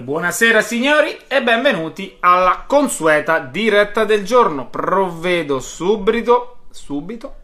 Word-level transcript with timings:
Buonasera 0.00 0.60
signori 0.60 1.16
e 1.28 1.40
benvenuti 1.40 2.16
alla 2.18 2.64
consueta 2.66 3.38
diretta 3.38 4.04
del 4.04 4.24
giorno. 4.24 4.66
Provvedo 4.66 5.60
subito, 5.60 6.64
subito 6.70 7.36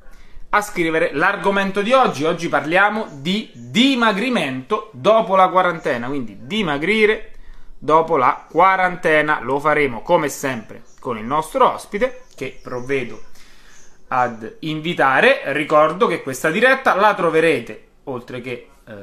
a 0.49 0.61
scrivere 0.61 1.11
l'argomento 1.13 1.81
di 1.81 1.93
oggi. 1.93 2.25
Oggi 2.25 2.49
parliamo 2.49 3.07
di 3.13 3.53
dimagrimento 3.55 4.91
dopo 4.95 5.37
la 5.37 5.47
quarantena, 5.47 6.09
quindi 6.09 6.39
dimagrire 6.41 7.35
dopo 7.79 8.17
la 8.17 8.45
quarantena. 8.51 9.39
Lo 9.43 9.61
faremo 9.61 10.03
come 10.03 10.29
sempre 10.29 10.83
con 10.99 11.19
il 11.19 11.25
nostro 11.25 11.73
ospite 11.73 12.25
che 12.35 12.59
provvedo 12.61 13.23
ad 14.09 14.57
invitare. 14.61 15.43
Ricordo 15.53 16.09
che 16.09 16.21
questa 16.21 16.51
diretta 16.51 16.97
la 16.97 17.15
troverete, 17.15 17.87
oltre 18.05 18.41
che 18.41 18.71
eh, 18.89 18.95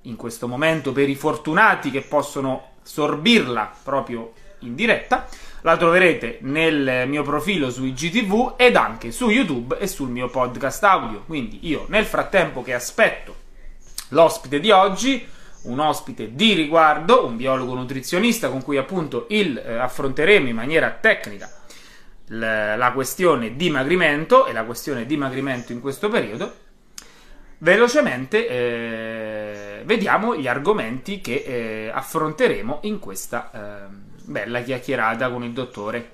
in 0.00 0.16
questo 0.16 0.48
momento 0.48 0.92
per 0.92 1.10
i 1.10 1.14
fortunati 1.14 1.90
che 1.90 2.00
possono 2.00 2.70
sorbirla 2.86 3.72
proprio 3.82 4.32
in 4.60 4.74
diretta, 4.74 5.26
la 5.62 5.76
troverete 5.76 6.38
nel 6.42 7.08
mio 7.08 7.22
profilo 7.22 7.70
su 7.70 7.84
IGTV 7.84 8.54
ed 8.56 8.76
anche 8.76 9.10
su 9.10 9.28
YouTube 9.28 9.76
e 9.78 9.88
sul 9.88 10.08
mio 10.08 10.28
podcast 10.28 10.82
audio. 10.84 11.24
Quindi 11.26 11.58
io 11.62 11.86
nel 11.88 12.04
frattempo 12.04 12.62
che 12.62 12.72
aspetto 12.72 13.34
l'ospite 14.10 14.60
di 14.60 14.70
oggi, 14.70 15.26
un 15.62 15.80
ospite 15.80 16.34
di 16.34 16.52
riguardo, 16.52 17.26
un 17.26 17.36
biologo 17.36 17.74
nutrizionista 17.74 18.48
con 18.48 18.62
cui 18.62 18.76
appunto 18.76 19.26
il, 19.30 19.58
eh, 19.58 19.74
affronteremo 19.74 20.48
in 20.48 20.54
maniera 20.54 20.90
tecnica 20.90 21.50
la, 22.28 22.76
la 22.76 22.92
questione 22.92 23.56
dimagrimento 23.56 24.46
e 24.46 24.52
la 24.52 24.62
questione 24.64 25.04
dimagrimento 25.06 25.72
in 25.72 25.80
questo 25.80 26.08
periodo, 26.08 26.54
velocemente 27.58 28.48
eh, 28.48 29.55
vediamo 29.84 30.36
gli 30.36 30.46
argomenti 30.46 31.20
che 31.20 31.44
eh, 31.46 31.90
affronteremo 31.92 32.80
in 32.82 32.98
questa 32.98 33.50
eh, 33.52 33.94
bella 34.24 34.60
chiacchierata 34.60 35.30
con 35.30 35.42
il 35.42 35.52
dottore. 35.52 36.12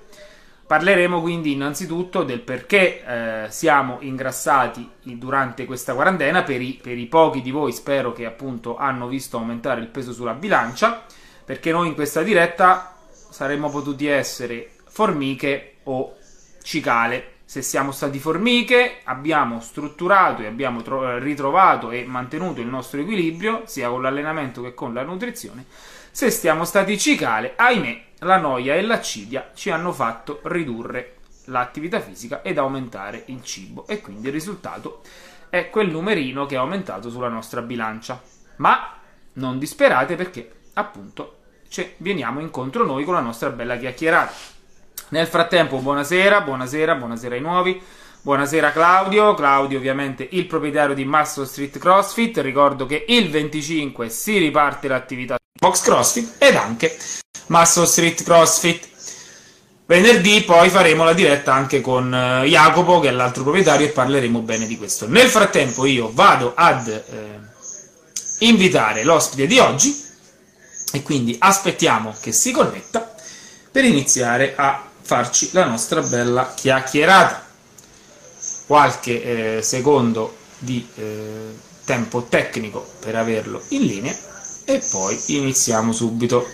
Parleremo 0.66 1.20
quindi 1.20 1.52
innanzitutto 1.52 2.22
del 2.22 2.40
perché 2.40 3.04
eh, 3.04 3.46
siamo 3.50 3.98
ingrassati 4.00 4.88
durante 5.02 5.66
questa 5.66 5.92
quarantena, 5.92 6.42
per 6.44 6.62
i, 6.62 6.78
per 6.80 6.96
i 6.96 7.06
pochi 7.06 7.42
di 7.42 7.50
voi 7.50 7.72
spero 7.72 8.12
che 8.12 8.24
appunto 8.24 8.76
hanno 8.76 9.06
visto 9.06 9.36
aumentare 9.36 9.80
il 9.80 9.88
peso 9.88 10.12
sulla 10.12 10.32
bilancia, 10.32 11.04
perché 11.44 11.72
noi 11.72 11.88
in 11.88 11.94
questa 11.94 12.22
diretta 12.22 12.96
saremmo 13.10 13.68
potuti 13.68 14.06
essere 14.06 14.70
formiche 14.86 15.76
o 15.84 16.16
cicale. 16.62 17.31
Se 17.52 17.60
siamo 17.60 17.92
stati 17.92 18.18
formiche, 18.18 19.00
abbiamo 19.04 19.60
strutturato 19.60 20.40
e 20.40 20.46
abbiamo 20.46 20.80
tro- 20.80 21.18
ritrovato 21.18 21.90
e 21.90 22.02
mantenuto 22.02 22.62
il 22.62 22.66
nostro 22.66 23.02
equilibrio, 23.02 23.64
sia 23.66 23.90
con 23.90 24.00
l'allenamento 24.00 24.62
che 24.62 24.72
con 24.72 24.94
la 24.94 25.02
nutrizione. 25.02 25.66
Se 26.10 26.30
siamo 26.30 26.64
stati 26.64 26.98
cicale, 26.98 27.52
ahimè, 27.54 28.04
la 28.20 28.38
noia 28.38 28.74
e 28.74 28.80
l'accidia 28.80 29.50
ci 29.54 29.68
hanno 29.68 29.92
fatto 29.92 30.40
ridurre 30.44 31.16
l'attività 31.44 32.00
fisica 32.00 32.40
ed 32.40 32.56
aumentare 32.56 33.24
il 33.26 33.44
cibo 33.44 33.86
e 33.86 34.00
quindi 34.00 34.28
il 34.28 34.32
risultato 34.32 35.02
è 35.50 35.68
quel 35.68 35.90
numerino 35.90 36.46
che 36.46 36.54
è 36.54 36.58
aumentato 36.58 37.10
sulla 37.10 37.28
nostra 37.28 37.60
bilancia. 37.60 38.18
Ma 38.56 38.96
non 39.34 39.58
disperate 39.58 40.16
perché 40.16 40.50
appunto 40.72 41.40
ci 41.68 41.86
veniamo 41.98 42.40
incontro 42.40 42.86
noi 42.86 43.04
con 43.04 43.12
la 43.12 43.20
nostra 43.20 43.50
bella 43.50 43.76
chiacchierata. 43.76 44.61
Nel 45.12 45.26
frattempo, 45.26 45.76
buonasera, 45.76 46.40
buonasera, 46.40 46.94
buonasera 46.94 47.34
ai 47.34 47.40
nuovi. 47.42 47.82
Buonasera 48.22 48.72
Claudio, 48.72 49.34
Claudio 49.34 49.76
ovviamente 49.76 50.26
il 50.30 50.46
proprietario 50.46 50.94
di 50.94 51.04
Muscle 51.04 51.44
Street 51.44 51.78
CrossFit, 51.78 52.38
ricordo 52.38 52.86
che 52.86 53.04
il 53.08 53.28
25 53.30 54.08
si 54.08 54.38
riparte 54.38 54.88
l'attività 54.88 55.36
Box 55.52 55.82
CrossFit 55.82 56.42
ed 56.42 56.54
anche 56.54 56.96
Muscle 57.48 57.84
Street 57.84 58.22
CrossFit. 58.22 58.88
Venerdì 59.84 60.44
poi 60.44 60.70
faremo 60.70 61.04
la 61.04 61.12
diretta 61.12 61.52
anche 61.52 61.82
con 61.82 62.06
uh, 62.06 62.46
Jacopo, 62.46 63.00
che 63.00 63.08
è 63.08 63.12
l'altro 63.12 63.42
proprietario, 63.42 63.88
e 63.88 63.90
parleremo 63.90 64.40
bene 64.40 64.66
di 64.66 64.78
questo. 64.78 65.06
Nel 65.06 65.28
frattempo 65.28 65.84
io 65.84 66.10
vado 66.10 66.54
ad 66.56 66.88
eh, 66.88 68.46
invitare 68.46 69.04
l'ospite 69.04 69.46
di 69.46 69.58
oggi 69.58 69.94
e 70.90 71.02
quindi 71.02 71.36
aspettiamo 71.38 72.14
che 72.18 72.32
si 72.32 72.50
connetta 72.50 73.14
per 73.70 73.84
iniziare 73.84 74.54
a 74.56 74.86
farci 75.02 75.50
la 75.52 75.66
nostra 75.66 76.00
bella 76.00 76.52
chiacchierata. 76.54 77.44
Qualche 78.66 79.56
eh, 79.58 79.62
secondo 79.62 80.36
di 80.58 80.86
eh, 80.94 81.54
tempo 81.84 82.24
tecnico 82.28 82.86
per 83.00 83.16
averlo 83.16 83.62
in 83.68 83.82
linea 83.82 84.16
e 84.64 84.82
poi 84.90 85.20
iniziamo 85.26 85.92
subito. 85.92 86.46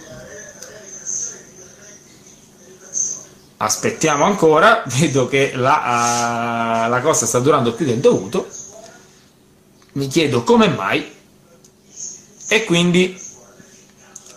Aspettiamo 3.59 4.25
ancora, 4.25 4.83
vedo 4.99 5.29
che 5.29 5.53
la, 5.55 6.87
uh, 6.87 6.91
la 6.91 7.01
cosa 7.01 7.27
sta 7.27 7.41
durando 7.41 7.75
più 7.75 7.87
del 7.87 7.99
dovuto. 7.99 8.49
Mi 9.93 10.07
chiedo 10.07 10.45
come 10.45 10.69
mai 10.69 11.13
e 12.49 12.65
quindi 12.65 13.21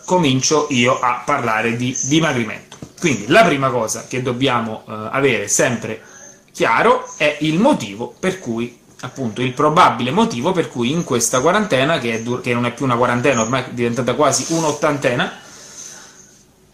comincio 0.06 0.68
io 0.72 1.00
a 1.00 1.22
parlare 1.24 1.76
di 1.76 1.96
dimagrimento. 2.04 2.71
Quindi 3.02 3.26
la 3.30 3.44
prima 3.44 3.72
cosa 3.72 4.06
che 4.08 4.22
dobbiamo 4.22 4.84
uh, 4.86 4.92
avere 5.10 5.48
sempre 5.48 6.00
chiaro 6.52 7.12
è 7.18 7.36
il 7.40 7.58
motivo 7.58 8.14
per 8.20 8.38
cui 8.38 8.80
appunto 9.00 9.42
il 9.42 9.54
probabile 9.54 10.12
motivo 10.12 10.52
per 10.52 10.70
cui 10.70 10.92
in 10.92 11.04
questa 11.04 11.42
quarantena, 11.42 11.98
che, 11.98 12.22
dur- 12.22 12.44
che 12.44 12.54
non 12.54 12.68
è 12.68 12.72
più 12.72 12.86
una 12.86 12.98
quarantena, 12.98 13.42
ormai 13.42 13.64
è 13.64 13.70
diventata 13.72 14.14
quasi 14.14 14.54
un'ottantena, 14.54 15.34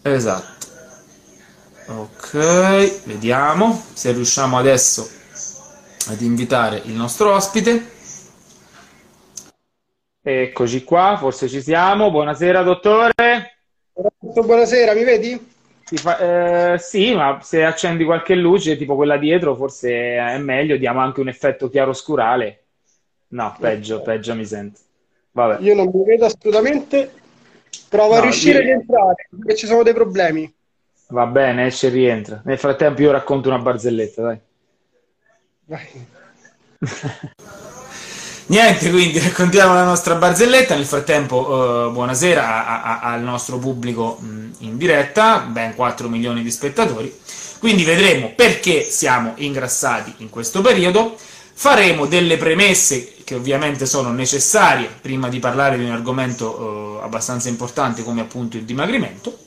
esatto. 0.01 0.65
Ok, 1.85 3.05
vediamo 3.05 3.85
se 3.93 4.11
riusciamo 4.11 4.57
adesso 4.57 5.09
ad 6.09 6.19
invitare 6.19 6.81
il 6.83 6.91
nostro 6.91 7.33
ospite. 7.33 7.91
Eccoci 10.21 10.83
qua, 10.83 11.15
forse 11.17 11.47
ci 11.47 11.61
siamo. 11.61 12.11
Buonasera, 12.11 12.63
dottore. 12.63 13.13
Buonasera, 14.19 14.93
mi 14.93 15.05
vedi? 15.05 15.55
Fa, 15.95 16.73
eh, 16.73 16.77
sì, 16.79 17.15
ma 17.15 17.39
se 17.41 17.63
accendi 17.63 18.03
qualche 18.03 18.35
luce, 18.35 18.75
tipo 18.75 18.95
quella 18.95 19.17
dietro, 19.17 19.55
forse 19.55 20.17
è 20.17 20.37
meglio, 20.37 20.75
diamo 20.75 20.99
anche 20.99 21.21
un 21.21 21.29
effetto 21.29 21.69
chiaroscurale. 21.69 22.63
No, 23.29 23.55
peggio, 23.59 24.01
peggio 24.01 24.35
mi 24.35 24.45
sento. 24.45 24.79
Vabbè. 25.31 25.61
Io 25.61 25.75
non 25.75 25.89
mi 25.93 26.03
vedo 26.03 26.25
assolutamente. 26.25 27.11
Provo 27.89 28.13
no, 28.13 28.19
a 28.19 28.21
riuscire 28.23 28.57
io... 28.57 28.59
a 28.59 28.63
rientrare, 28.63 29.29
perché 29.29 29.55
ci 29.55 29.65
sono 29.65 29.83
dei 29.83 29.93
problemi. 29.93 30.53
Va 31.09 31.25
bene, 31.25 31.67
esce 31.67 31.87
e 31.87 31.91
rientra. 31.91 32.41
Nel 32.43 32.57
frattempo 32.57 33.01
io 33.01 33.11
racconto 33.11 33.47
una 33.47 33.59
barzelletta, 33.59 34.21
dai. 34.21 34.39
Vai. 35.65 36.07
Niente, 38.49 38.89
quindi 38.91 39.19
raccontiamo 39.19 39.73
la 39.73 39.83
nostra 39.83 40.15
barzelletta. 40.15 40.75
Nel 40.75 40.85
frattempo, 40.85 41.87
eh, 41.87 41.91
buonasera 41.91 42.65
a, 42.65 42.81
a, 42.81 43.11
al 43.11 43.21
nostro 43.21 43.57
pubblico 43.57 44.19
in 44.59 44.77
diretta, 44.77 45.39
ben 45.39 45.75
4 45.75 46.07
milioni 46.07 46.41
di 46.43 46.51
spettatori. 46.51 47.13
Quindi 47.59 47.83
vedremo 47.83 48.31
perché 48.35 48.83
siamo 48.83 49.33
ingrassati 49.37 50.13
in 50.17 50.29
questo 50.29 50.61
periodo. 50.61 51.17
Faremo 51.53 52.05
delle 52.05 52.37
premesse 52.37 53.15
che 53.23 53.35
ovviamente 53.35 53.85
sono 53.85 54.11
necessarie 54.11 54.89
prima 55.01 55.27
di 55.27 55.39
parlare 55.39 55.77
di 55.77 55.83
un 55.83 55.91
argomento 55.91 56.99
eh, 57.01 57.03
abbastanza 57.03 57.49
importante 57.49 58.03
come 58.03 58.21
appunto 58.21 58.55
il 58.55 58.63
dimagrimento. 58.63 59.39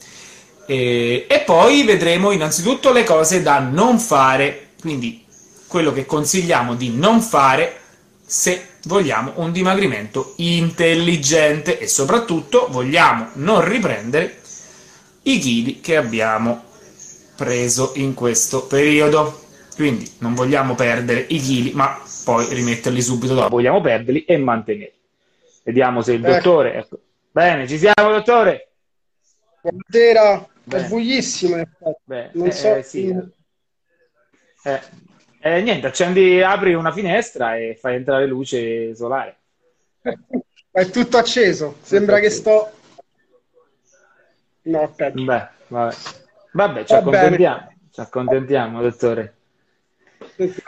E, 0.67 1.27
e 1.27 1.41
poi 1.41 1.85
vedremo 1.85 2.33
innanzitutto 2.33 2.93
le 2.93 3.05
cose 3.05 3.41
da 3.41 3.61
non 3.61 3.99
fare, 3.99 4.73
quindi 4.81 5.25
quello 5.67 5.93
che 5.93 6.05
consigliamo 6.05 6.75
di 6.75 6.91
non 6.91 7.23
fare 7.23 7.79
se 8.27 8.70
vogliamo 8.85 9.33
un 9.37 9.53
dimagrimento 9.53 10.35
intelligente 10.37 11.79
e 11.79 11.87
soprattutto 11.87 12.69
vogliamo 12.71 13.31
non 13.35 13.67
riprendere 13.67 14.39
i 15.23 15.39
chili 15.39 15.81
che 15.81 15.97
abbiamo 15.97 16.65
preso 17.37 17.93
in 17.97 18.15
questo 18.15 18.67
periodo. 18.67 19.49
Quindi 19.75 20.11
non 20.19 20.35
vogliamo 20.35 20.75
perdere 20.75 21.25
i 21.29 21.39
chili, 21.39 21.73
ma 21.73 21.99
poi 22.25 22.47
rimetterli 22.53 23.01
subito 23.01 23.35
dopo. 23.35 23.49
Vogliamo 23.49 23.81
perderli 23.81 24.25
e 24.25 24.37
mantenerli. 24.37 24.99
Vediamo 25.63 26.03
se 26.03 26.13
il 26.13 26.25
ecco. 26.25 26.35
dottore. 26.35 26.75
Ecco. 26.75 26.99
Bene, 27.31 27.67
ci 27.67 27.79
siamo, 27.79 28.11
dottore. 28.13 28.73
Buonasera, 29.63 30.49
è 30.69 30.85
buonissimo. 30.87 31.63
Beh, 32.05 32.31
non 32.33 32.49
eh, 32.49 32.53
so. 32.53 32.75
Eh, 32.75 32.83
sì. 32.83 33.09
eh, 34.65 34.81
eh, 35.41 35.63
niente, 35.63 35.87
accendi, 35.87 36.43
apri 36.43 36.75
una 36.75 36.93
finestra 36.93 37.57
e 37.57 37.75
fai 37.75 37.97
entrare 37.97 38.27
luce 38.27 38.95
solare. 38.95 39.37
È 40.71 40.87
tutto 40.91 41.17
acceso, 41.17 41.77
sembra 41.81 42.17
tutto 42.17 42.29
che 42.29 42.35
sto... 42.35 42.71
No, 44.63 44.83
aspetta. 44.83 45.21
Beh, 45.21 45.49
vabbè. 45.69 45.95
Vabbè, 46.53 46.85
ci 46.85 46.93
Va 46.93 46.99
accontentiamo, 46.99 47.57
bene. 47.57 47.77
ci 47.91 48.01
accontentiamo, 48.01 48.83
dottore. 48.83 49.35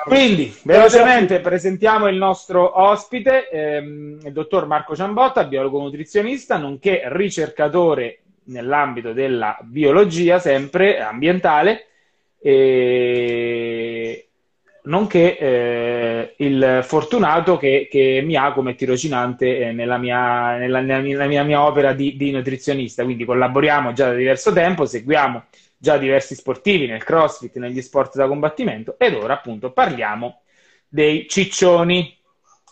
Quindi, 0.04 0.54
velocemente 0.64 1.40
presentiamo 1.40 2.08
il 2.08 2.16
nostro 2.16 2.80
ospite, 2.80 3.48
ehm, 3.48 4.20
il 4.24 4.32
dottor 4.32 4.66
Marco 4.66 4.96
Ciambotta, 4.96 5.44
biologo 5.44 5.80
nutrizionista, 5.80 6.56
nonché 6.56 7.02
ricercatore 7.06 8.20
nell'ambito 8.44 9.12
della 9.12 9.58
biologia, 9.62 10.38
sempre 10.38 11.00
ambientale, 11.00 11.86
e 12.38 14.28
nonché 14.84 15.38
eh, 15.38 16.34
il 16.38 16.80
fortunato 16.82 17.56
che, 17.56 17.88
che, 17.90 18.20
mi 18.24 18.36
ha 18.36 18.52
come 18.52 18.74
tirocinante 18.74 19.58
eh, 19.58 19.72
nella, 19.72 19.98
mia, 19.98 20.56
nella, 20.56 20.80
nella, 20.80 21.00
mia, 21.00 21.16
nella, 21.16 21.42
mia, 21.44 21.64
opera 21.64 21.92
di, 21.92 22.16
di, 22.16 22.30
nutrizionista. 22.30 23.04
Quindi 23.04 23.24
collaboriamo 23.24 23.92
già 23.92 24.08
da 24.08 24.14
diverso 24.14 24.52
tempo, 24.52 24.84
seguiamo 24.84 25.44
già 25.76 25.98
diversi 25.98 26.34
sportivi 26.34 26.86
nel 26.86 27.04
crossfit, 27.04 27.56
negli 27.56 27.82
sport 27.82 28.16
da 28.16 28.26
combattimento 28.26 28.96
ed 28.98 29.14
ora 29.14 29.34
appunto 29.34 29.72
parliamo 29.72 30.42
dei 30.88 31.26
ciccioni. 31.28 32.16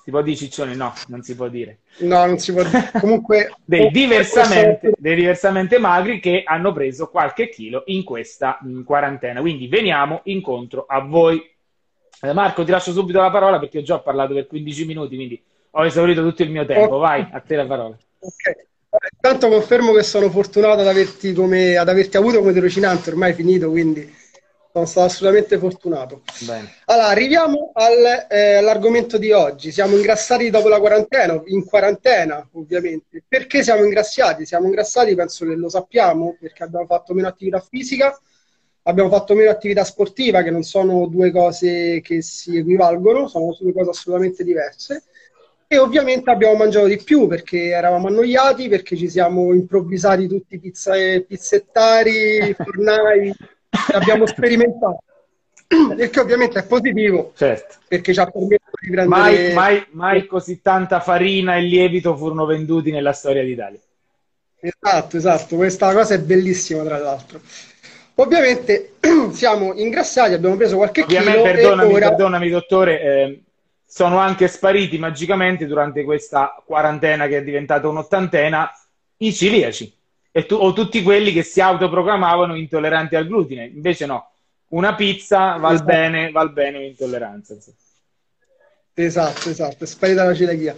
Si 0.02 0.10
può 0.10 0.22
dire 0.22 0.36
ciccioni? 0.36 0.74
No, 0.74 0.92
non 1.08 1.22
si 1.22 1.36
può 1.36 1.48
dire. 1.48 1.80
No, 1.98 2.24
non 2.24 2.38
si 2.38 2.52
può 2.52 2.62
dire. 2.62 2.90
Comunque... 2.98 3.52
dei, 3.64 3.90
diversamente, 3.90 4.92
dei 4.96 5.14
diversamente 5.14 5.78
magri 5.78 6.18
che 6.18 6.42
hanno 6.44 6.72
preso 6.72 7.08
qualche 7.08 7.48
chilo 7.48 7.82
in 7.86 8.02
questa 8.02 8.58
in 8.62 8.82
quarantena. 8.82 9.40
Quindi 9.40 9.68
veniamo 9.68 10.20
incontro 10.24 10.86
a 10.88 11.00
voi 11.00 11.49
Marco, 12.32 12.64
ti 12.64 12.70
lascio 12.70 12.92
subito 12.92 13.20
la 13.20 13.30
parola 13.30 13.58
perché 13.58 13.78
ho 13.78 13.82
già 13.82 13.98
parlato 13.98 14.34
per 14.34 14.46
15 14.46 14.84
minuti, 14.84 15.14
quindi 15.16 15.42
ho 15.70 15.86
esaurito 15.86 16.22
tutto 16.22 16.42
il 16.42 16.50
mio 16.50 16.66
tempo. 16.66 16.98
Vai, 16.98 17.26
a 17.30 17.40
te 17.40 17.56
la 17.56 17.66
parola. 17.66 17.96
Ok. 18.18 18.68
Intanto 19.14 19.48
confermo 19.48 19.92
che 19.92 20.02
sono 20.02 20.28
fortunato 20.30 20.80
ad 20.80 20.88
averti, 20.88 21.32
come, 21.32 21.76
ad 21.76 21.88
averti 21.88 22.16
avuto 22.16 22.40
come 22.40 22.52
tirocinante, 22.52 23.10
ormai 23.10 23.32
finito, 23.34 23.70
quindi 23.70 24.18
sono 24.72 24.84
stato 24.84 25.06
assolutamente 25.06 25.58
fortunato. 25.58 26.22
Bene. 26.40 26.74
Allora, 26.86 27.08
arriviamo 27.08 27.70
al, 27.72 28.26
eh, 28.28 28.54
all'argomento 28.56 29.18
di 29.18 29.32
oggi. 29.32 29.72
Siamo 29.72 29.96
ingrassati 29.96 30.50
dopo 30.50 30.68
la 30.68 30.80
quarantena, 30.80 31.40
in 31.46 31.64
quarantena 31.64 32.48
ovviamente. 32.52 33.22
Perché 33.26 33.62
siamo 33.62 33.84
ingrassati? 33.84 34.44
Siamo 34.44 34.66
ingrassati, 34.66 35.14
penso 35.14 35.46
che 35.46 35.54
lo 35.54 35.68
sappiamo, 35.68 36.36
perché 36.40 36.64
abbiamo 36.64 36.86
fatto 36.86 37.14
meno 37.14 37.28
attività 37.28 37.60
fisica, 37.60 38.18
abbiamo 38.82 39.10
fatto 39.10 39.34
meno 39.34 39.50
attività 39.50 39.84
sportiva, 39.84 40.42
che 40.42 40.50
non 40.50 40.62
sono 40.62 41.06
due 41.06 41.30
cose 41.30 42.00
che 42.02 42.22
si 42.22 42.58
equivalgono, 42.58 43.28
sono 43.28 43.56
due 43.58 43.72
cose 43.72 43.90
assolutamente 43.90 44.44
diverse. 44.44 45.04
E 45.66 45.78
ovviamente 45.78 46.30
abbiamo 46.30 46.56
mangiato 46.56 46.86
di 46.86 46.96
più 46.96 47.28
perché 47.28 47.68
eravamo 47.68 48.08
annoiati, 48.08 48.68
perché 48.68 48.96
ci 48.96 49.08
siamo 49.08 49.52
improvvisati 49.54 50.26
tutti 50.26 50.58
pizza, 50.58 50.94
pizzettari, 51.26 52.54
fornai, 52.58 53.32
abbiamo 53.92 54.26
sperimentato. 54.26 55.04
Che 55.68 56.18
ovviamente 56.18 56.58
è 56.58 56.66
positivo, 56.66 57.30
certo. 57.36 57.76
perché 57.86 58.12
ci 58.12 58.18
ha 58.18 58.26
permesso 58.26 58.70
di 58.80 58.90
prendere... 58.90 59.06
Mai, 59.06 59.52
mai, 59.52 59.86
mai 59.90 60.26
così 60.26 60.60
tanta 60.60 60.98
farina 60.98 61.54
e 61.54 61.60
lievito 61.60 62.16
furono 62.16 62.44
venduti 62.44 62.90
nella 62.90 63.12
storia 63.12 63.44
d'Italia. 63.44 63.78
Esatto, 64.58 65.16
esatto, 65.16 65.54
questa 65.54 65.92
cosa 65.94 66.14
è 66.14 66.18
bellissima 66.18 66.82
tra 66.82 66.98
l'altro. 66.98 67.40
Ovviamente 68.20 68.94
siamo 69.32 69.72
ingrassati, 69.74 70.34
abbiamo 70.34 70.56
preso 70.56 70.76
qualche 70.76 71.02
Ovviamente, 71.02 71.40
chilo 71.40 71.42
perdonami, 71.42 71.92
ora... 71.94 72.08
perdonami 72.08 72.48
dottore, 72.50 73.00
eh, 73.00 73.42
sono 73.86 74.18
anche 74.18 74.46
spariti 74.46 74.98
magicamente 74.98 75.66
durante 75.66 76.04
questa 76.04 76.62
quarantena 76.64 77.26
che 77.26 77.38
è 77.38 77.42
diventata 77.42 77.88
un'ottantena 77.88 78.70
i 79.18 79.32
ciliaci 79.32 79.92
tu, 80.46 80.54
o 80.54 80.72
tutti 80.72 81.02
quelli 81.02 81.32
che 81.32 81.42
si 81.42 81.60
autoproclamavano 81.60 82.54
intolleranti 82.54 83.16
al 83.16 83.26
glutine. 83.26 83.64
Invece 83.64 84.06
no, 84.06 84.30
una 84.68 84.94
pizza 84.94 85.56
va 85.56 85.72
esatto. 85.72 85.84
bene, 85.84 86.30
va 86.30 86.46
bene 86.46 86.78
l'intolleranza. 86.80 87.56
Esatto, 88.92 89.48
esatto, 89.48 89.84
è 89.84 89.86
sparita 89.86 90.24
la 90.24 90.34
celiachia. 90.34 90.76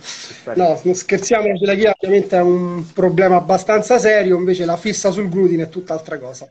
No, 0.54 0.80
non 0.84 0.94
scherziamo, 0.94 1.48
la 1.48 1.56
celiachia 1.56 1.94
ovviamente 1.98 2.36
è 2.36 2.40
un 2.40 2.84
problema 2.92 3.36
abbastanza 3.36 3.98
serio, 3.98 4.36
invece 4.36 4.64
la 4.64 4.76
fissa 4.76 5.10
sul 5.10 5.28
glutine 5.28 5.64
è 5.64 5.68
tutt'altra 5.68 6.18
cosa. 6.18 6.48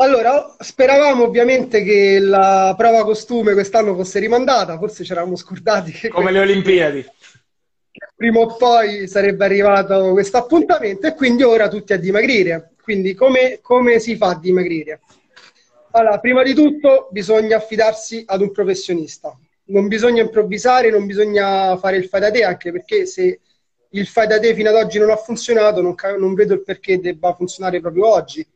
Allora, 0.00 0.56
speravamo 0.58 1.24
ovviamente 1.24 1.82
che 1.82 2.18
la 2.20 2.74
prova 2.74 3.04
costume 3.04 3.52
quest'anno 3.52 3.94
fosse 3.94 4.18
rimandata, 4.18 4.78
forse 4.78 5.04
ci 5.04 5.12
eravamo 5.12 5.36
scordati. 5.36 5.92
Che 5.92 6.08
Come 6.08 6.32
le 6.32 6.40
Olimpiadi. 6.40 7.06
Prima 8.16 8.40
o 8.40 8.56
poi 8.56 9.06
sarebbe 9.06 9.44
arrivato 9.44 10.12
questo 10.12 10.38
appuntamento 10.38 11.06
e 11.06 11.14
quindi 11.14 11.42
ora 11.42 11.68
tutti 11.68 11.92
a 11.92 11.98
dimagrire. 11.98 12.72
Quindi 12.82 13.12
come, 13.12 13.58
come 13.60 13.98
si 13.98 14.16
fa 14.16 14.28
a 14.28 14.38
dimagrire? 14.38 15.02
Allora, 15.90 16.18
prima 16.18 16.42
di 16.42 16.54
tutto 16.54 17.08
bisogna 17.10 17.58
affidarsi 17.58 18.24
ad 18.26 18.40
un 18.40 18.52
professionista. 18.52 19.38
Non 19.64 19.86
bisogna 19.86 20.22
improvvisare, 20.22 20.88
non 20.88 21.04
bisogna 21.04 21.76
fare 21.76 21.98
il 21.98 22.06
fai 22.06 22.20
da 22.20 22.30
te, 22.30 22.42
anche 22.42 22.72
perché 22.72 23.04
se 23.04 23.40
il 23.90 24.06
fai 24.06 24.26
da 24.26 24.38
te 24.40 24.54
fino 24.54 24.70
ad 24.70 24.76
oggi 24.76 24.98
non 24.98 25.10
ha 25.10 25.16
funzionato, 25.16 25.82
non, 25.82 25.94
non 26.18 26.32
vedo 26.32 26.54
il 26.54 26.62
perché 26.62 27.00
debba 27.00 27.34
funzionare 27.34 27.80
proprio 27.80 28.06
oggi 28.06 28.46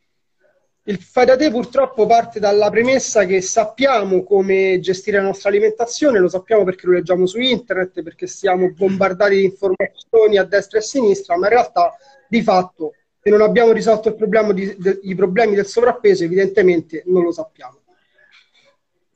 il 0.87 0.99
fai 1.01 1.25
da 1.25 1.37
te 1.37 1.51
purtroppo 1.51 2.05
parte 2.05 2.39
dalla 2.39 2.69
premessa 2.69 3.25
che 3.25 3.41
sappiamo 3.41 4.23
come 4.23 4.79
gestire 4.81 5.17
la 5.17 5.25
nostra 5.25 5.49
alimentazione, 5.49 6.19
lo 6.19 6.29
sappiamo 6.29 6.65
perché 6.65 6.87
lo 6.87 6.93
leggiamo 6.93 7.25
su 7.25 7.39
internet, 7.39 8.03
perché 8.03 8.27
siamo 8.27 8.71
bombardati 8.71 9.37
di 9.37 9.45
informazioni 9.45 10.37
a 10.37 10.45
destra 10.45 10.79
e 10.79 10.83
a 10.83 10.85
sinistra, 10.85 11.39
ma 11.39 11.47
in 11.47 11.53
realtà 11.53 11.97
di 12.29 12.43
fatto 12.43 12.95
se 13.19 13.31
non 13.31 13.41
abbiamo 13.41 13.73
risolto 13.73 14.09
il 14.09 14.17
problema 14.17 14.53
di, 14.53 14.77
de, 14.77 15.01
i 15.05 15.15
problemi 15.15 15.55
del 15.55 15.65
sovrappeso, 15.65 16.25
evidentemente 16.25 17.03
non 17.07 17.23
lo 17.23 17.33
sappiamo. 17.33 17.79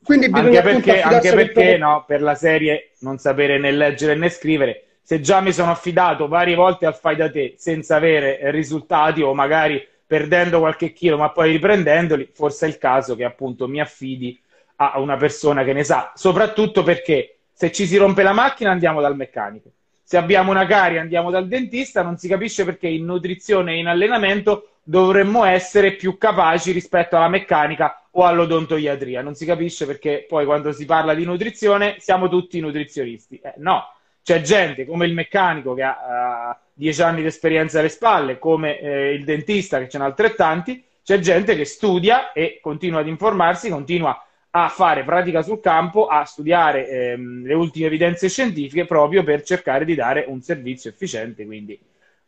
Quindi 0.03 0.27
anche 0.31 0.61
perché, 0.61 1.01
anche 1.01 1.33
perché 1.33 1.77
no, 1.77 2.03
per 2.07 2.23
la 2.23 2.33
serie 2.33 2.93
non 3.01 3.19
sapere 3.19 3.59
né 3.59 3.69
leggere 3.69 4.15
né 4.15 4.29
scrivere, 4.29 4.85
se 5.03 5.21
già 5.21 5.39
mi 5.39 5.53
sono 5.53 5.69
affidato 5.69 6.27
varie 6.27 6.55
volte 6.55 6.87
al 6.87 6.95
fai 6.95 7.15
da 7.15 7.29
te 7.29 7.53
senza 7.57 7.95
avere 7.95 8.49
risultati 8.49 9.21
o 9.21 9.35
magari 9.35 9.79
perdendo 10.09 10.57
qualche 10.57 10.91
chilo, 10.91 11.17
ma 11.17 11.29
poi 11.29 11.51
riprendendoli, 11.51 12.31
forse 12.33 12.65
è 12.65 12.69
il 12.69 12.79
caso 12.79 13.15
che 13.15 13.23
appunto 13.23 13.67
mi 13.67 13.79
affidi 13.79 14.41
a 14.77 14.99
una 14.99 15.17
persona 15.17 15.63
che 15.63 15.71
ne 15.71 15.83
sa, 15.83 16.13
soprattutto 16.15 16.81
perché 16.81 17.41
se 17.53 17.71
ci 17.71 17.85
si 17.85 17.95
rompe 17.95 18.23
la 18.23 18.33
macchina 18.33 18.71
andiamo 18.71 19.01
dal 19.01 19.15
meccanico. 19.15 19.69
Se 20.01 20.17
abbiamo 20.17 20.49
una 20.49 20.65
carie 20.65 20.97
andiamo 20.97 21.29
dal 21.29 21.47
dentista, 21.47 22.01
non 22.01 22.17
si 22.17 22.27
capisce 22.27 22.65
perché 22.65 22.87
in 22.87 23.05
nutrizione 23.05 23.73
e 23.73 23.77
in 23.77 23.85
allenamento 23.85 24.77
dovremmo 24.81 25.43
essere 25.43 25.91
più 25.91 26.17
capaci 26.17 26.71
rispetto 26.71 27.15
alla 27.15 27.29
meccanica 27.29 28.07
o 28.09 28.25
all'odontoiatria. 28.25 29.21
Non 29.21 29.35
si 29.35 29.45
capisce 29.45 29.85
perché 29.85 30.25
poi 30.27 30.45
quando 30.45 30.71
si 30.71 30.85
parla 30.85 31.13
di 31.13 31.23
nutrizione 31.23 31.97
siamo 31.99 32.29
tutti 32.29 32.59
nutrizionisti. 32.59 33.39
Eh, 33.43 33.53
no, 33.57 33.83
c'è 34.23 34.41
gente 34.41 34.85
come 34.85 35.05
il 35.05 35.13
meccanico 35.13 35.73
che 35.73 35.83
ha 35.83 36.57
uh, 36.57 36.67
dieci 36.73 37.01
anni 37.01 37.21
di 37.21 37.27
esperienza 37.27 37.79
alle 37.79 37.89
spalle, 37.89 38.39
come 38.39 38.79
eh, 38.79 39.13
il 39.13 39.23
dentista 39.23 39.79
che 39.79 39.89
ce 39.89 39.97
n'ha 39.97 40.05
altrettanti, 40.05 40.83
c'è 41.03 41.19
gente 41.19 41.55
che 41.55 41.65
studia 41.65 42.31
e 42.31 42.59
continua 42.61 42.99
ad 42.99 43.07
informarsi, 43.07 43.69
continua 43.69 44.23
a 44.51 44.67
fare 44.69 45.03
pratica 45.03 45.41
sul 45.41 45.59
campo, 45.59 46.07
a 46.07 46.25
studiare 46.25 46.87
ehm, 46.87 47.45
le 47.45 47.53
ultime 47.53 47.87
evidenze 47.87 48.29
scientifiche 48.29 48.85
proprio 48.85 49.23
per 49.23 49.43
cercare 49.43 49.85
di 49.85 49.95
dare 49.95 50.25
un 50.27 50.41
servizio 50.41 50.89
efficiente. 50.89 51.45
Quindi, 51.45 51.79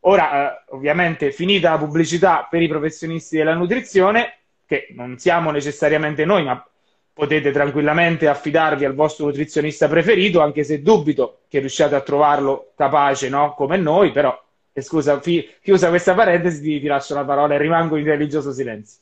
ora, 0.01 0.51
eh, 0.51 0.63
ovviamente, 0.69 1.31
finita 1.31 1.71
la 1.71 1.77
pubblicità 1.77 2.48
per 2.50 2.62
i 2.62 2.67
professionisti 2.67 3.38
della 3.38 3.53
nutrizione, 3.53 4.38
che 4.65 4.88
non 4.91 5.17
siamo 5.17 5.51
necessariamente 5.51 6.25
noi, 6.25 6.43
ma 6.43 6.65
potete 7.21 7.51
tranquillamente 7.51 8.27
affidarvi 8.27 8.83
al 8.83 8.95
vostro 8.95 9.27
nutrizionista 9.27 9.87
preferito, 9.87 10.41
anche 10.41 10.63
se 10.63 10.81
dubito 10.81 11.41
che 11.47 11.59
riusciate 11.59 11.93
a 11.93 12.01
trovarlo 12.01 12.71
capace, 12.75 13.29
no? 13.29 13.53
Come 13.55 13.77
noi, 13.77 14.11
però, 14.11 14.35
e 14.73 14.81
scusa, 14.81 15.21
fi- 15.21 15.47
chiusa 15.61 15.89
questa 15.89 16.15
parentesi, 16.15 16.79
ti, 16.79 16.87
lascio 16.87 17.13
la 17.13 17.23
parola 17.23 17.53
e 17.53 17.59
rimango 17.59 17.97
in 17.97 18.05
religioso 18.05 18.51
silenzio. 18.51 19.01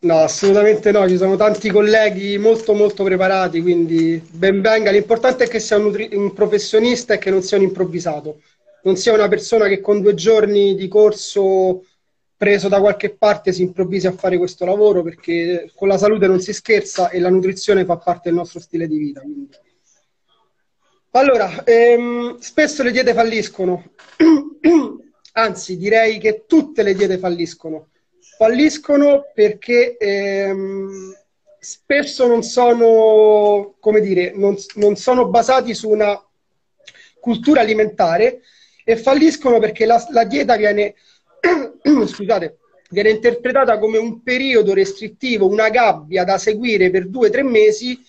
No, 0.00 0.16
assolutamente 0.16 0.90
no, 0.90 1.08
ci 1.08 1.16
sono 1.16 1.36
tanti 1.36 1.70
colleghi 1.70 2.38
molto 2.38 2.74
molto 2.74 3.04
preparati, 3.04 3.62
quindi 3.62 4.20
ben 4.32 4.60
venga. 4.60 4.90
L'importante 4.90 5.44
è 5.44 5.48
che 5.48 5.60
sia 5.60 5.76
un, 5.76 5.84
nutri- 5.84 6.12
un 6.16 6.32
professionista 6.32 7.14
e 7.14 7.18
che 7.18 7.30
non 7.30 7.42
sia 7.42 7.56
un 7.56 7.62
improvvisato, 7.62 8.40
non 8.82 8.96
sia 8.96 9.12
una 9.12 9.28
persona 9.28 9.68
che 9.68 9.80
con 9.80 10.02
due 10.02 10.14
giorni 10.14 10.74
di 10.74 10.88
corso 10.88 11.84
preso 12.42 12.66
da 12.66 12.80
qualche 12.80 13.10
parte 13.10 13.52
si 13.52 13.62
improvvisi 13.62 14.08
a 14.08 14.12
fare 14.12 14.36
questo 14.36 14.64
lavoro 14.64 15.04
perché 15.04 15.70
con 15.76 15.86
la 15.86 15.96
salute 15.96 16.26
non 16.26 16.40
si 16.40 16.52
scherza 16.52 17.08
e 17.08 17.20
la 17.20 17.30
nutrizione 17.30 17.84
fa 17.84 17.98
parte 17.98 18.22
del 18.24 18.34
nostro 18.34 18.58
stile 18.58 18.88
di 18.88 18.98
vita. 18.98 19.20
Quindi. 19.20 19.48
Allora, 21.12 21.62
ehm, 21.62 22.38
spesso 22.38 22.82
le 22.82 22.90
diete 22.90 23.14
falliscono, 23.14 23.92
anzi 25.34 25.76
direi 25.76 26.18
che 26.18 26.42
tutte 26.48 26.82
le 26.82 26.94
diete 26.94 27.16
falliscono. 27.16 27.90
Falliscono 28.36 29.26
perché 29.32 29.96
ehm, 29.96 31.14
spesso 31.60 32.26
non 32.26 32.42
sono, 32.42 33.76
come 33.78 34.00
dire, 34.00 34.32
non, 34.34 34.56
non 34.74 34.96
sono 34.96 35.28
basati 35.28 35.74
su 35.74 35.88
una 35.88 36.20
cultura 37.20 37.60
alimentare 37.60 38.40
e 38.84 38.96
falliscono 38.96 39.60
perché 39.60 39.86
la, 39.86 40.04
la 40.10 40.24
dieta 40.24 40.56
viene 40.56 40.96
scusate, 42.06 42.58
viene 42.90 43.10
interpretata 43.10 43.78
come 43.78 43.98
un 43.98 44.22
periodo 44.22 44.74
restrittivo, 44.74 45.48
una 45.48 45.68
gabbia 45.68 46.24
da 46.24 46.38
seguire 46.38 46.90
per 46.90 47.08
due 47.08 47.28
o 47.28 47.30
tre 47.30 47.42
mesi. 47.42 48.00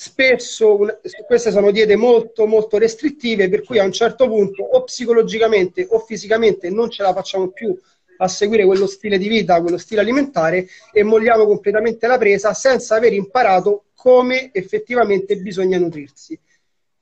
Spesso 0.00 0.78
queste 1.26 1.50
sono 1.50 1.72
diete 1.72 1.96
molto 1.96 2.46
molto 2.46 2.78
restrittive, 2.78 3.48
per 3.48 3.64
cui 3.64 3.80
a 3.80 3.84
un 3.84 3.90
certo 3.90 4.28
punto 4.28 4.62
o 4.62 4.84
psicologicamente 4.84 5.86
o 5.90 5.98
fisicamente 5.98 6.70
non 6.70 6.88
ce 6.88 7.02
la 7.02 7.12
facciamo 7.12 7.48
più 7.48 7.76
a 8.18 8.28
seguire 8.28 8.64
quello 8.64 8.86
stile 8.86 9.18
di 9.18 9.26
vita, 9.26 9.60
quello 9.60 9.76
stile 9.76 10.00
alimentare 10.00 10.68
e 10.92 11.02
molliamo 11.02 11.46
completamente 11.46 12.06
la 12.06 12.16
presa 12.16 12.54
senza 12.54 12.94
aver 12.94 13.12
imparato 13.12 13.86
come 13.94 14.50
effettivamente 14.52 15.36
bisogna 15.36 15.78
nutrirsi. 15.78 16.38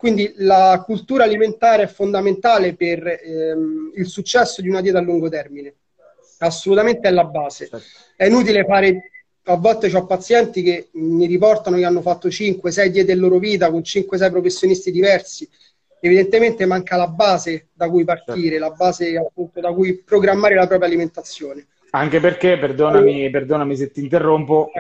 Quindi 0.07 0.35
la 0.37 0.85
cultura 0.87 1.25
alimentare 1.25 1.83
è 1.83 1.87
fondamentale 1.89 2.75
per 2.77 3.05
ehm, 3.05 3.91
il 3.97 4.07
successo 4.07 4.63
di 4.63 4.69
una 4.69 4.81
dieta 4.81 4.99
a 4.99 5.01
lungo 5.01 5.29
termine. 5.29 5.75
Assolutamente 6.39 7.09
è 7.09 7.11
la 7.11 7.25
base. 7.25 7.67
Certo. 7.67 7.87
È 8.15 8.25
inutile 8.25 8.65
fare 8.65 9.11
a 9.43 9.57
volte 9.57 9.93
ho 9.93 10.07
pazienti 10.07 10.63
che 10.63 10.91
mi 10.93 11.27
riportano 11.27 11.77
che 11.77 11.85
hanno 11.85 12.03
fatto 12.03 12.29
5-6 12.29 12.87
diete 12.87 13.11
in 13.11 13.19
loro 13.19 13.39
vita 13.39 13.69
con 13.69 13.81
5-6 13.81 14.31
professionisti 14.31 14.93
diversi. 14.93 15.49
Evidentemente 15.99 16.67
manca 16.67 16.95
la 16.95 17.09
base 17.09 17.71
da 17.73 17.91
cui 17.91 18.05
partire, 18.05 18.59
certo. 18.59 18.69
la 18.69 18.71
base 18.71 19.17
appunto 19.17 19.59
da 19.59 19.73
cui 19.73 20.05
programmare 20.05 20.55
la 20.55 20.69
propria 20.69 20.87
alimentazione. 20.87 21.67
Anche 21.91 22.21
perché, 22.21 22.57
perdonami, 22.59 23.29
perdonami 23.29 23.77
se 23.77 23.91
ti 23.91 24.03
interrompo, 24.03 24.71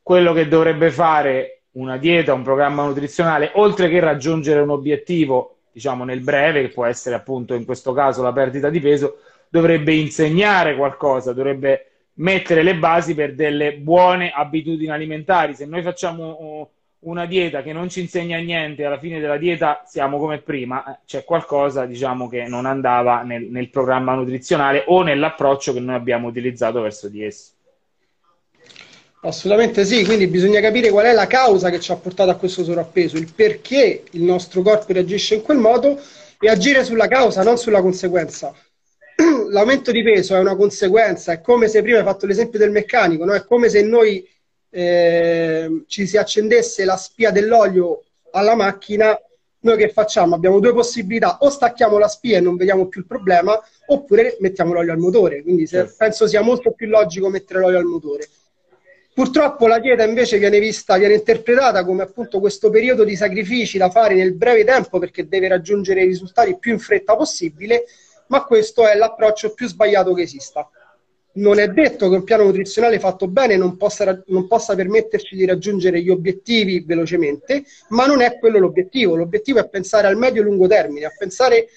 quello 0.00 0.32
che 0.32 0.46
dovrebbe 0.46 0.92
fare 0.92 1.55
una 1.76 1.96
dieta, 1.96 2.34
un 2.34 2.42
programma 2.42 2.84
nutrizionale, 2.84 3.50
oltre 3.54 3.88
che 3.88 4.00
raggiungere 4.00 4.60
un 4.60 4.70
obiettivo, 4.70 5.58
diciamo 5.72 6.04
nel 6.04 6.20
breve, 6.20 6.62
che 6.62 6.68
può 6.68 6.84
essere 6.84 7.14
appunto 7.14 7.54
in 7.54 7.64
questo 7.64 7.92
caso 7.92 8.22
la 8.22 8.32
perdita 8.32 8.70
di 8.70 8.80
peso, 8.80 9.18
dovrebbe 9.48 9.94
insegnare 9.94 10.76
qualcosa, 10.76 11.32
dovrebbe 11.32 11.90
mettere 12.14 12.62
le 12.62 12.76
basi 12.76 13.14
per 13.14 13.34
delle 13.34 13.74
buone 13.76 14.30
abitudini 14.30 14.90
alimentari. 14.90 15.54
Se 15.54 15.66
noi 15.66 15.82
facciamo 15.82 16.36
uh, 16.40 17.08
una 17.10 17.26
dieta 17.26 17.62
che 17.62 17.74
non 17.74 17.90
ci 17.90 18.00
insegna 18.00 18.38
niente, 18.38 18.84
alla 18.84 18.98
fine 18.98 19.20
della 19.20 19.36
dieta 19.36 19.82
siamo 19.84 20.18
come 20.18 20.38
prima, 20.38 20.82
eh, 20.84 20.98
c'è 21.04 21.24
qualcosa 21.24 21.84
diciamo, 21.84 22.26
che 22.28 22.46
non 22.46 22.64
andava 22.64 23.22
nel, 23.22 23.44
nel 23.50 23.68
programma 23.68 24.14
nutrizionale 24.14 24.84
o 24.86 25.02
nell'approccio 25.02 25.74
che 25.74 25.80
noi 25.80 25.94
abbiamo 25.94 26.28
utilizzato 26.28 26.80
verso 26.80 27.08
di 27.08 27.22
esso. 27.22 27.55
Assolutamente 29.26 29.84
sì, 29.84 30.04
quindi 30.04 30.28
bisogna 30.28 30.60
capire 30.60 30.88
qual 30.88 31.06
è 31.06 31.12
la 31.12 31.26
causa 31.26 31.68
che 31.68 31.80
ci 31.80 31.90
ha 31.90 31.96
portato 31.96 32.30
a 32.30 32.36
questo 32.36 32.62
sovrappeso, 32.62 33.16
il 33.16 33.32
perché 33.34 34.04
il 34.08 34.22
nostro 34.22 34.62
corpo 34.62 34.92
reagisce 34.92 35.34
in 35.34 35.42
quel 35.42 35.58
modo 35.58 36.00
e 36.38 36.48
agire 36.48 36.84
sulla 36.84 37.08
causa, 37.08 37.42
non 37.42 37.58
sulla 37.58 37.82
conseguenza. 37.82 38.54
l'aumento 39.50 39.90
di 39.90 40.04
peso 40.04 40.36
è 40.36 40.38
una 40.38 40.54
conseguenza, 40.54 41.32
è 41.32 41.40
come 41.40 41.66
se 41.66 41.82
prima 41.82 41.98
hai 41.98 42.04
fatto 42.04 42.24
l'esempio 42.24 42.60
del 42.60 42.70
meccanico, 42.70 43.24
no? 43.24 43.34
è 43.34 43.44
come 43.44 43.68
se 43.68 43.82
noi 43.82 44.24
eh, 44.70 45.82
ci 45.88 46.06
si 46.06 46.16
accendesse 46.16 46.84
la 46.84 46.96
spia 46.96 47.32
dell'olio 47.32 48.04
alla 48.30 48.54
macchina, 48.54 49.18
noi 49.60 49.76
che 49.76 49.88
facciamo? 49.88 50.36
Abbiamo 50.36 50.60
due 50.60 50.72
possibilità, 50.72 51.38
o 51.40 51.50
stacchiamo 51.50 51.98
la 51.98 52.06
spia 52.06 52.38
e 52.38 52.40
non 52.40 52.54
vediamo 52.54 52.86
più 52.86 53.00
il 53.00 53.06
problema, 53.08 53.60
oppure 53.86 54.36
mettiamo 54.38 54.72
l'olio 54.72 54.92
al 54.92 54.98
motore, 54.98 55.42
quindi 55.42 55.66
se, 55.66 55.78
certo. 55.78 55.94
penso 55.98 56.28
sia 56.28 56.42
molto 56.42 56.70
più 56.70 56.86
logico 56.86 57.28
mettere 57.28 57.58
l'olio 57.58 57.78
al 57.78 57.86
motore. 57.86 58.28
Purtroppo 59.16 59.66
la 59.66 59.78
dieta 59.78 60.04
invece 60.04 60.36
viene 60.36 60.60
vista, 60.60 60.98
viene 60.98 61.14
interpretata 61.14 61.86
come 61.86 62.02
appunto 62.02 62.38
questo 62.38 62.68
periodo 62.68 63.02
di 63.02 63.16
sacrifici 63.16 63.78
da 63.78 63.88
fare 63.88 64.14
nel 64.14 64.34
breve 64.34 64.62
tempo 64.62 64.98
perché 64.98 65.26
deve 65.26 65.48
raggiungere 65.48 66.02
i 66.02 66.06
risultati 66.06 66.58
più 66.58 66.72
in 66.72 66.78
fretta 66.78 67.16
possibile 67.16 67.86
ma 68.26 68.44
questo 68.44 68.86
è 68.86 68.94
l'approccio 68.94 69.54
più 69.54 69.68
sbagliato 69.68 70.12
che 70.12 70.20
esista. 70.20 70.68
Non 71.36 71.58
è 71.58 71.68
detto 71.68 72.10
che 72.10 72.16
un 72.16 72.24
piano 72.24 72.42
nutrizionale 72.42 72.98
fatto 72.98 73.26
bene 73.26 73.56
non 73.56 73.78
possa, 73.78 74.22
non 74.26 74.46
possa 74.46 74.74
permetterci 74.74 75.34
di 75.34 75.46
raggiungere 75.46 76.02
gli 76.02 76.10
obiettivi 76.10 76.84
velocemente, 76.84 77.64
ma 77.88 78.04
non 78.04 78.20
è 78.20 78.38
quello 78.38 78.58
l'obiettivo. 78.58 79.16
L'obiettivo 79.16 79.60
è 79.60 79.68
pensare 79.70 80.08
al 80.08 80.18
medio-lungo 80.18 80.66
termine, 80.66 81.06
a 81.06 81.12
pensare 81.16 81.68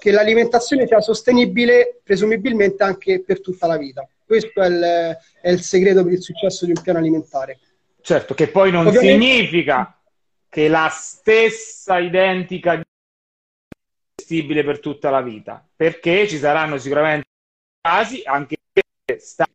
che 0.00 0.10
l'alimentazione 0.10 0.88
sia 0.88 1.00
sostenibile 1.00 2.00
presumibilmente 2.02 2.82
anche 2.82 3.22
per 3.22 3.40
tutta 3.40 3.68
la 3.68 3.76
vita. 3.76 4.08
Questo 4.30 4.62
è 4.62 4.66
il, 4.68 5.18
è 5.42 5.50
il 5.50 5.60
segreto 5.60 6.04
per 6.04 6.12
il 6.12 6.22
successo 6.22 6.64
di 6.64 6.70
un 6.70 6.80
piano 6.80 7.00
alimentare. 7.00 7.58
Certo, 8.00 8.32
che 8.32 8.46
poi 8.46 8.70
non 8.70 8.86
Ovviamente... 8.86 9.12
significa 9.12 10.00
che 10.48 10.68
la 10.68 10.88
stessa 10.88 11.98
identica 11.98 12.80
gestibile 14.14 14.62
per 14.62 14.78
tutta 14.78 15.10
la 15.10 15.20
vita, 15.20 15.66
perché 15.74 16.28
ci 16.28 16.36
saranno 16.36 16.78
sicuramente 16.78 17.26
casi, 17.80 18.22
anche 18.24 18.54
se 19.04 19.18
sta 19.18 19.48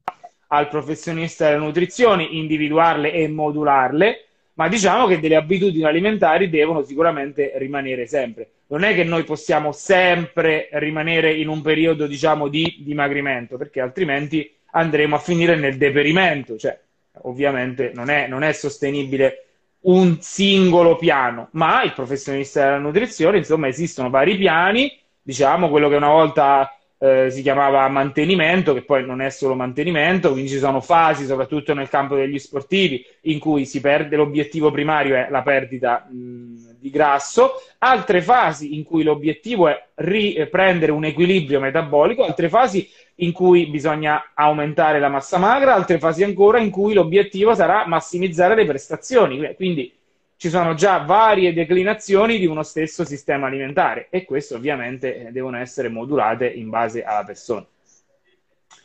al 0.47 0.67
professionista 0.67 1.45
della 1.47 1.63
nutrizione 1.63 2.25
individuarle 2.25 3.13
e 3.13 3.29
modularle, 3.29 4.25
ma 4.55 4.67
diciamo 4.67 5.07
che 5.07 5.21
delle 5.21 5.37
abitudini 5.37 5.85
alimentari 5.85 6.49
devono 6.49 6.83
sicuramente 6.83 7.53
rimanere 7.55 8.07
sempre. 8.07 8.49
Non 8.67 8.83
è 8.83 8.93
che 8.93 9.05
noi 9.05 9.23
possiamo 9.23 9.71
sempre 9.71 10.67
rimanere 10.73 11.33
in 11.33 11.47
un 11.47 11.61
periodo, 11.61 12.07
diciamo, 12.07 12.49
di 12.49 12.79
dimagrimento, 12.79 13.55
perché 13.55 13.79
altrimenti 13.79 14.51
andremo 14.75 15.15
a 15.15 15.19
finire 15.19 15.55
nel 15.55 15.77
deperimento, 15.77 16.57
cioè 16.57 16.77
ovviamente 17.21 17.91
non 17.93 18.09
è, 18.09 18.27
non 18.27 18.43
è 18.43 18.51
sostenibile 18.51 19.45
un 19.85 20.17
singolo 20.19 20.95
piano, 20.95 21.49
ma 21.51 21.83
il 21.83 21.93
professionista 21.93 22.63
della 22.63 22.77
nutrizione, 22.79 23.37
insomma, 23.37 23.67
esistono 23.67 24.09
vari 24.09 24.35
piani, 24.35 24.91
diciamo 25.21 25.69
quello 25.69 25.87
che 25.87 25.95
una 25.95 26.09
volta 26.09 26.75
eh, 26.97 27.29
si 27.29 27.41
chiamava 27.41 27.87
mantenimento, 27.87 28.73
che 28.73 28.83
poi 28.83 29.05
non 29.05 29.21
è 29.21 29.29
solo 29.29 29.55
mantenimento, 29.55 30.31
quindi 30.31 30.49
ci 30.49 30.57
sono 30.57 30.81
fasi, 30.81 31.25
soprattutto 31.25 31.73
nel 31.73 31.87
campo 31.87 32.15
degli 32.15 32.39
sportivi, 32.39 33.05
in 33.21 33.39
cui 33.39 33.65
si 33.65 33.79
perde 33.79 34.15
l'obiettivo 34.15 34.71
primario 34.71 35.15
è 35.15 35.27
la 35.29 35.41
perdita 35.41 36.07
mh, 36.09 36.74
di 36.85 36.91
grasso, 36.91 37.63
altre 37.79 38.21
fasi 38.21 38.75
in 38.75 38.83
cui 38.83 39.01
l'obiettivo 39.01 39.67
è 39.67 39.87
riprendere 39.95 40.91
un 40.91 41.03
equilibrio 41.03 41.59
metabolico, 41.59 42.23
altre 42.23 42.47
fasi 42.47 42.87
in 43.15 43.31
cui 43.31 43.65
bisogna 43.65 44.31
aumentare 44.35 44.99
la 44.99 45.09
massa 45.09 45.39
magra, 45.39 45.73
altre 45.73 45.97
fasi 45.97 46.23
ancora 46.23 46.59
in 46.59 46.69
cui 46.69 46.93
l'obiettivo 46.93 47.55
sarà 47.55 47.87
massimizzare 47.87 48.53
le 48.53 48.65
prestazioni. 48.65 49.55
Quindi 49.55 49.91
ci 50.37 50.49
sono 50.49 50.75
già 50.75 50.99
varie 50.99 51.53
declinazioni 51.53 52.37
di 52.37 52.45
uno 52.45 52.61
stesso 52.61 53.03
sistema 53.03 53.47
alimentare 53.47 54.05
e 54.11 54.23
queste 54.23 54.53
ovviamente 54.53 55.27
eh, 55.27 55.31
devono 55.31 55.57
essere 55.57 55.89
modulate 55.89 56.47
in 56.47 56.69
base 56.69 57.03
alla 57.03 57.23
persona. 57.23 57.65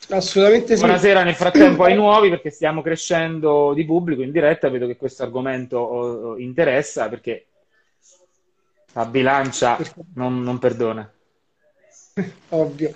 Assolutamente 0.09 0.75
sì. 0.75 0.83
Buonasera 0.83 1.23
nel 1.23 1.35
frattempo 1.35 1.85
ai 1.85 1.95
nuovi 1.97 2.31
perché 2.31 2.49
stiamo 2.49 2.81
crescendo 2.81 3.75
di 3.75 3.85
pubblico 3.85 4.23
in 4.23 4.31
diretta, 4.31 4.71
vedo 4.71 4.87
che 4.87 4.97
questo 4.97 5.23
argomento 5.23 5.77
oh, 5.77 6.29
oh, 6.31 6.39
interessa 6.39 7.11
perché 7.11 7.45
la 8.93 9.07
bilancia 9.07 9.79
non, 10.15 10.43
non 10.43 10.59
perdona. 10.59 11.11
Ovvio. 12.51 12.95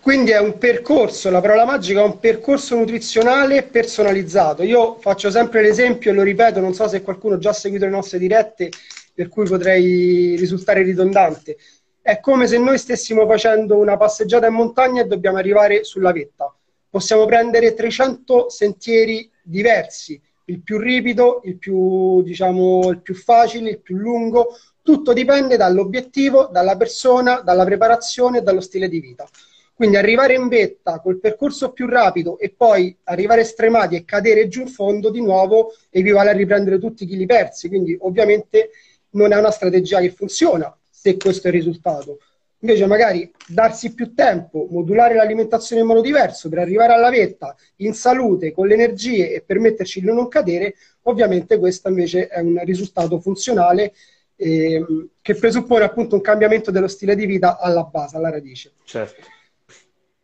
Quindi 0.00 0.30
è 0.30 0.40
un 0.40 0.56
percorso, 0.56 1.28
la 1.28 1.42
parola 1.42 1.66
magica 1.66 2.00
è 2.00 2.04
un 2.04 2.18
percorso 2.18 2.74
nutrizionale 2.74 3.64
personalizzato. 3.64 4.62
Io 4.62 4.98
faccio 4.98 5.30
sempre 5.30 5.60
l'esempio 5.60 6.10
e 6.10 6.14
lo 6.14 6.22
ripeto, 6.22 6.58
non 6.58 6.72
so 6.72 6.88
se 6.88 7.02
qualcuno 7.02 7.34
ha 7.34 7.38
già 7.38 7.52
seguito 7.52 7.84
le 7.84 7.90
nostre 7.90 8.18
dirette, 8.18 8.70
per 9.14 9.28
cui 9.28 9.46
potrei 9.46 10.36
risultare 10.36 10.82
ridondante. 10.82 11.58
È 12.00 12.18
come 12.18 12.46
se 12.46 12.56
noi 12.56 12.78
stessimo 12.78 13.26
facendo 13.26 13.76
una 13.76 13.98
passeggiata 13.98 14.46
in 14.46 14.54
montagna 14.54 15.02
e 15.02 15.06
dobbiamo 15.06 15.36
arrivare 15.36 15.84
sulla 15.84 16.12
vetta. 16.12 16.52
Possiamo 16.88 17.26
prendere 17.26 17.74
300 17.74 18.48
sentieri 18.48 19.30
diversi, 19.42 20.18
il 20.46 20.62
più 20.62 20.78
ripido, 20.78 21.42
il 21.44 21.58
più, 21.58 22.22
diciamo, 22.22 22.88
il 22.90 23.02
più 23.02 23.14
facile, 23.14 23.70
il 23.70 23.80
più 23.80 23.96
lungo, 23.96 24.56
tutto 24.82 25.12
dipende 25.12 25.56
dall'obiettivo, 25.56 26.48
dalla 26.50 26.76
persona, 26.76 27.40
dalla 27.40 27.64
preparazione 27.64 28.38
e 28.38 28.42
dallo 28.42 28.60
stile 28.60 28.88
di 28.88 29.00
vita. 29.00 29.28
Quindi 29.74 29.96
arrivare 29.96 30.34
in 30.34 30.48
vetta 30.48 31.00
col 31.00 31.18
percorso 31.18 31.72
più 31.72 31.86
rapido 31.86 32.38
e 32.38 32.52
poi 32.54 32.94
arrivare 33.04 33.44
stremati 33.44 33.96
e 33.96 34.04
cadere 34.04 34.46
giù 34.46 34.60
in 34.60 34.68
fondo 34.68 35.08
di 35.08 35.22
nuovo 35.22 35.72
equivale 35.88 36.30
a 36.30 36.34
riprendere 36.34 36.78
tutti 36.78 37.04
i 37.04 37.06
chili 37.06 37.24
persi. 37.24 37.68
Quindi 37.68 37.96
ovviamente 38.00 38.72
non 39.12 39.32
è 39.32 39.38
una 39.38 39.50
strategia 39.50 40.00
che 40.00 40.10
funziona 40.10 40.76
se 40.90 41.16
questo 41.16 41.46
è 41.46 41.50
il 41.50 41.56
risultato. 41.56 42.18
Invece 42.62 42.84
magari 42.84 43.32
darsi 43.46 43.94
più 43.94 44.12
tempo, 44.12 44.66
modulare 44.68 45.14
l'alimentazione 45.14 45.80
in 45.80 45.88
modo 45.88 46.02
diverso 46.02 46.50
per 46.50 46.58
arrivare 46.58 46.92
alla 46.92 47.08
vetta 47.08 47.56
in 47.76 47.94
salute, 47.94 48.52
con 48.52 48.66
le 48.66 48.74
energie 48.74 49.32
e 49.32 49.40
permetterci 49.40 50.00
di 50.00 50.06
non 50.06 50.28
cadere, 50.28 50.74
ovviamente 51.04 51.58
questo 51.58 51.88
invece 51.88 52.28
è 52.28 52.40
un 52.40 52.60
risultato 52.64 53.18
funzionale 53.18 53.94
eh, 54.40 54.84
che 55.20 55.34
presuppone 55.34 55.84
appunto 55.84 56.14
un 56.14 56.22
cambiamento 56.22 56.70
dello 56.70 56.88
stile 56.88 57.14
di 57.14 57.26
vita 57.26 57.58
alla 57.58 57.82
base, 57.82 58.16
alla 58.16 58.30
radice. 58.30 58.72
Certo. 58.84 59.22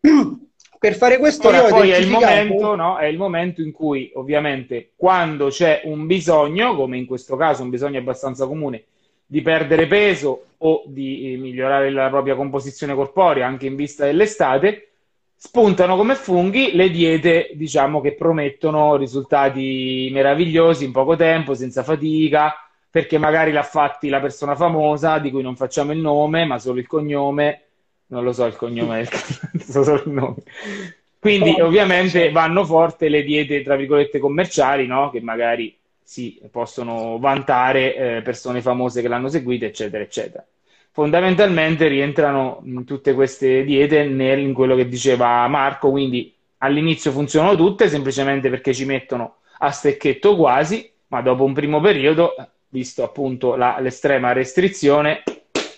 Per 0.79 0.95
fare 0.95 1.19
questo 1.19 1.49
Ora, 1.49 1.65
poi 1.65 1.91
è 1.91 1.97
il, 1.97 2.09
momento, 2.09 2.75
no? 2.75 2.99
è 2.99 3.07
il 3.07 3.17
momento 3.17 3.63
in 3.63 3.73
cui 3.73 4.11
ovviamente 4.15 4.93
quando 4.95 5.49
c'è 5.49 5.83
un 5.85 6.07
bisogno, 6.07 6.77
come 6.77 6.99
in 6.99 7.07
questo 7.07 7.35
caso 7.35 7.63
un 7.63 7.71
bisogno 7.71 7.99
abbastanza 7.99 8.47
comune, 8.47 8.85
di 9.27 9.43
perdere 9.43 9.87
peso 9.87 10.45
o 10.59 10.85
di 10.87 11.33
eh, 11.33 11.37
migliorare 11.39 11.91
la 11.91 12.09
propria 12.09 12.37
composizione 12.37 12.95
corporea 12.95 13.47
anche 13.47 13.67
in 13.67 13.75
vista 13.75 14.05
dell'estate, 14.05 14.91
spuntano 15.35 15.97
come 15.97 16.15
funghi 16.15 16.75
le 16.75 16.91
diete, 16.91 17.51
diciamo, 17.55 18.01
che 18.01 18.15
promettono 18.15 18.97
risultati 18.97 20.11
meravigliosi 20.13 20.85
in 20.85 20.93
poco 20.93 21.17
tempo, 21.17 21.55
senza 21.55 21.83
fatica, 21.83 22.66
perché 22.97 23.19
magari 23.19 23.53
l'ha 23.53 23.63
fatti 23.63 24.09
la 24.09 24.21
persona 24.21 24.57
famosa 24.57 25.19
di 25.19 25.31
cui 25.31 25.43
non 25.43 25.55
facciamo 25.55 25.93
il 25.93 25.99
nome, 25.99 26.47
ma 26.47 26.59
solo 26.59 26.79
il 26.79 26.87
cognome, 26.87 27.65
non 28.07 28.25
lo 28.25 28.33
so 28.33 28.47
il 28.47 28.57
cognome 28.57 29.07
del 29.53 29.61
so 29.61 29.85
solo 29.85 30.03
il 30.03 30.11
nome. 30.11 30.37
Quindi 31.19 31.61
ovviamente 31.61 32.31
vanno 32.31 32.65
forte 32.65 33.11
le 33.11 33.23
diete, 33.23 33.61
tra 33.61 33.77
virgolette, 33.77 34.19
commerciali, 34.19 34.87
no? 34.87 35.11
Che 35.11 35.21
magari 35.21 35.77
si 36.03 36.41
possono 36.51 37.19
vantare 37.19 37.97
eh, 38.17 38.23
persone 38.23 38.63
famose 38.63 39.03
che 39.03 39.09
l'hanno 39.09 39.29
seguita, 39.29 39.67
eccetera, 39.67 40.03
eccetera. 40.03 40.43
Fondamentalmente 40.91 41.89
rientrano 41.89 42.63
tutte 42.87 43.13
queste 43.13 43.63
diete 43.65 44.05
nel, 44.05 44.39
in 44.39 44.55
quello 44.55 44.75
che 44.75 44.89
diceva 44.89 45.47
Marco, 45.49 45.91
quindi 45.91 46.35
all'inizio 46.61 47.11
funzionano 47.11 47.57
tutte 47.57 47.91
semplicemente 47.91 48.49
perché 48.49 48.73
ci 48.73 48.87
mettono 48.87 49.41
a 49.59 49.71
stecchetto 49.71 50.35
quasi, 50.35 50.91
ma 51.09 51.21
dopo 51.21 51.45
un 51.45 51.53
primo 51.53 51.79
periodo, 51.83 52.35
visto 52.77 53.03
appunto 53.03 53.57
la, 53.57 53.79
l'estrema 53.81 54.33
restrizione, 54.33 55.23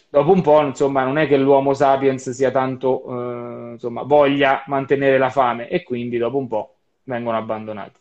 dopo 0.08 0.32
un 0.32 0.42
po', 0.42 0.60
insomma, 0.62 1.04
non 1.04 1.16
è 1.16 1.28
che 1.28 1.36
l'uomo 1.36 1.72
sapiens 1.72 2.30
sia 2.30 2.50
tanto, 2.50 3.04
eh, 3.08 3.72
insomma, 3.74 4.02
voglia 4.02 4.64
mantenere 4.66 5.16
la 5.16 5.30
fame 5.30 5.68
e 5.68 5.84
quindi 5.84 6.18
dopo 6.18 6.38
un 6.38 6.48
po' 6.48 6.74
vengono 7.04 7.36
abbandonati. 7.36 8.00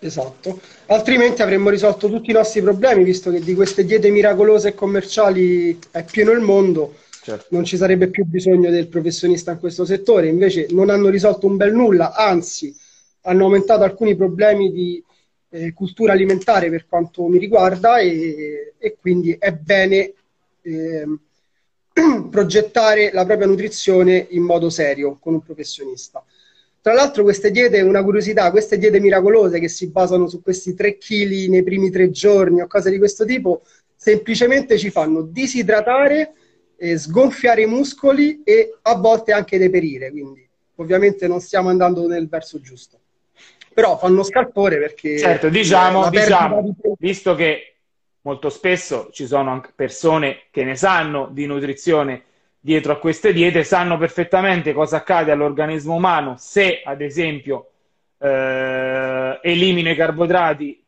Esatto, 0.00 0.58
altrimenti 0.86 1.42
avremmo 1.42 1.68
risolto 1.68 2.08
tutti 2.08 2.30
i 2.30 2.34
nostri 2.34 2.60
problemi, 2.60 3.04
visto 3.04 3.30
che 3.30 3.38
di 3.38 3.54
queste 3.54 3.84
diete 3.84 4.10
miracolose 4.10 4.68
e 4.68 4.74
commerciali 4.74 5.78
è 5.92 6.02
pieno 6.04 6.32
il 6.32 6.40
mondo, 6.40 6.96
certo. 7.22 7.46
non 7.50 7.64
ci 7.64 7.76
sarebbe 7.76 8.08
più 8.08 8.24
bisogno 8.24 8.70
del 8.70 8.88
professionista 8.88 9.52
in 9.52 9.58
questo 9.60 9.84
settore, 9.84 10.26
invece 10.26 10.66
non 10.70 10.90
hanno 10.90 11.08
risolto 11.08 11.46
un 11.46 11.56
bel 11.56 11.72
nulla, 11.72 12.14
anzi 12.14 12.74
hanno 13.22 13.44
aumentato 13.44 13.84
alcuni 13.84 14.16
problemi 14.16 14.72
di 14.72 15.04
eh, 15.50 15.72
cultura 15.72 16.12
alimentare 16.12 16.70
per 16.70 16.86
quanto 16.86 17.26
mi 17.26 17.38
riguarda 17.38 17.98
e, 17.98 18.74
e 18.78 18.96
quindi 18.98 19.36
è 19.38 19.52
bene 19.52 20.12
eh, 20.62 21.06
progettare 22.30 23.10
la 23.12 23.26
propria 23.26 23.46
nutrizione 23.46 24.26
in 24.30 24.42
modo 24.42 24.70
serio 24.70 25.18
con 25.18 25.34
un 25.34 25.42
professionista. 25.42 26.24
Tra 26.82 26.94
l'altro 26.94 27.24
queste 27.24 27.50
diete, 27.50 27.82
una 27.82 28.02
curiosità, 28.02 28.50
queste 28.50 28.78
diete 28.78 29.00
miracolose 29.00 29.58
che 29.58 29.68
si 29.68 29.88
basano 29.88 30.28
su 30.28 30.40
questi 30.40 30.74
3 30.74 30.96
kg 30.96 31.48
nei 31.48 31.62
primi 31.62 31.90
tre 31.90 32.10
giorni 32.10 32.62
o 32.62 32.66
cose 32.66 32.90
di 32.90 32.96
questo 32.96 33.26
tipo, 33.26 33.62
semplicemente 33.94 34.78
ci 34.78 34.88
fanno 34.90 35.20
disidratare, 35.20 36.32
eh, 36.76 36.96
sgonfiare 36.96 37.62
i 37.62 37.66
muscoli 37.66 38.40
e 38.44 38.78
a 38.80 38.94
volte 38.94 39.32
anche 39.32 39.58
deperire, 39.58 40.10
quindi 40.10 40.48
ovviamente 40.76 41.28
non 41.28 41.40
stiamo 41.42 41.68
andando 41.68 42.06
nel 42.06 42.28
verso 42.28 42.60
giusto. 42.60 42.98
Però 43.80 43.96
fanno 43.96 44.22
scalpore 44.22 44.78
perché... 44.78 45.18
Certo, 45.18 45.48
diciamo, 45.48 46.10
diciamo 46.10 46.62
di... 46.62 46.72
visto 46.98 47.34
che 47.34 47.76
molto 48.22 48.50
spesso 48.50 49.08
ci 49.10 49.26
sono 49.26 49.50
anche 49.50 49.72
persone 49.74 50.42
che 50.50 50.64
ne 50.64 50.76
sanno 50.76 51.28
di 51.30 51.46
nutrizione 51.46 52.24
dietro 52.60 52.92
a 52.92 52.98
queste 52.98 53.32
diete 53.32 53.64
sanno 53.64 53.96
perfettamente 53.96 54.74
cosa 54.74 54.98
accade 54.98 55.30
all'organismo 55.32 55.94
umano 55.94 56.34
se, 56.36 56.82
ad 56.84 57.00
esempio, 57.00 57.70
eh, 58.18 59.38
elimino 59.42 59.90
i 59.90 59.96
carboidrati 59.96 60.79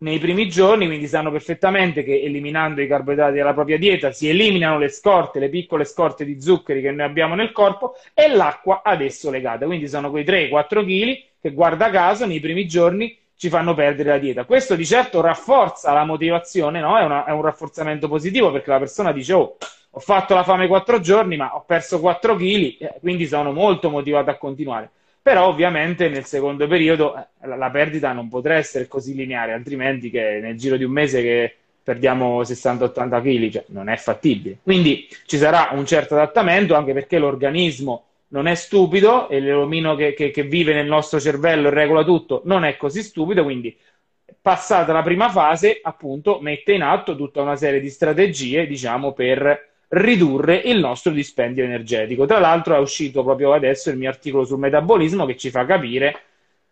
nei 0.00 0.18
primi 0.18 0.48
giorni, 0.48 0.86
quindi 0.86 1.08
sanno 1.08 1.30
perfettamente 1.30 2.04
che 2.04 2.22
eliminando 2.22 2.80
i 2.80 2.86
carboidrati 2.86 3.38
dalla 3.38 3.54
propria 3.54 3.78
dieta 3.78 4.12
si 4.12 4.28
eliminano 4.28 4.78
le 4.78 4.88
scorte, 4.88 5.40
le 5.40 5.48
piccole 5.48 5.84
scorte 5.84 6.24
di 6.24 6.40
zuccheri 6.40 6.80
che 6.80 6.92
noi 6.92 7.06
abbiamo 7.06 7.34
nel 7.34 7.50
corpo 7.50 7.94
e 8.14 8.28
l'acqua 8.28 8.82
ad 8.84 9.00
esso 9.00 9.30
legata. 9.30 9.66
Quindi 9.66 9.88
sono 9.88 10.10
quei 10.10 10.24
3-4 10.24 10.84
kg 10.84 11.22
che, 11.40 11.52
guarda 11.52 11.90
caso, 11.90 12.26
nei 12.26 12.40
primi 12.40 12.66
giorni 12.66 13.16
ci 13.36 13.48
fanno 13.48 13.74
perdere 13.74 14.10
la 14.10 14.18
dieta. 14.18 14.44
Questo 14.44 14.76
di 14.76 14.84
certo 14.84 15.20
rafforza 15.20 15.92
la 15.92 16.04
motivazione, 16.04 16.80
no? 16.80 16.96
è, 16.98 17.04
una, 17.04 17.24
è 17.24 17.30
un 17.30 17.42
rafforzamento 17.42 18.08
positivo 18.08 18.52
perché 18.52 18.70
la 18.70 18.78
persona 18.78 19.12
dice, 19.12 19.32
oh, 19.32 19.56
ho 19.90 20.00
fatto 20.00 20.34
la 20.34 20.44
fame 20.44 20.66
quattro 20.68 21.00
giorni, 21.00 21.36
ma 21.36 21.56
ho 21.56 21.64
perso 21.64 21.98
4 21.98 22.36
kg, 22.36 22.76
eh, 22.78 22.94
quindi 23.00 23.26
sono 23.26 23.52
molto 23.52 23.90
motivato 23.90 24.30
a 24.30 24.36
continuare. 24.36 24.90
Però 25.20 25.46
ovviamente 25.46 26.08
nel 26.08 26.24
secondo 26.24 26.66
periodo 26.66 27.16
eh, 27.16 27.46
la, 27.46 27.70
perdita 27.70 28.12
non 28.12 28.28
potrà 28.28 28.54
essere 28.54 28.88
così 28.88 29.14
lineare, 29.14 29.52
altrimenti 29.52 30.10
che 30.10 30.38
nel 30.40 30.56
giro 30.56 30.76
di 30.76 30.84
un 30.84 30.92
mese 30.92 31.22
che 31.22 31.56
perdiamo 31.82 32.42
60-80 32.42 33.22
kg, 33.22 33.50
cioè 33.50 33.64
non 33.68 33.88
è 33.88 33.96
fattibile. 33.96 34.58
Quindi 34.62 35.08
ci 35.26 35.36
sarà 35.38 35.70
un 35.72 35.86
certo 35.86 36.14
adattamento, 36.14 36.74
anche 36.74 36.92
perché 36.92 37.18
l'organismo 37.18 38.04
non 38.28 38.46
è 38.46 38.54
stupido 38.54 39.28
e 39.28 39.40
l'omino 39.40 39.94
che, 39.94 40.12
che, 40.12 40.30
che 40.30 40.42
vive 40.42 40.74
nel 40.74 40.86
nostro 40.86 41.18
cervello 41.18 41.68
e 41.68 41.70
regola 41.70 42.04
tutto 42.04 42.42
non 42.44 42.64
è 42.64 42.76
così 42.76 43.02
stupido, 43.02 43.42
quindi 43.42 43.74
passata 44.40 44.92
la 44.92 45.02
prima 45.02 45.30
fase, 45.30 45.78
appunto, 45.82 46.38
mette 46.40 46.72
in 46.72 46.82
atto 46.82 47.16
tutta 47.16 47.42
una 47.42 47.56
serie 47.56 47.80
di 47.80 47.88
strategie, 47.90 48.66
diciamo, 48.66 49.12
per 49.12 49.68
ridurre 49.88 50.56
il 50.56 50.78
nostro 50.78 51.12
dispendio 51.12 51.64
energetico. 51.64 52.26
Tra 52.26 52.38
l'altro 52.38 52.74
è 52.74 52.78
uscito 52.78 53.22
proprio 53.22 53.52
adesso 53.52 53.90
il 53.90 53.96
mio 53.96 54.08
articolo 54.08 54.44
sul 54.44 54.58
metabolismo 54.58 55.26
che 55.26 55.36
ci 55.36 55.50
fa 55.50 55.64
capire 55.64 56.22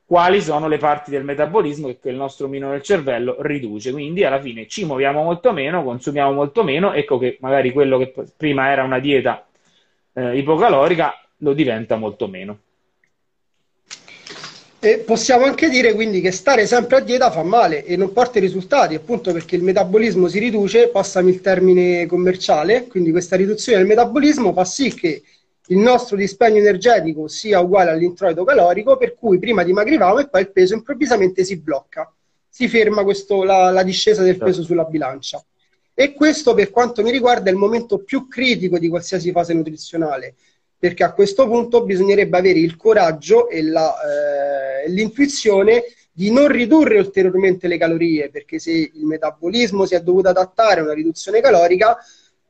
quali 0.05 0.41
sono 0.41 0.69
le 0.69 0.79
parti 0.79 1.11
del 1.11 1.25
metabolismo 1.25 1.89
che 2.01 2.11
il 2.11 2.17
nostro 2.17 2.47
mino 2.47 2.71
del 2.71 2.83
cervello 2.83 3.37
riduce. 3.41 3.91
Quindi 3.93 4.25
alla 4.25 4.41
fine 4.41 4.67
ci 4.69 4.85
muoviamo 4.85 5.23
molto 5.23 5.53
meno, 5.53 5.83
consumiamo 5.83 6.33
molto 6.33 6.63
meno, 6.63 6.93
ecco 6.93 7.19
che 7.19 7.39
magari 7.41 7.73
quello 7.73 7.99
che 7.99 8.13
prima 8.37 8.71
era 8.71 8.85
una 8.85 9.01
dieta 9.01 9.45
eh, 10.13 10.39
ipocalorica 10.39 11.13
lo 11.39 11.53
diventa 11.53 11.97
molto 11.97 12.29
meno. 12.29 12.59
E 14.79 14.99
possiamo 14.99 15.47
anche 15.47 15.69
dire 15.71 15.95
quindi 15.95 16.21
che 16.21 16.31
stare 16.31 16.67
sempre 16.67 16.97
a 16.97 17.01
dieta 17.01 17.31
fa 17.31 17.43
male 17.43 17.85
e 17.85 17.97
non 17.97 18.13
porta 18.13 18.39
i 18.39 18.43
risultati, 18.43 18.95
appunto 18.95 19.33
perché 19.33 19.57
il 19.57 19.63
metabolismo 19.63 20.29
si 20.29 20.39
riduce, 20.39 20.89
passami 20.89 21.31
il 21.31 21.41
termine 21.41 22.07
commerciale, 22.07 22.87
quindi 22.87 23.11
questa 23.11 23.37
riduzione 23.37 23.79
del 23.79 23.87
metabolismo 23.87 24.53
fa 24.53 24.65
sì 24.65 24.93
che 24.93 25.23
il 25.69 25.79
nostro 25.79 26.17
dispendio 26.17 26.61
energetico 26.61 27.27
sia 27.27 27.59
uguale 27.59 27.91
all'introito 27.91 28.45
calorico, 28.45 28.97
per 28.97 29.15
cui 29.15 29.39
prima 29.39 29.65
dimagrivamo 29.65 30.19
e 30.19 30.29
poi 30.29 30.43
il 30.43 30.53
peso 30.53 30.75
improvvisamente 30.75 31.43
si 31.43 31.57
blocca, 31.57 32.13
si 32.49 32.69
ferma 32.69 33.03
questo, 33.03 33.43
la, 33.43 33.71
la 33.71 33.83
discesa 33.83 34.23
del 34.23 34.37
peso 34.37 34.63
sulla 34.63 34.85
bilancia. 34.85 35.43
E 35.95 36.13
questo 36.13 36.53
per 36.53 36.71
quanto 36.71 37.03
mi 37.03 37.11
riguarda 37.11 37.49
è 37.49 37.53
il 37.53 37.59
momento 37.59 37.99
più 37.99 38.29
critico 38.29 38.79
di 38.79 38.89
qualsiasi 38.89 39.33
fase 39.33 39.55
nutrizionale, 39.55 40.35
perché 40.79 41.05
a 41.05 41.13
questo 41.13 41.47
punto 41.47 41.85
bisognerebbe 41.85 42.39
avere 42.39 42.59
il 42.59 42.77
coraggio 42.77 43.49
e 43.49 43.63
la, 43.63 43.95
eh, 44.85 44.91
l'intuizione 44.91 45.85
di 46.13 46.31
non 46.31 46.49
ridurre 46.49 46.99
ulteriormente 46.99 47.69
le 47.69 47.79
calorie, 47.79 48.31
perché 48.31 48.59
se 48.59 48.71
il 48.71 49.05
metabolismo 49.05 49.85
si 49.85 49.95
è 49.95 50.01
dovuto 50.01 50.29
adattare 50.29 50.81
a 50.81 50.85
una 50.85 50.95
riduzione 50.95 51.41
calorica, 51.41 51.97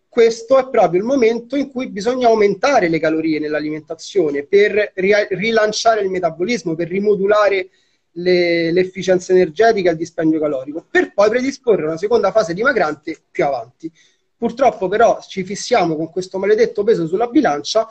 questo 0.08 0.56
è 0.58 0.68
proprio 0.70 1.00
il 1.00 1.06
momento 1.06 1.56
in 1.56 1.70
cui 1.70 1.88
bisogna 1.88 2.28
aumentare 2.28 2.88
le 2.88 2.98
calorie 2.98 3.38
nell'alimentazione 3.38 4.44
per 4.44 4.92
ri- 4.94 5.26
rilanciare 5.30 6.00
il 6.00 6.10
metabolismo, 6.10 6.74
per 6.74 6.88
rimodulare 6.88 7.68
le, 8.12 8.72
l'efficienza 8.72 9.32
energetica 9.32 9.90
e 9.90 9.92
il 9.92 9.98
dispendio 9.98 10.40
calorico, 10.40 10.86
per 10.90 11.12
poi 11.12 11.28
predisporre 11.28 11.84
una 11.84 11.98
seconda 11.98 12.30
fase 12.30 12.54
dimagrante 12.54 13.18
più 13.30 13.44
avanti. 13.44 13.92
Purtroppo 14.36 14.88
però 14.88 15.18
ci 15.26 15.44
fissiamo 15.44 15.96
con 15.96 16.10
questo 16.10 16.38
maledetto 16.38 16.84
peso 16.84 17.06
sulla 17.06 17.26
bilancia 17.26 17.86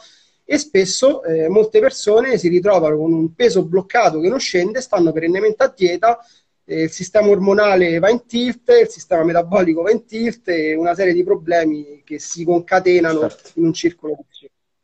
e 0.46 0.60
spesso 0.60 1.24
eh, 1.24 1.50
molte 1.50 1.80
persone 1.80 2.38
si 2.38 2.48
ritrovano 2.48 2.98
con 2.98 3.12
un 3.12 3.34
peso 3.34 3.66
bloccato 3.66 4.20
che 4.20 4.30
non 4.30 4.40
scende, 4.40 4.80
stanno 4.80 5.12
perennemente 5.12 5.64
a 5.64 5.74
dieta, 5.76 6.20
eh, 6.64 6.84
il 6.84 6.92
sistema 6.92 7.30
ormonale 7.30 7.98
va 7.98 8.10
in 8.10 8.26
tilt, 8.28 8.70
il 8.70 8.88
sistema 8.88 9.24
metabolico 9.24 9.82
va 9.82 9.92
in 9.92 10.06
tilt 10.06 10.48
e 10.50 10.76
una 10.76 10.94
serie 10.94 11.14
di 11.14 11.24
problemi 11.24 12.04
che 12.06 12.20
si 12.20 12.46
concatenano 12.46 13.22
certo. 13.22 13.52
in 13.56 13.66
un 13.66 13.74
circolo. 13.74 14.18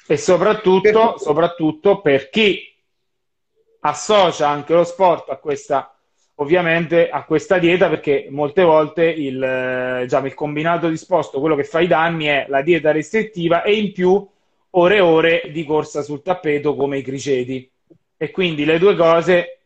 E 0.07 0.17
soprattutto 0.17 0.81
per... 0.81 1.13
soprattutto 1.17 2.01
per 2.01 2.29
chi 2.29 2.59
associa 3.81 4.47
anche 4.47 4.73
lo 4.73 4.83
sport 4.83 5.29
a 5.29 5.37
questa 5.37 5.95
ovviamente 6.35 7.09
a 7.09 7.23
questa 7.23 7.59
dieta 7.59 7.87
perché 7.87 8.27
molte 8.29 8.63
volte 8.63 9.05
il, 9.05 9.41
eh, 9.41 10.01
diciamo, 10.03 10.25
il 10.25 10.33
combinato 10.33 10.89
disposto, 10.89 11.39
quello 11.39 11.55
che 11.55 11.63
fa 11.63 11.81
i 11.81 11.87
danni 11.87 12.25
è 12.25 12.45
la 12.49 12.63
dieta 12.63 12.91
restrittiva 12.91 13.61
e 13.61 13.75
in 13.75 13.91
più 13.91 14.27
ore 14.71 14.95
e 14.95 15.01
ore 15.01 15.49
di 15.51 15.63
corsa 15.65 16.01
sul 16.01 16.21
tappeto 16.21 16.75
come 16.75 16.99
i 16.99 17.01
criceti. 17.01 17.69
E 18.17 18.31
quindi 18.31 18.65
le 18.65 18.77
due 18.77 18.95
cose 18.95 19.59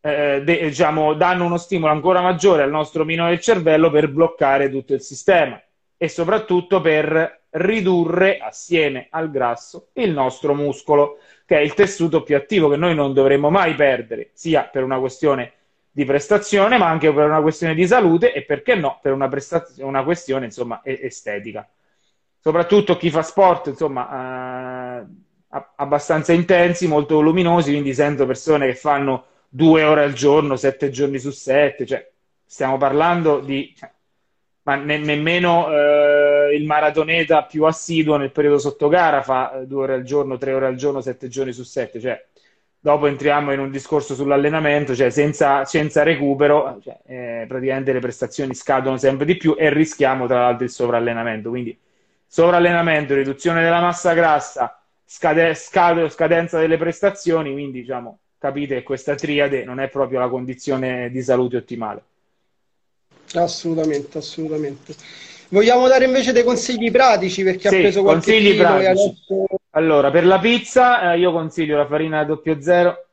eh, 0.00 0.42
de- 0.44 0.60
diciamo, 0.64 1.14
danno 1.14 1.44
uno 1.44 1.56
stimolo 1.56 1.92
ancora 1.92 2.20
maggiore 2.20 2.62
al 2.62 2.70
nostro 2.70 3.04
mino 3.04 3.26
del 3.26 3.40
cervello 3.40 3.90
per 3.90 4.08
bloccare 4.08 4.70
tutto 4.70 4.94
il 4.94 5.00
sistema 5.00 5.60
e 5.96 6.08
soprattutto 6.08 6.80
per 6.80 7.40
ridurre 7.50 8.38
assieme 8.38 9.08
al 9.10 9.30
grasso 9.30 9.88
il 9.94 10.12
nostro 10.12 10.54
muscolo, 10.54 11.18
che 11.44 11.56
è 11.58 11.60
il 11.60 11.74
tessuto 11.74 12.22
più 12.22 12.36
attivo 12.36 12.68
che 12.68 12.76
noi 12.76 12.94
non 12.94 13.12
dovremmo 13.12 13.50
mai 13.50 13.74
perdere, 13.74 14.30
sia 14.34 14.64
per 14.64 14.84
una 14.84 14.98
questione 14.98 15.52
di 15.90 16.04
prestazione, 16.04 16.78
ma 16.78 16.88
anche 16.88 17.12
per 17.12 17.24
una 17.24 17.40
questione 17.40 17.74
di 17.74 17.86
salute 17.86 18.32
e 18.32 18.42
perché 18.42 18.76
no, 18.76 18.98
per 19.02 19.12
una, 19.12 19.28
prestaz- 19.28 19.78
una 19.78 20.04
questione 20.04 20.44
insomma, 20.44 20.80
estetica 20.84 21.68
soprattutto 22.40 22.96
chi 22.96 23.10
fa 23.10 23.22
sport, 23.22 23.68
insomma, 23.68 25.00
eh, 25.00 25.06
abbastanza 25.76 26.32
intensi, 26.32 26.86
molto 26.86 27.16
voluminosi, 27.16 27.70
quindi 27.72 27.94
sento 27.94 28.26
persone 28.26 28.66
che 28.66 28.74
fanno 28.74 29.24
due 29.48 29.82
ore 29.84 30.04
al 30.04 30.12
giorno, 30.12 30.56
sette 30.56 30.90
giorni 30.90 31.18
su 31.18 31.30
sette, 31.30 31.86
cioè 31.86 32.10
stiamo 32.44 32.76
parlando 32.76 33.40
di... 33.40 33.72
Cioè, 33.76 33.90
ma 34.68 34.74
ne- 34.74 34.98
nemmeno 34.98 35.70
eh, 35.72 36.54
il 36.54 36.66
maratoneta 36.66 37.44
più 37.44 37.64
assiduo 37.64 38.18
nel 38.18 38.30
periodo 38.32 38.58
sotto 38.58 38.88
gara 38.88 39.22
fa 39.22 39.60
eh, 39.60 39.66
due 39.66 39.84
ore 39.84 39.94
al 39.94 40.02
giorno, 40.02 40.36
tre 40.36 40.52
ore 40.52 40.66
al 40.66 40.74
giorno, 40.74 41.00
sette 41.00 41.28
giorni 41.28 41.52
su 41.52 41.62
sette, 41.62 41.98
cioè 41.98 42.22
dopo 42.78 43.06
entriamo 43.06 43.52
in 43.52 43.60
un 43.60 43.70
discorso 43.70 44.14
sull'allenamento, 44.14 44.94
cioè 44.94 45.08
senza, 45.08 45.64
senza 45.64 46.02
recupero, 46.02 46.78
cioè, 46.82 46.98
eh, 47.06 47.44
praticamente 47.48 47.92
le 47.94 48.00
prestazioni 48.00 48.54
scadono 48.54 48.98
sempre 48.98 49.24
di 49.24 49.36
più 49.38 49.54
e 49.58 49.70
rischiamo 49.72 50.26
tra 50.26 50.40
l'altro 50.40 50.64
il 50.64 50.70
sovrallenamento. 50.70 51.48
Quindi 51.48 51.76
sovrallenamento, 52.28 53.14
riduzione 53.14 53.62
della 53.62 53.80
massa 53.80 54.12
grassa, 54.12 54.80
scade, 55.04 55.54
scade, 55.54 56.08
scadenza 56.10 56.58
delle 56.60 56.76
prestazioni, 56.76 57.52
quindi 57.52 57.80
diciamo, 57.80 58.18
capite 58.38 58.76
che 58.76 58.82
questa 58.82 59.14
triade 59.14 59.64
non 59.64 59.80
è 59.80 59.88
proprio 59.88 60.20
la 60.20 60.28
condizione 60.28 61.10
di 61.10 61.22
salute 61.22 61.56
ottimale. 61.56 62.02
Assolutamente, 63.34 64.18
assolutamente. 64.18 64.94
Vogliamo 65.48 65.88
dare 65.88 66.04
invece 66.04 66.32
dei 66.32 66.44
consigli 66.44 66.90
pratici 66.90 67.42
per 67.42 67.56
chi 67.56 67.68
sì, 67.68 67.74
ha 67.74 67.78
preso 67.78 68.02
qualche 68.02 68.32
consigli 68.32 68.56
pratici. 68.56 68.86
Adesso... 68.86 69.46
Allora, 69.70 70.10
per 70.10 70.26
la 70.26 70.38
pizza 70.38 71.12
eh, 71.12 71.18
io 71.18 71.32
consiglio 71.32 71.76
la 71.78 71.86
farina 71.86 72.26
00, 72.26 73.06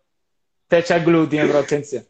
te 0.67 0.81
c'è 0.81 1.01
glutine, 1.01 1.45
però 1.45 1.59
attenzione. 1.59 2.05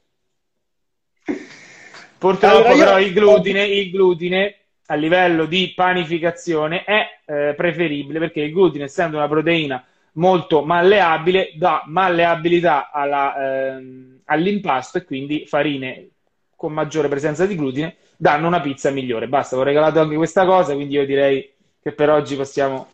Purtroppo 2.17 2.67
allora, 2.67 2.73
però 2.73 2.99
il 2.99 3.13
glutine, 3.13 3.65
il 3.65 3.91
glutine 3.91 4.64
a 4.87 4.95
livello 4.95 5.45
di 5.45 5.73
panificazione 5.75 6.83
è 6.83 7.19
eh, 7.25 7.53
preferibile 7.55 8.19
perché 8.19 8.41
il 8.41 8.51
glutine, 8.51 8.85
essendo 8.85 9.17
una 9.17 9.27
proteina 9.27 9.83
molto 10.13 10.63
malleabile, 10.63 11.53
dà 11.55 11.83
malleabilità 11.85 12.91
alla, 12.91 13.75
ehm, 13.75 14.21
all'impasto 14.25 14.99
e 14.99 15.05
quindi 15.05 15.45
farine 15.45 16.09
con 16.55 16.71
maggiore 16.71 17.09
presenza 17.09 17.45
di 17.45 17.55
glutine 17.55 17.95
danno 18.15 18.47
una 18.47 18.61
pizza 18.61 18.91
migliore. 18.91 19.27
Basta, 19.27 19.57
ho 19.57 19.63
regalato 19.63 19.99
anche 19.99 20.15
questa 20.15 20.45
cosa, 20.45 20.73
quindi 20.73 20.95
io 20.95 21.05
direi 21.05 21.51
che 21.81 21.91
per 21.91 22.09
oggi 22.09 22.35
possiamo... 22.35 22.89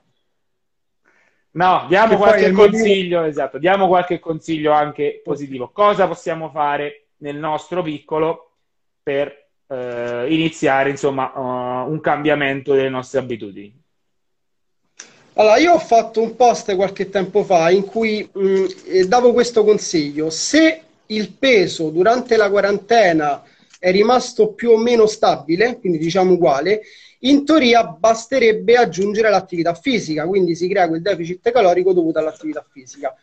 No, 1.54 1.86
diamo 1.90 2.16
qualche 2.16 2.52
consiglio, 2.52 3.18
motivo... 3.18 3.24
esatto, 3.24 3.58
diamo 3.58 3.88
qualche 3.88 4.20
consiglio 4.20 4.72
anche 4.72 5.22
positivo. 5.24 5.70
Cosa 5.70 6.08
possiamo 6.08 6.50
fare 6.50 7.08
nel 7.18 7.36
nostro 7.36 7.82
piccolo 7.82 8.52
per 9.04 9.50
eh, 9.72 10.26
iniziare, 10.34 10.90
insomma, 10.90 11.32
uh, 11.34 11.90
un 11.90 12.00
cambiamento 12.02 12.74
delle 12.74 12.90
nostre 12.90 13.20
abitudini? 13.20 13.80
Allora, 15.36 15.58
io 15.58 15.74
ho 15.74 15.80
fatto 15.80 16.22
un 16.22 16.36
post 16.36 16.76
qualche 16.76 17.10
tempo 17.10 17.44
fa 17.44 17.70
in 17.70 17.86
cui 17.86 18.28
mh, 18.30 18.42
mm, 18.42 18.66
eh, 18.88 19.08
davo 19.08 19.32
questo 19.32 19.64
consiglio. 19.64 20.30
Se 20.30 20.82
il 21.06 21.32
peso 21.32 21.90
durante 21.90 22.36
la 22.36 22.50
quarantena 22.50 23.44
è 23.80 23.92
rimasto 23.92 24.52
più 24.52 24.72
o 24.72 24.78
meno 24.78 25.08
stabile, 25.08 25.80
quindi 25.80 25.98
diciamo 25.98 26.34
uguale, 26.34 26.82
in 27.20 27.46
teoria 27.46 27.86
basterebbe 27.86 28.76
aggiungere 28.76 29.30
l'attività 29.30 29.74
fisica, 29.74 30.26
quindi 30.26 30.54
si 30.56 30.68
crea 30.68 30.88
quel 30.88 31.02
deficit 31.02 31.50
calorico 31.52 31.94
dovuto 31.94 32.20
all'attività 32.20 32.66
fisica. 32.70 33.16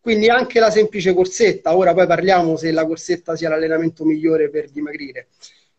Quindi 0.00 0.28
anche 0.28 0.58
la 0.58 0.70
semplice 0.70 1.14
corsetta, 1.14 1.76
ora 1.76 1.94
poi 1.94 2.06
parliamo 2.08 2.56
se 2.56 2.72
la 2.72 2.84
corsetta 2.84 3.36
sia 3.36 3.48
l'allenamento 3.48 4.04
migliore 4.04 4.50
per 4.50 4.68
dimagrire. 4.68 5.28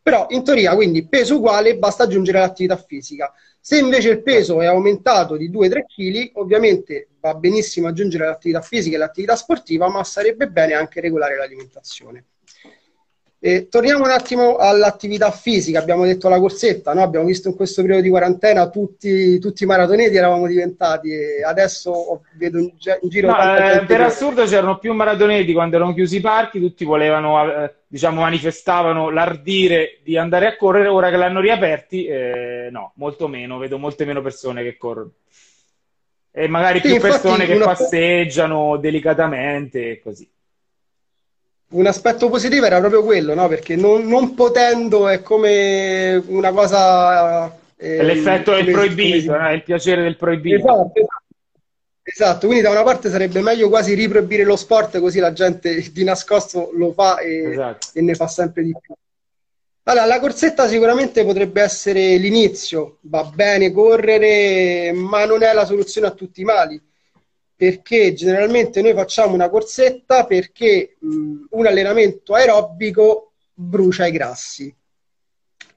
Però 0.03 0.27
in 0.31 0.43
teoria, 0.43 0.75
quindi 0.75 1.07
peso 1.07 1.37
uguale, 1.37 1.77
basta 1.77 2.03
aggiungere 2.03 2.39
l'attività 2.39 2.75
fisica. 2.75 3.33
Se 3.59 3.79
invece 3.79 4.09
il 4.09 4.21
peso 4.21 4.59
è 4.61 4.65
aumentato 4.65 5.37
di 5.37 5.49
2-3 5.49 5.85
kg, 5.85 6.31
ovviamente 6.33 7.07
va 7.21 7.33
benissimo 7.35 7.87
aggiungere 7.87 8.25
l'attività 8.25 8.61
fisica 8.61 8.97
e 8.97 8.99
l'attività 8.99 9.37
sportiva, 9.37 9.89
ma 9.89 10.03
sarebbe 10.03 10.49
bene 10.49 10.73
anche 10.73 10.99
regolare 10.99 11.37
l'alimentazione. 11.37 12.25
E 13.45 13.67
torniamo 13.67 14.05
un 14.05 14.09
attimo 14.09 14.55
all'attività 14.55 15.29
fisica, 15.29 15.77
abbiamo 15.77 16.05
detto 16.05 16.29
la 16.29 16.39
corsetta, 16.39 16.93
no? 16.93 17.01
abbiamo 17.01 17.25
visto 17.25 17.49
in 17.49 17.55
questo 17.57 17.81
periodo 17.81 18.01
di 18.01 18.09
quarantena 18.09 18.69
tutti, 18.69 19.37
tutti 19.37 19.63
i 19.63 19.65
maratoneti 19.65 20.15
eravamo 20.15 20.47
diventati 20.47 21.09
e 21.09 21.43
adesso 21.43 22.21
vedo 22.37 22.59
in, 22.59 22.71
giro... 23.09 23.27
No, 23.27 23.57
eh, 23.57 23.83
per 23.83 23.99
assurdo 23.99 24.45
c'erano 24.45 24.77
più 24.77 24.93
maratoneti 24.93 25.51
quando 25.51 25.75
erano 25.75 25.93
chiusi 25.93 26.15
i 26.15 26.21
parchi, 26.21 26.61
tutti 26.61 26.85
volevano, 26.85 27.63
eh, 27.63 27.73
diciamo, 27.85 28.21
manifestavano 28.21 29.09
l'ardire 29.09 29.99
di 30.05 30.15
andare 30.15 30.47
a 30.47 30.55
correre, 30.55 30.87
ora 30.87 31.09
che 31.09 31.17
l'hanno 31.17 31.41
riaperti, 31.41 32.05
eh, 32.05 32.69
no, 32.71 32.93
molto 32.95 33.27
meno, 33.27 33.57
vedo 33.57 33.77
molte 33.77 34.05
meno 34.05 34.21
persone 34.21 34.63
che 34.63 34.77
corrono. 34.77 35.11
E 36.31 36.47
magari 36.47 36.79
sì, 36.79 36.91
più 36.91 37.01
persone 37.01 37.45
che 37.45 37.57
passeggiano 37.57 38.77
delicatamente 38.77 39.91
e 39.91 39.99
così 39.99 40.32
un 41.73 41.87
aspetto 41.87 42.29
positivo 42.29 42.65
era 42.65 42.79
proprio 42.79 43.03
quello, 43.03 43.33
no? 43.33 43.47
Perché 43.47 43.75
non, 43.75 44.07
non 44.07 44.33
potendo 44.33 45.07
è 45.07 45.21
come 45.21 46.21
una 46.27 46.51
cosa... 46.51 47.55
Eh, 47.75 48.01
L'effetto 48.03 48.53
del 48.53 48.71
proibito, 48.71 49.35
no? 49.35 49.51
il 49.51 49.63
piacere 49.63 50.03
del 50.03 50.15
proibito. 50.15 50.55
Esatto, 50.55 50.99
esatto. 50.99 51.21
Esatto, 52.05 52.47
quindi 52.47 52.61
da 52.61 52.69
una 52.69 52.83
parte 52.83 53.09
sarebbe 53.09 53.41
meglio 53.41 53.69
quasi 53.69 53.93
riproibire 53.93 54.43
lo 54.43 54.57
sport 54.57 54.99
così 54.99 55.19
la 55.19 55.31
gente 55.31 55.89
di 55.89 56.03
nascosto 56.03 56.69
lo 56.73 56.91
fa 56.91 57.17
e, 57.19 57.51
esatto. 57.51 57.87
e, 57.93 58.01
ne 58.01 58.13
fa 58.13 58.27
sempre 58.27 58.63
di 58.63 58.75
più. 58.77 58.93
Allora, 59.83 60.05
la 60.05 60.19
corsetta 60.19 60.67
sicuramente 60.67 61.23
potrebbe 61.23 61.61
essere 61.61 62.17
l'inizio, 62.17 62.97
va 63.01 63.23
bene 63.23 63.71
correre, 63.71 64.91
ma 64.91 65.25
non 65.25 65.43
è 65.43 65.53
la 65.53 65.65
soluzione 65.65 66.07
a 66.07 66.11
tutti 66.11 66.41
i 66.41 66.45
mali 66.45 66.81
perché 67.63 68.13
generalmente 68.13 68.81
noi 68.81 68.93
facciamo 68.93 69.33
una 69.33 69.49
corsetta 69.49 70.25
perché 70.25 70.97
mh, 70.99 71.45
un 71.51 71.65
allenamento 71.65 72.33
aerobico 72.33 73.31
brucia 73.53 74.05
i 74.05 74.11
grassi. 74.11 74.75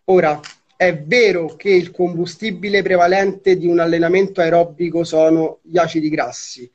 Ora, 0.06 0.40
è 0.74 0.98
vero 0.98 1.54
che 1.54 1.70
il 1.70 1.92
combustibile 1.92 2.82
prevalente 2.82 3.56
di 3.56 3.68
un 3.68 3.78
allenamento 3.78 4.40
aerobico 4.40 5.04
sono 5.04 5.60
gli 5.62 5.78
acidi 5.78 6.08
grassi, 6.08 6.68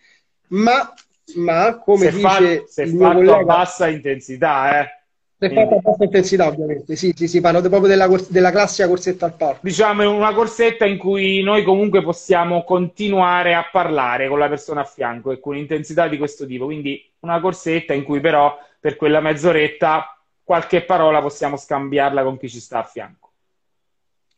ma, 0.49 0.93
ma 1.35 1.77
come 1.77 2.05
se 2.05 2.11
dice 2.11 2.21
fa, 2.21 2.63
se 2.67 2.83
il 2.83 2.95
mio 2.95 3.11
collega, 3.11 3.37
a 3.37 3.43
bassa 3.43 3.89
intensità, 3.89 4.79
eh 4.79 5.00
è 5.47 5.51
fatta 5.51 5.75
a 5.75 5.79
bassa 5.79 6.03
intensità, 6.03 6.45
ovviamente. 6.45 6.95
Sì, 6.95 7.13
sì, 7.15 7.27
sì, 7.27 7.41
parlo 7.41 7.61
proprio 7.61 7.87
della, 7.87 8.07
della, 8.27 8.51
classica 8.51 8.87
corsetta 8.87 9.25
al 9.25 9.33
parco. 9.33 9.61
Diciamo 9.63 10.03
è 10.03 10.05
una 10.05 10.35
corsetta 10.35 10.85
in 10.85 10.99
cui 10.99 11.41
noi 11.41 11.63
comunque 11.63 12.03
possiamo 12.03 12.63
continuare 12.63 13.55
a 13.55 13.67
parlare 13.71 14.27
con 14.27 14.37
la 14.37 14.47
persona 14.47 14.81
a 14.81 14.85
fianco 14.85 15.31
e 15.31 15.39
con 15.39 15.57
intensità 15.57 16.07
di 16.07 16.19
questo 16.19 16.45
tipo. 16.45 16.65
Quindi 16.65 17.03
una 17.21 17.39
corsetta 17.39 17.93
in 17.93 18.03
cui 18.03 18.19
però 18.19 18.55
per 18.79 18.95
quella 18.95 19.19
mezz'oretta 19.19 20.15
qualche 20.43 20.83
parola 20.83 21.21
possiamo 21.21 21.57
scambiarla 21.57 22.21
con 22.21 22.37
chi 22.37 22.47
ci 22.47 22.59
sta 22.59 22.79
a 22.79 22.83
fianco. 22.83 23.31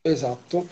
Esatto. 0.02 0.68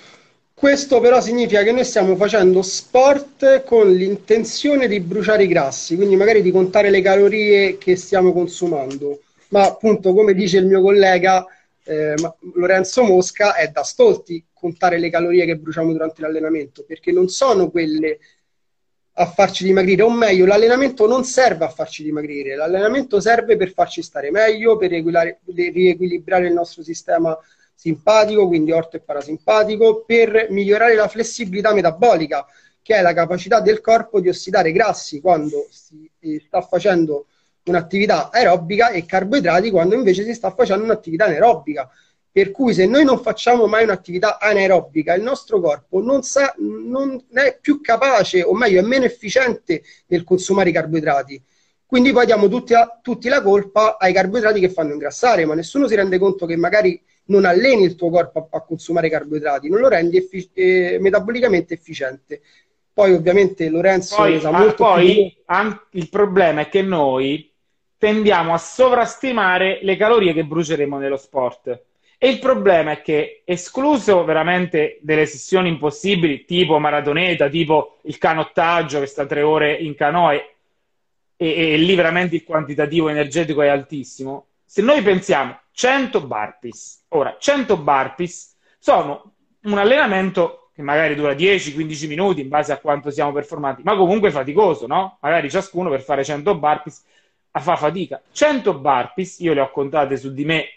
Questo 0.54 1.02
però 1.02 1.20
significa 1.20 1.64
che 1.64 1.74
noi 1.74 1.84
stiamo 1.84 2.16
facendo 2.16 2.62
sport 2.62 3.64
con 3.66 3.92
l'intenzione 3.92 4.88
di 4.88 5.02
bruciare 5.02 5.44
i 5.44 5.48
grassi, 5.48 5.98
quindi 5.98 6.16
magari 6.16 6.42
di 6.42 6.52
contare 6.52 6.90
le 6.90 7.02
calorie 7.02 7.78
che 7.78 7.98
stiamo 7.98 8.32
consumando 8.32 9.20
ma 9.52 9.66
appunto 9.66 10.14
come 10.14 10.34
dice 10.34 10.58
il 10.58 10.66
mio 10.66 10.82
collega 10.82 11.46
eh, 11.84 12.16
Lorenzo 12.54 13.04
Mosca 13.04 13.56
è 13.56 13.70
da 13.70 13.84
stolti 13.84 14.44
contare 14.54 15.00
le 15.00 15.10
calorie 15.10 15.46
che 15.46 15.58
bruciamo 15.58 15.92
durante 15.92 16.22
l'allenamento 16.22 16.84
perché 16.86 17.12
non 17.12 17.28
sono 17.30 17.70
quelle 17.70 18.20
a 19.14 19.26
farci 19.26 19.64
dimagrire 19.64 20.04
o 20.04 20.12
meglio 20.12 20.46
l'allenamento 20.46 21.08
non 21.08 21.24
serve 21.24 21.66
a 21.66 21.70
farci 21.70 22.04
dimagrire. 22.04 22.56
L'allenamento 22.56 23.20
serve 23.20 23.58
per 23.58 23.74
farci 23.74 24.02
stare 24.02 24.32
meglio 24.32 24.78
per 24.78 24.92
riequilibrare 24.92 26.48
il 26.48 26.54
nostro 26.54 26.82
sistema 26.82 27.38
simpatico 27.74 28.48
quindi 28.48 28.72
orto 28.72 28.98
e 28.98 29.02
parasimpatico 29.02 30.04
per 30.06 30.48
migliorare 30.50 30.96
la 30.96 31.08
flessibilità 31.08 31.74
metabolica 31.74 32.46
che 32.82 32.96
è 32.96 33.02
la 33.02 33.14
capacità 33.14 33.60
del 33.60 33.82
corpo 33.82 34.22
di 34.22 34.30
ossidare 34.30 34.72
grassi 34.72 35.20
quando 35.20 35.68
si 35.70 36.10
sta 36.46 36.62
facendo 36.62 37.26
un'attività 37.66 38.32
aerobica 38.32 38.90
e 38.90 39.06
carboidrati 39.06 39.70
quando 39.70 39.96
invece 39.96 40.24
si 40.24 40.34
sta 40.34 40.52
facendo 40.52 40.84
un'attività 40.84 41.26
anaerobica. 41.26 41.90
Per 42.34 42.52
cui 42.52 42.74
se 42.74 42.86
noi 42.86 43.04
non 43.04 43.20
facciamo 43.20 43.68
mai 43.68 43.84
un'attività 43.84 44.40
anaerobica, 44.40 45.14
il 45.14 45.22
nostro 45.22 45.60
corpo 45.60 46.02
non, 46.02 46.24
sa, 46.24 46.54
non 46.58 47.22
è 47.34 47.58
più 47.60 47.82
capace, 47.82 48.42
o 48.42 48.54
meglio, 48.56 48.80
è 48.80 48.84
meno 48.84 49.04
efficiente 49.04 49.84
nel 50.08 50.24
consumare 50.24 50.70
i 50.70 50.74
carboidrati. 50.74 51.44
Quindi 51.86 52.14
poi 52.14 52.26
diamo 52.26 52.48
tutti, 52.48 52.74
tutti 53.02 53.28
la 53.28 53.42
colpa 53.42 53.98
ai 54.00 54.14
carboidrati 54.14 54.62
che 54.62 54.70
fanno 54.70 54.94
ingrassare, 54.94 55.44
ma 55.44 55.56
nessuno 55.56 55.90
si 55.90 55.96
rende 55.96 56.18
conto 56.20 56.46
che 56.46 56.56
magari 56.56 57.02
non 57.26 57.44
alleni 57.44 57.84
il 57.84 57.96
tuo 57.96 58.10
corpo 58.10 58.48
a, 58.50 58.58
a 58.58 58.62
consumare 58.62 59.10
carboidrati, 59.10 59.68
non 59.68 59.82
lo 59.82 59.90
rendi 59.90 60.16
effi- 60.16 60.50
eh, 60.54 61.00
metabolicamente 61.02 61.74
efficiente. 61.74 62.42
Poi 62.94 63.14
ovviamente 63.14 63.68
Lorenzo 63.68 64.16
poi, 64.16 64.42
ah, 64.42 64.74
poi 64.74 65.38
più... 65.90 66.00
il 66.00 66.10
problema 66.10 66.62
è 66.62 66.70
che 66.70 66.82
noi 66.82 67.51
tendiamo 68.02 68.56
a 68.56 68.58
sovrastimare 68.58 69.78
le 69.84 69.96
calorie 69.96 70.34
che 70.34 70.44
bruceremo 70.44 70.98
nello 70.98 71.18
sport. 71.18 71.84
E 72.18 72.30
il 72.30 72.40
problema 72.40 72.94
è 72.94 73.02
che, 73.04 73.44
escluso 73.46 74.24
veramente 74.24 74.98
delle 75.04 75.28
sessioni 75.28 75.70
impossibili, 75.70 76.44
tipo 76.46 76.80
maratoneta, 76.80 77.48
tipo 77.48 78.00
il 78.06 78.18
canottaggio 78.18 79.00
che 79.00 79.06
sta 79.06 79.28
tre 79.28 79.44
ore 79.44 79.76
in 79.76 79.94
canoe, 79.94 80.56
e, 81.38 81.74
e 81.74 81.78
lì 81.78 81.94
veramente 81.94 82.36
il 82.36 82.44
quantitativo 82.44 83.08
energetico 83.08 83.62
è 83.62 83.68
altissimo, 83.68 84.48
se 84.66 84.82
noi 84.82 85.04
pensiamo 85.04 85.60
100 85.72 86.26
burpees, 86.26 87.06
ora 87.10 87.36
100 87.38 87.78
burpees 87.78 88.58
sono 88.80 89.34
un 89.66 89.78
allenamento 89.78 90.72
che 90.74 90.82
magari 90.82 91.14
dura 91.14 91.34
10-15 91.34 92.08
minuti 92.08 92.42
in 92.42 92.50
base 92.50 92.72
a 92.72 92.80
quanto 92.80 93.12
siamo 93.12 93.32
performanti, 93.32 93.84
ma 93.84 93.96
comunque 93.96 94.32
faticoso, 94.32 94.88
no? 94.88 95.20
Magari 95.22 95.52
ciascuno 95.52 95.92
per 95.92 96.02
fare 96.02 96.24
100 96.24 96.58
burpees 96.58 97.04
a 97.52 97.60
fare 97.60 97.78
fatica. 97.78 98.22
100 98.32 98.80
burpees, 98.80 99.40
io 99.40 99.54
le 99.54 99.62
ho 99.62 99.72
contate 99.72 100.18
su 100.18 100.34
di 100.34 100.46
me, 100.46 100.68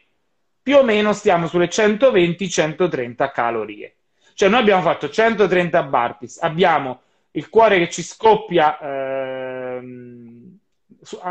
più 0.63 0.77
o 0.77 0.83
meno 0.83 1.13
stiamo 1.13 1.47
sulle 1.47 1.69
120-130 1.69 3.31
calorie. 3.33 3.97
Cioè 4.35 4.49
noi 4.49 4.61
abbiamo 4.61 4.83
fatto 4.83 5.09
130 5.09 5.83
burpees, 5.85 6.39
abbiamo 6.41 7.03
il 7.33 7.49
cuore 7.49 7.79
che 7.79 7.91
ci 7.91 8.03
scoppia 8.03 8.79
ehm, 8.81 10.59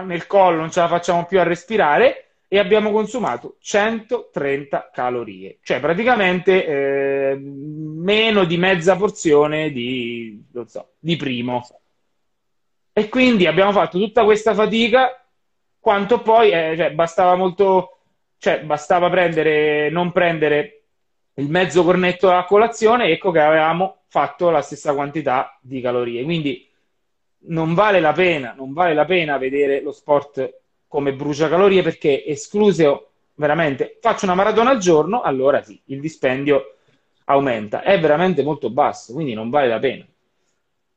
nel 0.05 0.27
collo, 0.27 0.59
non 0.59 0.71
ce 0.71 0.79
la 0.81 0.87
facciamo 0.87 1.25
più 1.25 1.39
a 1.39 1.43
respirare 1.43 2.27
e 2.47 2.59
abbiamo 2.59 2.91
consumato 2.91 3.55
130 3.59 4.91
calorie, 4.93 5.57
cioè 5.63 5.79
praticamente 5.79 6.65
eh, 6.65 7.35
meno 7.35 8.43
di 8.43 8.57
mezza 8.57 8.95
porzione 8.95 9.71
di, 9.71 10.43
so, 10.67 10.91
di 10.99 11.15
primo. 11.15 11.65
E 12.93 13.09
quindi 13.09 13.47
abbiamo 13.47 13.71
fatto 13.71 13.97
tutta 13.97 14.23
questa 14.23 14.53
fatica, 14.53 15.22
quanto 15.83 16.21
poi 16.21 16.49
eh, 16.51 16.75
cioè, 16.77 16.91
bastava 16.93 17.35
molto, 17.35 17.97
cioè 18.37 18.63
bastava 18.63 19.09
prendere, 19.09 19.89
non 19.89 20.13
prendere 20.13 20.83
il 21.33 21.49
mezzo 21.49 21.83
cornetto 21.83 22.31
a 22.31 22.45
colazione, 22.45 23.07
ecco 23.07 23.31
che 23.31 23.41
avevamo 23.41 24.03
fatto 24.07 24.49
la 24.49 24.61
stessa 24.61 24.93
quantità 24.93 25.59
di 25.61 25.81
calorie. 25.81 26.23
Quindi 26.23 26.65
non 27.47 27.73
vale 27.73 27.99
la 27.99 28.13
pena, 28.13 28.53
non 28.55 28.71
vale 28.71 28.93
la 28.93 29.03
pena 29.03 29.37
vedere 29.37 29.81
lo 29.81 29.91
sport 29.91 30.59
come 30.87 31.11
bruciacalorie 31.11 31.81
perché 31.81 32.23
escluso 32.23 33.09
veramente 33.35 33.97
faccio 33.99 34.23
una 34.23 34.35
maratona 34.35 34.69
al 34.69 34.77
giorno, 34.77 35.19
allora 35.19 35.61
sì, 35.63 35.81
il 35.87 35.99
dispendio 35.99 36.75
aumenta. 37.25 37.81
È 37.81 37.99
veramente 37.99 38.41
molto 38.41 38.69
basso, 38.69 39.11
quindi 39.11 39.33
non 39.33 39.49
vale 39.49 39.67
la 39.67 39.79
pena. 39.79 40.05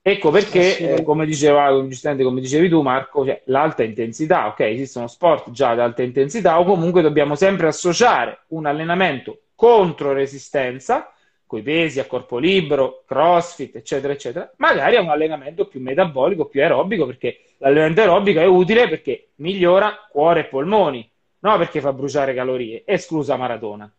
Ecco 0.08 0.30
perché, 0.30 0.98
eh, 0.98 1.02
come, 1.02 1.26
diceva, 1.26 1.66
come 1.66 2.40
dicevi 2.40 2.68
tu 2.68 2.80
Marco, 2.80 3.24
cioè, 3.24 3.42
l'alta 3.46 3.82
intensità, 3.82 4.46
ok, 4.46 4.60
esistono 4.60 5.08
sport 5.08 5.50
già 5.50 5.70
ad 5.70 5.80
alta 5.80 6.04
intensità 6.04 6.60
o 6.60 6.64
comunque 6.64 7.02
dobbiamo 7.02 7.34
sempre 7.34 7.66
associare 7.66 8.42
un 8.50 8.66
allenamento 8.66 9.40
contro 9.56 10.12
resistenza, 10.12 11.12
coi 11.44 11.62
pesi, 11.62 11.98
a 11.98 12.04
corpo 12.04 12.38
libero, 12.38 13.02
crossfit, 13.04 13.74
eccetera, 13.74 14.12
eccetera, 14.12 14.48
magari 14.58 14.94
a 14.94 15.00
un 15.00 15.08
allenamento 15.08 15.66
più 15.66 15.80
metabolico, 15.80 16.44
più 16.46 16.62
aerobico, 16.62 17.04
perché 17.04 17.40
l'allenamento 17.58 18.02
aerobico 18.02 18.38
è 18.38 18.46
utile 18.46 18.88
perché 18.88 19.30
migliora 19.38 20.06
cuore 20.08 20.42
e 20.42 20.44
polmoni, 20.44 21.10
no 21.40 21.58
perché 21.58 21.80
fa 21.80 21.92
bruciare 21.92 22.32
calorie, 22.32 22.84
esclusa 22.86 23.34
maratona. 23.34 23.92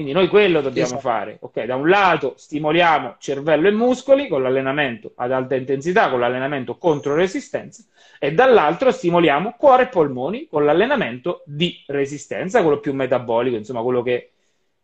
Quindi 0.00 0.16
noi 0.16 0.28
quello 0.28 0.62
dobbiamo 0.62 0.96
esatto. 0.96 1.02
fare. 1.02 1.36
Ok, 1.40 1.64
da 1.64 1.76
un 1.76 1.86
lato 1.86 2.32
stimoliamo 2.38 3.16
cervello 3.18 3.68
e 3.68 3.70
muscoli 3.70 4.28
con 4.28 4.42
l'allenamento 4.42 5.12
ad 5.16 5.30
alta 5.30 5.56
intensità, 5.56 6.08
con 6.08 6.20
l'allenamento 6.20 6.78
contro 6.78 7.14
resistenza, 7.14 7.84
e 8.18 8.32
dall'altro 8.32 8.92
stimoliamo 8.92 9.56
cuore 9.58 9.82
e 9.82 9.88
polmoni 9.88 10.46
con 10.48 10.64
l'allenamento 10.64 11.42
di 11.44 11.84
resistenza, 11.88 12.62
quello 12.62 12.80
più 12.80 12.94
metabolico, 12.94 13.56
insomma, 13.56 13.82
quello 13.82 14.00
che 14.00 14.30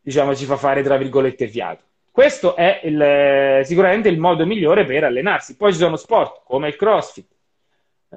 diciamo 0.03 0.35
ci 0.35 0.45
fa 0.45 0.57
fare 0.57 0.83
tra 0.83 0.99
virgolette 0.99 1.49
fiato. 1.49 1.83
Questo 2.11 2.55
è 2.55 2.83
il, 2.85 3.65
sicuramente 3.65 4.11
il 4.11 4.19
modo 4.19 4.45
migliore 4.45 4.85
per 4.85 5.05
allenarsi. 5.05 5.57
Poi 5.57 5.73
ci 5.73 5.79
sono 5.79 5.97
sport 5.97 6.43
come 6.45 6.69
il 6.69 6.77
CrossFit, 6.77 7.27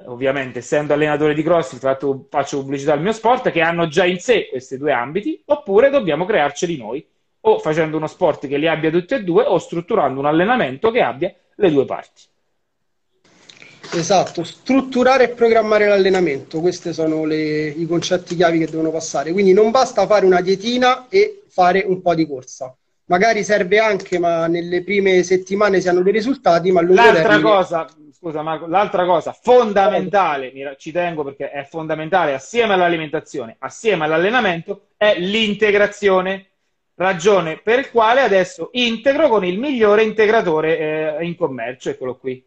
ovviamente 0.06 0.60
essendo 0.60 0.92
allenatore 0.92 1.34
di 1.34 1.42
CrossFit 1.42 1.80
faccio, 1.80 2.26
faccio 2.28 2.60
pubblicità 2.60 2.92
al 2.92 3.00
mio 3.00 3.12
sport, 3.12 3.50
che 3.50 3.60
hanno 3.60 3.88
già 3.88 4.04
in 4.04 4.18
sé 4.18 4.48
questi 4.50 4.76
due 4.76 4.92
ambiti, 4.92 5.40
oppure 5.46 5.90
dobbiamo 5.90 6.24
crearceli 6.24 6.76
noi, 6.76 7.06
o 7.42 7.58
facendo 7.58 7.96
uno 7.96 8.06
sport 8.06 8.46
che 8.46 8.56
li 8.56 8.68
abbia 8.68 8.90
tutti 8.90 9.14
e 9.14 9.22
due, 9.22 9.44
o 9.44 9.58
strutturando 9.58 10.20
un 10.20 10.26
allenamento 10.26 10.90
che 10.90 11.00
abbia 11.00 11.34
le 11.54 11.70
due 11.70 11.84
parti. 11.84 12.22
Esatto, 13.92 14.44
strutturare 14.44 15.24
e 15.24 15.28
programmare 15.30 15.88
l'allenamento, 15.88 16.60
questi 16.60 16.92
sono 16.92 17.24
le, 17.24 17.68
i 17.68 17.86
concetti 17.86 18.36
chiavi 18.36 18.58
che 18.58 18.70
devono 18.70 18.90
passare. 18.90 19.32
Quindi 19.32 19.52
non 19.52 19.70
basta 19.70 20.06
fare 20.06 20.24
una 20.24 20.40
dietina 20.40 21.08
e 21.08 21.42
fare 21.48 21.82
un 21.84 22.00
po' 22.00 22.14
di 22.14 22.26
corsa. 22.26 22.74
Magari 23.10 23.42
serve 23.42 23.80
anche, 23.80 24.20
ma 24.20 24.46
nelle 24.46 24.84
prime 24.84 25.24
settimane 25.24 25.80
si 25.80 25.88
hanno 25.88 26.00
dei 26.00 26.12
risultati, 26.12 26.70
ma 26.70 26.78
a 26.78 26.82
lungo 26.84 27.02
L'altra 27.02 27.22
termine... 27.22 27.42
cosa, 27.42 27.88
scusa 28.12 28.42
Marco, 28.42 28.66
l'altra 28.66 29.04
cosa 29.04 29.32
fondamentale, 29.32 30.52
ci 30.78 30.92
tengo 30.92 31.24
perché 31.24 31.50
è 31.50 31.64
fondamentale 31.64 32.34
assieme 32.34 32.74
all'alimentazione, 32.74 33.56
assieme 33.58 34.04
all'allenamento, 34.04 34.90
è 34.96 35.18
l'integrazione. 35.18 36.46
Ragione 37.00 37.56
per 37.56 37.78
il 37.78 37.90
quale 37.90 38.20
adesso 38.20 38.68
integro 38.72 39.28
con 39.28 39.42
il 39.42 39.58
migliore 39.58 40.02
integratore 40.02 41.16
eh, 41.16 41.24
in 41.24 41.34
commercio, 41.34 41.88
eccolo 41.88 42.16
qui. 42.18 42.46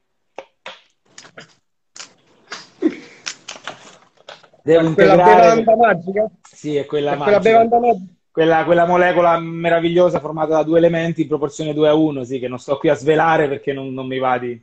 Devo 4.62 4.94
quella 4.94 5.16
bevanda 5.16 5.76
magica? 5.76 6.30
Sì, 6.44 6.76
è 6.76 6.86
quella 6.86 7.14
è 7.14 7.16
magica. 7.16 7.40
Quella 7.40 7.58
bevanda 7.66 7.80
magica. 7.80 8.14
Quella, 8.34 8.64
quella, 8.66 8.88
molecola 8.88 9.38
meravigliosa 9.38 10.20
formata 10.20 10.56
da 10.56 10.64
due 10.64 10.80
elementi 10.80 11.22
in 11.22 11.28
proporzione 11.28 11.72
2 11.72 11.88
a 11.88 11.94
1, 11.94 12.24
sì, 12.24 12.40
che 12.40 12.48
non 12.48 12.58
sto 12.58 12.78
qui 12.78 12.90
a 12.90 12.96
svelare 12.96 13.48
perché 13.48 13.74
non, 13.74 13.94
non 13.94 14.08
mi 14.08 14.18
va 14.18 14.40
di 14.40 14.60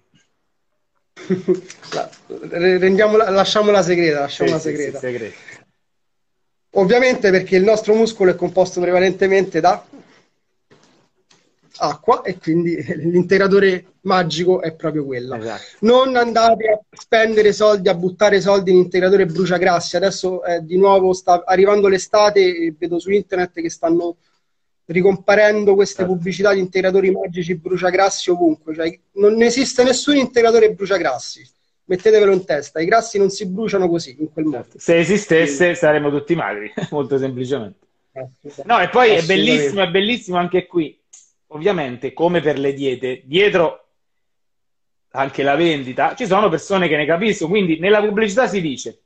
rendiamola, 2.48 3.30
lasciamola 3.30 3.80
segreta, 3.82 4.20
lasciamola 4.20 4.58
sì, 4.58 4.68
segreta. 4.70 4.98
Sì, 4.98 5.16
sì, 5.16 5.32
Ovviamente 6.74 7.30
perché 7.30 7.56
il 7.56 7.62
nostro 7.62 7.94
muscolo 7.94 8.32
è 8.32 8.34
composto 8.34 8.80
prevalentemente 8.80 9.60
da 9.60 9.84
acqua 11.80 12.22
e 12.22 12.38
quindi 12.38 12.76
l'integratore 12.96 13.94
magico 14.02 14.60
è 14.60 14.74
proprio 14.74 15.04
quello. 15.04 15.36
Esatto. 15.36 15.62
Non 15.80 16.16
andate 16.16 16.68
a 16.68 16.80
spendere 16.90 17.52
soldi, 17.52 17.88
a 17.88 17.94
buttare 17.94 18.40
soldi 18.40 18.70
in 18.70 18.76
integratore 18.76 19.26
bruciagrassi. 19.26 19.96
Adesso 19.96 20.44
eh, 20.44 20.64
di 20.64 20.76
nuovo 20.76 21.12
sta 21.12 21.42
arrivando 21.44 21.88
l'estate 21.88 22.40
e 22.40 22.74
vedo 22.78 22.98
su 22.98 23.10
internet 23.10 23.60
che 23.60 23.70
stanno 23.70 24.16
ricomparendo 24.86 25.74
queste 25.74 26.00
certo. 26.02 26.12
pubblicità 26.12 26.52
di 26.52 26.60
integratori 26.60 27.10
magici 27.10 27.56
bruciagrassi 27.56 28.30
ovunque. 28.30 28.74
Cioè, 28.74 28.98
non 29.12 29.40
esiste 29.42 29.82
nessun 29.82 30.16
integratore 30.16 30.72
bruciagrassi. 30.72 31.48
Mettetevelo 31.84 32.32
in 32.32 32.44
testa, 32.44 32.80
i 32.80 32.84
grassi 32.84 33.18
non 33.18 33.30
si 33.30 33.48
bruciano 33.48 33.88
così, 33.88 34.14
in 34.20 34.30
quel 34.32 34.44
modo. 34.44 34.66
Se 34.76 34.96
esistesse 34.96 35.56
Quindi... 35.56 35.76
saremmo 35.76 36.10
tutti 36.10 36.36
magri, 36.36 36.72
molto 36.90 37.18
semplicemente. 37.18 37.88
No, 38.64 38.80
e 38.80 38.88
poi 38.88 39.10
è 39.10 39.22
bellissimo, 39.22 39.82
è 39.82 39.88
bellissimo 39.88 40.36
anche 40.36 40.66
qui. 40.66 40.99
Ovviamente, 41.52 42.12
come 42.12 42.40
per 42.40 42.58
le 42.58 42.72
diete, 42.72 43.22
dietro 43.24 43.86
anche 45.12 45.42
la 45.42 45.56
vendita, 45.56 46.14
ci 46.14 46.26
sono 46.26 46.48
persone 46.48 46.88
che 46.88 46.96
ne 46.96 47.06
capiscono. 47.06 47.50
Quindi 47.50 47.78
nella 47.78 48.00
pubblicità 48.00 48.46
si 48.46 48.60
dice 48.60 49.00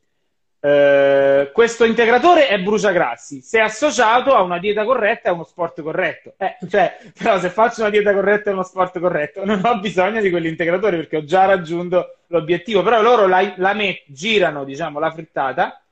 eh, 0.61 1.50
questo 1.52 1.85
integratore 1.85 2.48
è 2.48 2.59
bruciagrassi, 2.59 3.42
se 3.42 3.61
associato 3.61 4.35
a 4.35 4.40
una 4.40 4.59
dieta 4.59 4.85
corretta 4.85 5.28
e 5.28 5.30
a 5.30 5.35
uno 5.35 5.44
sport 5.44 5.83
corretto. 5.83 6.35
Eh, 6.38 6.57
cioè, 6.70 6.96
però 7.16 7.38
se 7.38 7.50
faccio 7.50 7.83
una 7.83 7.90
dieta 7.90 8.14
corretta 8.14 8.48
e 8.48 8.54
uno 8.54 8.62
sport 8.62 8.98
corretto, 8.98 9.44
non 9.44 9.61
ho 9.62 9.78
bisogno 9.78 10.22
di 10.22 10.30
quell'integratore 10.30 10.96
perché 10.96 11.18
ho 11.18 11.24
già 11.24 11.44
raggiunto 11.44 12.20
l'obiettivo. 12.28 12.83
Però 12.83 13.02
loro 13.02 13.26
la, 13.26 13.52
la 13.57 13.74
met, 13.74 14.04
girano, 14.07 14.64
diciamo, 14.64 14.98
la 14.98 15.11
frittata 15.11 15.83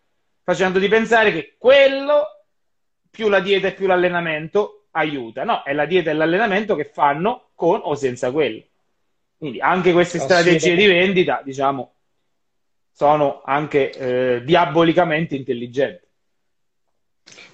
facendo 0.43 0.79
di 0.79 0.89
pensare 0.89 1.33
che 1.33 1.55
quello 1.59 2.45
più 3.11 3.29
la 3.29 3.41
dieta 3.41 3.69
e 3.69 3.73
più 3.73 3.87
l'allenamento 3.87 4.82
aiuta. 4.93 5.45
No, 5.45 5.63
è 5.63 5.73
la 5.73 5.87
dieta 5.87 6.11
e 6.11 6.15
l'allenamento 6.15 6.75
che 6.75 6.85
fanno 6.85 7.49
con 7.55 7.81
o 7.83 7.95
senza 7.95 8.31
quello. 8.31 8.63
Quindi 9.37 9.61
anche 9.61 9.93
queste 9.93 10.19
strategie 10.19 10.77
di 10.77 10.87
vendita, 10.87 11.43
diciamo, 11.45 11.95
sono 12.93 13.43
anche 13.45 13.91
eh, 13.91 14.43
diabolicamente 14.45 15.35
intelligenti. 15.35 16.07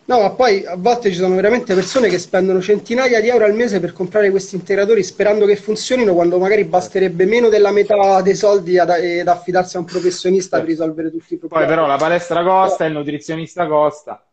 No, 0.05 0.21
ma 0.21 0.31
poi 0.31 0.65
a 0.65 0.77
volte 0.77 1.11
ci 1.11 1.17
sono 1.17 1.35
veramente 1.35 1.75
persone 1.75 2.09
che 2.09 2.19
spendono 2.19 2.63
centinaia 2.63 3.21
di 3.21 3.29
euro 3.29 3.45
al 3.45 3.55
mese 3.55 3.79
per 3.79 3.93
comprare 3.93 4.31
questi 4.31 4.55
integratori 4.55 5.03
sperando 5.03 5.45
che 5.45 5.57
funzionino 5.57 6.15
quando 6.15 6.39
magari 6.39 6.65
basterebbe 6.65 7.27
meno 7.27 7.51
della 7.51 7.73
metà 7.73 8.23
dei 8.23 8.35
soldi 8.35 8.79
ad, 8.79 8.89
ad 8.89 9.29
affidarsi 9.29 9.77
a 9.77 9.81
un 9.81 9.85
professionista 9.85 10.59
per 10.59 10.67
risolvere 10.67 11.11
tutti 11.11 11.35
i 11.35 11.37
problemi. 11.37 11.67
Poi 11.67 11.75
però 11.75 11.87
la 11.87 11.99
palestra 11.99 12.43
costa, 12.43 12.87
il 12.87 12.95
nutrizionista 12.95 13.67
costa. 13.67 14.28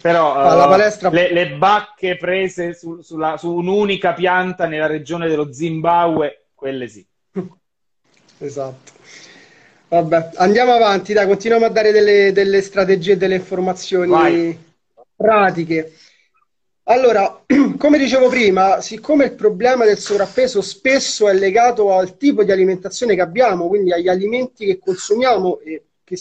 Però 0.00 0.32
uh, 0.32 0.68
palestra... 0.68 1.10
le, 1.10 1.32
le, 1.32 1.50
bacche 1.50 2.16
prese 2.16 2.74
su, 2.74 3.00
sulla, 3.00 3.36
su 3.36 3.52
un'unica 3.52 4.12
pianta 4.12 4.66
nella 4.66 4.86
regione 4.86 5.28
dello 5.28 5.52
Zimbabwe, 5.52 6.46
quelle 6.54 6.88
sì. 6.88 7.04
esatto. 8.38 8.92
Vabbè, 9.88 10.30
andiamo 10.36 10.72
avanti, 10.72 11.12
dai, 11.12 11.26
continuiamo 11.26 11.66
a 11.66 11.70
dare 11.70 11.92
delle, 11.92 12.32
delle 12.32 12.62
strategie 12.62 13.12
e 13.12 13.16
delle 13.16 13.34
informazioni 13.36 14.10
Vai. 14.10 14.58
pratiche. 15.14 15.92
Allora, 16.84 17.44
come 17.76 17.98
dicevo 17.98 18.28
prima, 18.28 18.80
siccome 18.80 19.24
il 19.26 19.34
problema 19.34 19.84
del 19.84 19.98
sovrappeso 19.98 20.62
spesso 20.62 21.28
è 21.28 21.34
legato 21.34 21.92
al 21.92 22.16
tipo 22.16 22.42
di 22.42 22.50
alimentazione 22.52 23.14
che 23.14 23.20
abbiamo, 23.20 23.68
quindi 23.68 23.92
agli 23.92 24.08
alimenti 24.08 24.66
che 24.66 24.78
consumiamo 24.78 25.60
e 25.60 25.84
che 26.02 26.18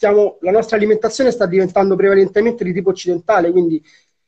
stiamo, 0.00 0.38
la 0.40 0.50
nostra 0.50 0.78
alimentazione 0.78 1.30
sta 1.30 1.44
diventando 1.44 1.94
prevalentemente 1.94 2.64
di 2.64 2.72
tipo 2.72 2.88
occidentale, 2.88 3.50
quindi 3.50 3.84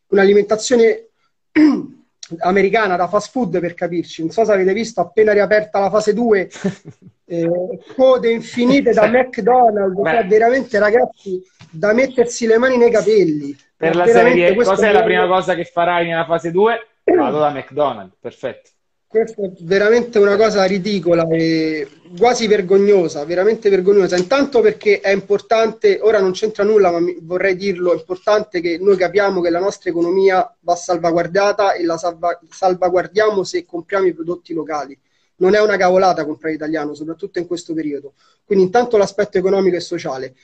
un'alimentazione 0.08 1.08
americana 2.40 2.96
da 2.96 3.08
fast 3.08 3.30
food 3.30 3.58
per 3.58 3.72
capirci. 3.72 4.20
Non 4.20 4.30
so 4.32 4.44
se 4.44 4.52
avete 4.52 4.74
visto, 4.74 5.00
appena 5.00 5.32
riaperta 5.32 5.80
la 5.80 5.88
fase 5.88 6.12
2, 6.12 6.50
eh, 7.24 7.50
code 7.96 8.30
infinite 8.30 8.92
da 8.92 9.06
McDonald's, 9.08 9.96
cioè 9.96 10.26
veramente 10.26 10.78
ragazzi, 10.78 11.42
da 11.70 11.94
mettersi 11.94 12.46
le 12.46 12.58
mani 12.58 12.76
nei 12.76 12.90
capelli. 12.90 13.56
Per 13.74 13.96
la 13.96 14.06
serie, 14.06 14.54
cos'è 14.54 14.92
la 14.92 15.02
prima 15.02 15.26
cosa 15.26 15.54
che 15.54 15.64
farai 15.64 16.06
nella 16.06 16.26
fase 16.26 16.50
2? 16.50 16.86
Vado 17.16 17.38
da 17.38 17.50
McDonald's, 17.50 18.14
perfetto. 18.20 18.68
Questa 19.12 19.42
è 19.42 19.50
veramente 19.60 20.18
una 20.18 20.36
cosa 20.36 20.64
ridicola 20.64 21.28
e 21.28 21.86
quasi 22.16 22.46
vergognosa, 22.46 23.26
veramente 23.26 23.68
vergognosa. 23.68 24.16
Intanto 24.16 24.62
perché 24.62 25.00
è 25.00 25.12
importante, 25.12 25.98
ora 26.00 26.18
non 26.18 26.32
c'entra 26.32 26.64
nulla, 26.64 26.90
ma 26.90 26.98
vorrei 27.20 27.54
dirlo, 27.54 27.92
è 27.92 27.96
importante 27.96 28.62
che 28.62 28.78
noi 28.80 28.96
capiamo 28.96 29.42
che 29.42 29.50
la 29.50 29.58
nostra 29.58 29.90
economia 29.90 30.56
va 30.60 30.74
salvaguardata 30.74 31.74
e 31.74 31.84
la 31.84 31.98
salva, 31.98 32.40
salvaguardiamo 32.48 33.44
se 33.44 33.66
compriamo 33.66 34.06
i 34.06 34.14
prodotti 34.14 34.54
locali. 34.54 34.98
Non 35.36 35.54
è 35.54 35.60
una 35.60 35.76
cavolata 35.76 36.24
comprare 36.24 36.54
italiano, 36.54 36.94
soprattutto 36.94 37.38
in 37.38 37.46
questo 37.46 37.74
periodo. 37.74 38.14
Quindi 38.46 38.64
intanto 38.64 38.96
l'aspetto 38.96 39.36
economico 39.36 39.76
e 39.76 39.80
sociale. 39.80 40.34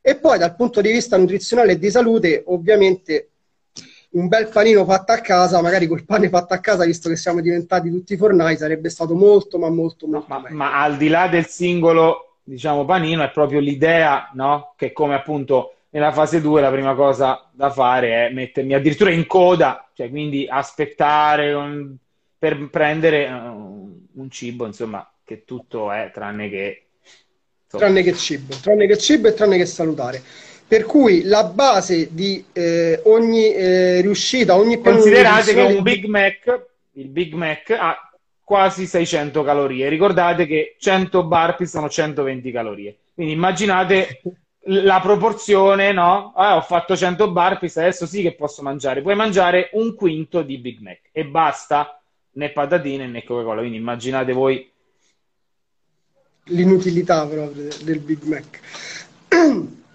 E 0.00 0.16
poi 0.16 0.36
dal 0.36 0.56
punto 0.56 0.80
di 0.80 0.90
vista 0.90 1.16
nutrizionale 1.16 1.72
e 1.72 1.78
di 1.78 1.90
salute, 1.90 2.42
ovviamente 2.46 3.28
un 4.16 4.28
bel 4.28 4.48
panino 4.48 4.84
fatto 4.84 5.12
a 5.12 5.18
casa, 5.18 5.60
magari 5.60 5.86
col 5.86 6.04
pane 6.04 6.28
fatto 6.28 6.54
a 6.54 6.58
casa, 6.58 6.84
visto 6.84 7.08
che 7.08 7.16
siamo 7.16 7.40
diventati 7.40 7.90
tutti 7.90 8.16
fornai, 8.16 8.56
sarebbe 8.56 8.88
stato 8.88 9.14
molto, 9.14 9.58
ma 9.58 9.68
molto, 9.68 10.06
molto 10.06 10.26
no, 10.32 10.40
ma, 10.40 10.48
ma, 10.50 10.82
al 10.82 10.96
di 10.96 11.08
là 11.08 11.28
del 11.28 11.46
singolo, 11.46 12.38
diciamo, 12.42 12.84
panino, 12.84 13.22
è 13.22 13.30
proprio 13.30 13.60
l'idea, 13.60 14.30
no? 14.34 14.72
Che 14.76 14.92
come 14.92 15.14
appunto 15.14 15.74
nella 15.90 16.12
fase 16.12 16.40
2 16.40 16.60
la 16.60 16.70
prima 16.70 16.94
cosa 16.94 17.48
da 17.52 17.70
fare 17.70 18.26
è 18.26 18.32
mettermi 18.32 18.74
addirittura 18.74 19.10
in 19.10 19.26
coda, 19.26 19.88
cioè 19.94 20.08
quindi 20.08 20.46
aspettare 20.48 21.52
un, 21.52 21.94
per 22.38 22.70
prendere 22.70 23.26
uh, 23.28 24.08
un 24.14 24.30
cibo, 24.30 24.64
insomma, 24.64 25.08
che 25.24 25.44
tutto 25.44 25.92
è 25.92 26.10
tranne 26.12 26.48
che... 26.48 26.82
Insomma. 27.64 27.84
Tranne 27.84 28.02
che 28.02 28.14
cibo, 28.14 28.54
tranne 28.62 28.86
che 28.86 28.96
cibo 28.96 29.28
e 29.28 29.34
tranne 29.34 29.58
che 29.58 29.66
salutare. 29.66 30.22
Per 30.68 30.84
cui 30.84 31.22
la 31.22 31.44
base 31.44 32.08
di 32.12 32.44
eh, 32.52 33.00
ogni 33.04 33.52
eh, 33.54 34.00
riuscita, 34.00 34.56
ogni 34.56 34.80
Considerate 34.80 35.54
che 35.54 35.62
un 35.62 35.82
Big 35.82 36.06
Mac, 36.06 36.66
il 36.92 37.08
Big 37.08 37.34
Mac 37.34 37.70
ha 37.70 38.10
quasi 38.42 38.86
600 38.86 39.44
calorie. 39.44 39.88
Ricordate 39.88 40.44
che 40.46 40.74
100 40.78 41.24
barpi 41.24 41.66
sono 41.66 41.88
120 41.88 42.50
calorie. 42.50 42.96
Quindi 43.14 43.34
immaginate 43.34 44.20
la 44.66 45.00
proporzione, 45.00 45.92
no? 45.92 46.32
Ah, 46.34 46.56
ho 46.56 46.62
fatto 46.62 46.96
100 46.96 47.30
barpis, 47.30 47.76
adesso 47.76 48.06
sì 48.06 48.22
che 48.22 48.34
posso 48.34 48.62
mangiare. 48.62 49.02
Puoi 49.02 49.14
mangiare 49.14 49.70
un 49.74 49.94
quinto 49.94 50.42
di 50.42 50.58
Big 50.58 50.80
Mac 50.80 50.98
e 51.12 51.24
basta, 51.26 52.00
né 52.32 52.50
patatine 52.50 53.06
né 53.06 53.22
Coca-Cola. 53.22 53.60
Quindi 53.60 53.78
immaginate 53.78 54.32
voi 54.32 54.68
l'inutilità 56.44 57.24
proprio 57.26 57.68
del 57.84 58.00
Big 58.00 58.22
Mac. 58.24 58.60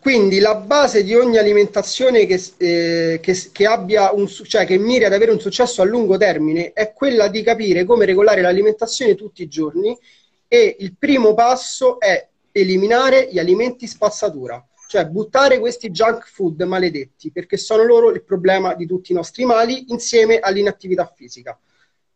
Quindi 0.00 0.38
la 0.38 0.54
base 0.54 1.02
di 1.02 1.14
ogni 1.14 1.38
alimentazione 1.38 2.24
che, 2.24 2.40
eh, 2.58 3.18
che, 3.20 3.50
che, 3.50 3.66
abbia 3.66 4.12
un, 4.12 4.28
cioè 4.28 4.64
che 4.64 4.78
miri 4.78 5.04
ad 5.04 5.12
avere 5.12 5.32
un 5.32 5.40
successo 5.40 5.82
a 5.82 5.84
lungo 5.84 6.16
termine 6.16 6.72
è 6.72 6.92
quella 6.92 7.26
di 7.26 7.42
capire 7.42 7.84
come 7.84 8.04
regolare 8.04 8.40
l'alimentazione 8.40 9.16
tutti 9.16 9.42
i 9.42 9.48
giorni 9.48 9.98
e 10.46 10.76
il 10.78 10.94
primo 10.96 11.34
passo 11.34 11.98
è 11.98 12.28
eliminare 12.52 13.28
gli 13.30 13.40
alimenti 13.40 13.88
spazzatura, 13.88 14.64
cioè 14.86 15.04
buttare 15.06 15.58
questi 15.58 15.90
junk 15.90 16.28
food 16.28 16.62
maledetti, 16.62 17.32
perché 17.32 17.56
sono 17.56 17.82
loro 17.82 18.10
il 18.10 18.22
problema 18.22 18.74
di 18.74 18.86
tutti 18.86 19.10
i 19.10 19.16
nostri 19.16 19.44
mali 19.44 19.86
insieme 19.88 20.38
all'inattività 20.38 21.12
fisica. 21.12 21.58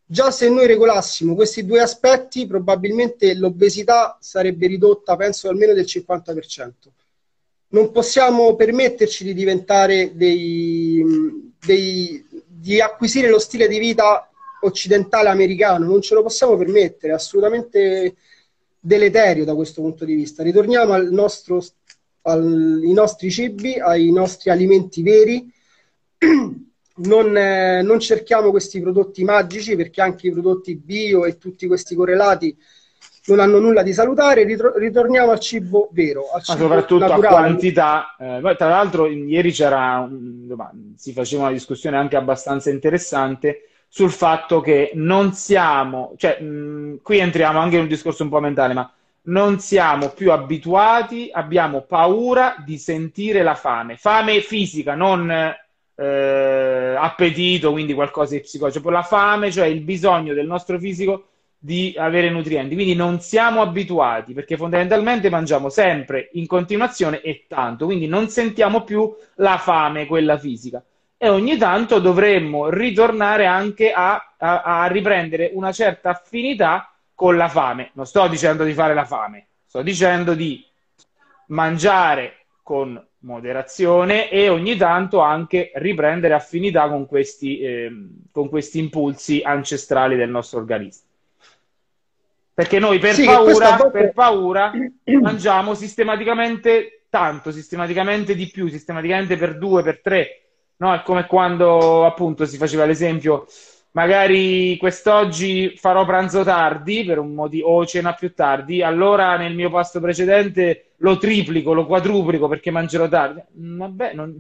Già 0.04 0.30
se 0.30 0.48
noi 0.48 0.66
regolassimo 0.66 1.34
questi 1.34 1.66
due 1.66 1.80
aspetti, 1.80 2.46
probabilmente 2.46 3.34
l'obesità 3.34 4.16
sarebbe 4.20 4.68
ridotta, 4.68 5.16
penso, 5.16 5.48
almeno 5.48 5.74
del 5.74 5.84
50% 5.84 6.70
non 7.72 7.90
possiamo 7.90 8.54
permetterci 8.54 9.24
di 9.24 9.34
diventare 9.34 10.12
dei, 10.14 11.52
dei, 11.64 12.24
di 12.46 12.80
acquisire 12.80 13.28
lo 13.28 13.38
stile 13.38 13.68
di 13.68 13.78
vita 13.78 14.28
occidentale 14.60 15.28
americano, 15.28 15.86
non 15.86 16.00
ce 16.00 16.14
lo 16.14 16.22
possiamo 16.22 16.56
permettere, 16.56 17.12
è 17.12 17.16
assolutamente 17.16 18.16
deleterio 18.78 19.44
da 19.44 19.54
questo 19.54 19.80
punto 19.80 20.04
di 20.04 20.14
vista. 20.14 20.42
Ritorniamo 20.42 20.92
al 20.92 21.10
nostro, 21.10 21.64
al, 22.22 22.80
ai 22.82 22.92
nostri 22.92 23.30
cibi, 23.30 23.78
ai 23.78 24.12
nostri 24.12 24.50
alimenti 24.50 25.02
veri, 25.02 25.50
non, 26.94 27.36
eh, 27.36 27.82
non 27.82 28.00
cerchiamo 28.00 28.50
questi 28.50 28.80
prodotti 28.80 29.24
magici 29.24 29.76
perché 29.76 30.02
anche 30.02 30.26
i 30.26 30.32
prodotti 30.32 30.76
bio 30.76 31.24
e 31.24 31.38
tutti 31.38 31.66
questi 31.66 31.94
correlati 31.94 32.56
non 33.26 33.38
hanno 33.38 33.60
nulla 33.60 33.82
di 33.82 33.92
salutare, 33.92 34.44
ritorniamo 34.44 35.30
al 35.30 35.38
cibo 35.38 35.88
vero. 35.92 36.30
Al 36.32 36.42
cibo 36.42 36.58
Ma 36.58 36.64
soprattutto 36.64 37.06
naturale. 37.06 37.26
a 37.26 37.30
quantità. 37.30 38.16
Eh, 38.18 38.56
tra 38.56 38.68
l'altro, 38.68 39.06
ieri 39.06 39.52
c'era, 39.52 40.08
si 40.96 41.12
faceva 41.12 41.42
una 41.42 41.52
discussione 41.52 41.96
anche 41.96 42.16
abbastanza 42.16 42.70
interessante 42.70 43.68
sul 43.86 44.10
fatto 44.10 44.60
che 44.60 44.90
non 44.94 45.34
siamo, 45.34 46.14
cioè, 46.16 46.40
mh, 46.40 47.00
qui 47.02 47.18
entriamo 47.18 47.58
anche 47.58 47.76
in 47.76 47.82
un 47.82 47.88
discorso 47.88 48.22
un 48.22 48.30
po' 48.30 48.40
mentale, 48.40 48.74
ma 48.74 48.90
non 49.24 49.60
siamo 49.60 50.08
più 50.08 50.32
abituati, 50.32 51.28
abbiamo 51.32 51.82
paura 51.82 52.56
di 52.64 52.76
sentire 52.78 53.42
la 53.42 53.54
fame, 53.54 53.96
fame 53.96 54.40
fisica, 54.40 54.94
non 54.94 55.30
eh, 55.30 56.94
appetito, 56.98 57.70
quindi 57.70 57.92
qualcosa 57.92 58.34
di 58.34 58.40
psicologico, 58.40 58.90
la 58.90 59.02
fame, 59.02 59.52
cioè 59.52 59.66
il 59.66 59.82
bisogno 59.82 60.34
del 60.34 60.46
nostro 60.46 60.78
fisico 60.78 61.26
di 61.64 61.94
avere 61.96 62.28
nutrienti. 62.28 62.74
Quindi 62.74 62.96
non 62.96 63.20
siamo 63.20 63.60
abituati 63.60 64.32
perché 64.32 64.56
fondamentalmente 64.56 65.30
mangiamo 65.30 65.68
sempre 65.68 66.28
in 66.32 66.48
continuazione 66.48 67.20
e 67.20 67.44
tanto, 67.46 67.84
quindi 67.84 68.08
non 68.08 68.28
sentiamo 68.28 68.82
più 68.82 69.14
la 69.36 69.58
fame, 69.58 70.06
quella 70.06 70.36
fisica. 70.36 70.82
E 71.16 71.28
ogni 71.28 71.56
tanto 71.56 72.00
dovremmo 72.00 72.68
ritornare 72.68 73.46
anche 73.46 73.92
a, 73.92 74.34
a, 74.36 74.62
a 74.62 74.86
riprendere 74.86 75.52
una 75.54 75.70
certa 75.70 76.10
affinità 76.10 76.92
con 77.14 77.36
la 77.36 77.48
fame. 77.48 77.90
Non 77.92 78.06
sto 78.06 78.26
dicendo 78.26 78.64
di 78.64 78.72
fare 78.72 78.92
la 78.92 79.04
fame, 79.04 79.46
sto 79.64 79.82
dicendo 79.82 80.34
di 80.34 80.66
mangiare 81.46 82.46
con 82.64 83.00
moderazione 83.20 84.28
e 84.30 84.48
ogni 84.48 84.76
tanto 84.76 85.20
anche 85.20 85.70
riprendere 85.74 86.34
affinità 86.34 86.88
con 86.88 87.06
questi, 87.06 87.60
eh, 87.60 87.92
con 88.32 88.48
questi 88.48 88.80
impulsi 88.80 89.42
ancestrali 89.44 90.16
del 90.16 90.30
nostro 90.30 90.58
organismo. 90.58 91.10
Perché 92.54 92.78
noi 92.78 92.98
per, 92.98 93.14
sì, 93.14 93.24
paura, 93.24 93.76
volta... 93.76 93.90
per 93.90 94.12
paura 94.12 94.72
mangiamo 95.20 95.74
sistematicamente 95.74 97.04
tanto, 97.08 97.50
sistematicamente 97.50 98.34
di 98.34 98.48
più, 98.48 98.68
sistematicamente 98.68 99.36
per 99.36 99.58
due, 99.58 99.82
per 99.82 100.00
tre. 100.00 100.42
No? 100.76 100.94
È 100.94 101.02
come 101.02 101.26
quando 101.26 102.04
appunto 102.04 102.44
si 102.44 102.56
faceva 102.56 102.84
l'esempio, 102.84 103.46
magari 103.92 104.76
quest'oggi 104.78 105.74
farò 105.76 106.04
pranzo 106.04 106.42
tardi 106.42 107.04
per 107.04 107.18
un 107.18 107.34
motivo, 107.34 107.68
o 107.68 107.86
cena 107.86 108.14
più 108.14 108.34
tardi, 108.34 108.82
allora 108.82 109.36
nel 109.36 109.54
mio 109.54 109.70
pasto 109.70 110.00
precedente 110.00 110.92
lo 110.98 111.18
triplico, 111.18 111.72
lo 111.72 111.86
quadruplico 111.86 112.48
perché 112.48 112.70
mangerò 112.70 113.08
tardi. 113.08 113.42
Vabbè, 113.50 114.14
non... 114.14 114.38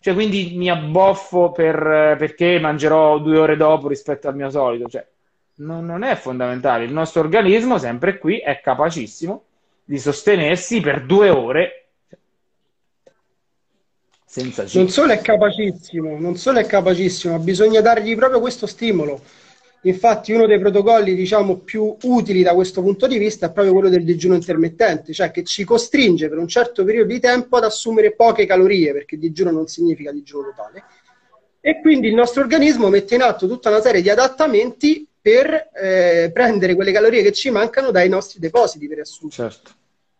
cioè, 0.00 0.14
quindi 0.14 0.52
mi 0.56 0.70
abboffo 0.70 1.52
per, 1.52 2.16
perché 2.18 2.58
mangerò 2.58 3.18
due 3.18 3.38
ore 3.38 3.56
dopo 3.56 3.88
rispetto 3.88 4.28
al 4.28 4.36
mio 4.36 4.50
solito. 4.50 4.88
Cioè, 4.88 5.06
non, 5.60 5.84
non 5.84 6.02
è 6.02 6.14
fondamentale. 6.16 6.84
Il 6.84 6.92
nostro 6.92 7.20
organismo, 7.20 7.78
sempre 7.78 8.18
qui, 8.18 8.38
è 8.38 8.60
capacissimo 8.60 9.44
di 9.84 9.98
sostenersi 9.98 10.80
per 10.80 11.04
due 11.04 11.30
ore 11.30 11.88
senza 14.24 14.64
cibo. 14.64 14.84
Non 14.84 14.92
solo 14.92 15.12
è 15.12 15.20
capacissimo, 15.20 16.18
non 16.18 16.36
solo 16.36 16.60
è 16.60 16.66
capacissimo, 16.66 17.38
bisogna 17.40 17.80
dargli 17.80 18.14
proprio 18.14 18.40
questo 18.40 18.66
stimolo. 18.66 19.20
Infatti 19.84 20.32
uno 20.32 20.46
dei 20.46 20.58
protocolli 20.60 21.14
diciamo, 21.14 21.56
più 21.56 21.96
utili 22.02 22.42
da 22.42 22.54
questo 22.54 22.82
punto 22.82 23.06
di 23.06 23.18
vista 23.18 23.46
è 23.46 23.52
proprio 23.52 23.72
quello 23.72 23.88
del 23.88 24.04
digiuno 24.04 24.34
intermittente, 24.34 25.12
cioè 25.12 25.30
che 25.30 25.42
ci 25.42 25.64
costringe 25.64 26.28
per 26.28 26.38
un 26.38 26.46
certo 26.46 26.84
periodo 26.84 27.12
di 27.12 27.18
tempo 27.18 27.56
ad 27.56 27.64
assumere 27.64 28.14
poche 28.14 28.46
calorie, 28.46 28.92
perché 28.92 29.18
digiuno 29.18 29.50
non 29.50 29.66
significa 29.66 30.12
digiuno 30.12 30.50
totale. 30.54 30.84
E 31.60 31.80
quindi 31.80 32.08
il 32.08 32.14
nostro 32.14 32.42
organismo 32.42 32.88
mette 32.88 33.16
in 33.16 33.22
atto 33.22 33.48
tutta 33.48 33.70
una 33.70 33.80
serie 33.80 34.02
di 34.02 34.10
adattamenti 34.10 35.08
per 35.20 35.70
eh, 35.74 36.30
prendere 36.32 36.74
quelle 36.74 36.92
calorie 36.92 37.22
che 37.22 37.32
ci 37.32 37.50
mancano 37.50 37.90
dai 37.90 38.08
nostri 38.08 38.40
depositi, 38.40 38.88
per 38.88 39.00
assurdo. 39.00 39.34
Certo. 39.34 39.70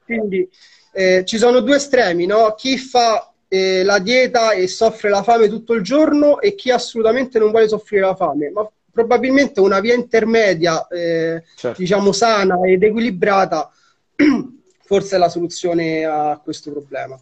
Quindi 0.05 0.48
eh, 0.92 1.24
ci 1.24 1.38
sono 1.38 1.61
due 1.61 1.76
estremi, 1.76 2.26
no? 2.26 2.55
chi 2.55 2.76
fa 2.76 3.32
eh, 3.48 3.82
la 3.82 3.98
dieta 3.98 4.53
e 4.53 4.68
soffre 4.68 5.09
la 5.09 5.22
fame 5.22 5.48
tutto 5.48 5.72
il 5.72 5.82
giorno 5.82 6.40
e 6.40 6.55
chi 6.55 6.70
assolutamente 6.70 7.38
non 7.38 7.51
vuole 7.51 7.68
soffrire 7.68 8.03
la 8.03 8.14
fame, 8.14 8.51
ma 8.51 8.68
probabilmente 8.92 9.61
una 9.61 9.80
via 9.80 9.94
intermedia, 9.94 10.86
eh, 10.88 11.42
certo. 11.57 11.80
diciamo 11.80 12.12
sana 12.12 12.59
ed 12.66 12.82
equilibrata, 12.82 13.70
forse 14.84 15.16
è 15.16 15.18
la 15.18 15.28
soluzione 15.28 16.05
a 16.05 16.40
questo 16.42 16.70
problema. 16.70 17.20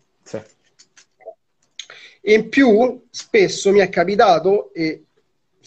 E 2.20 2.34
in 2.34 2.48
più, 2.50 3.06
spesso 3.10 3.70
mi 3.70 3.78
è 3.78 3.88
capitato, 3.88 4.70
e 4.74 5.04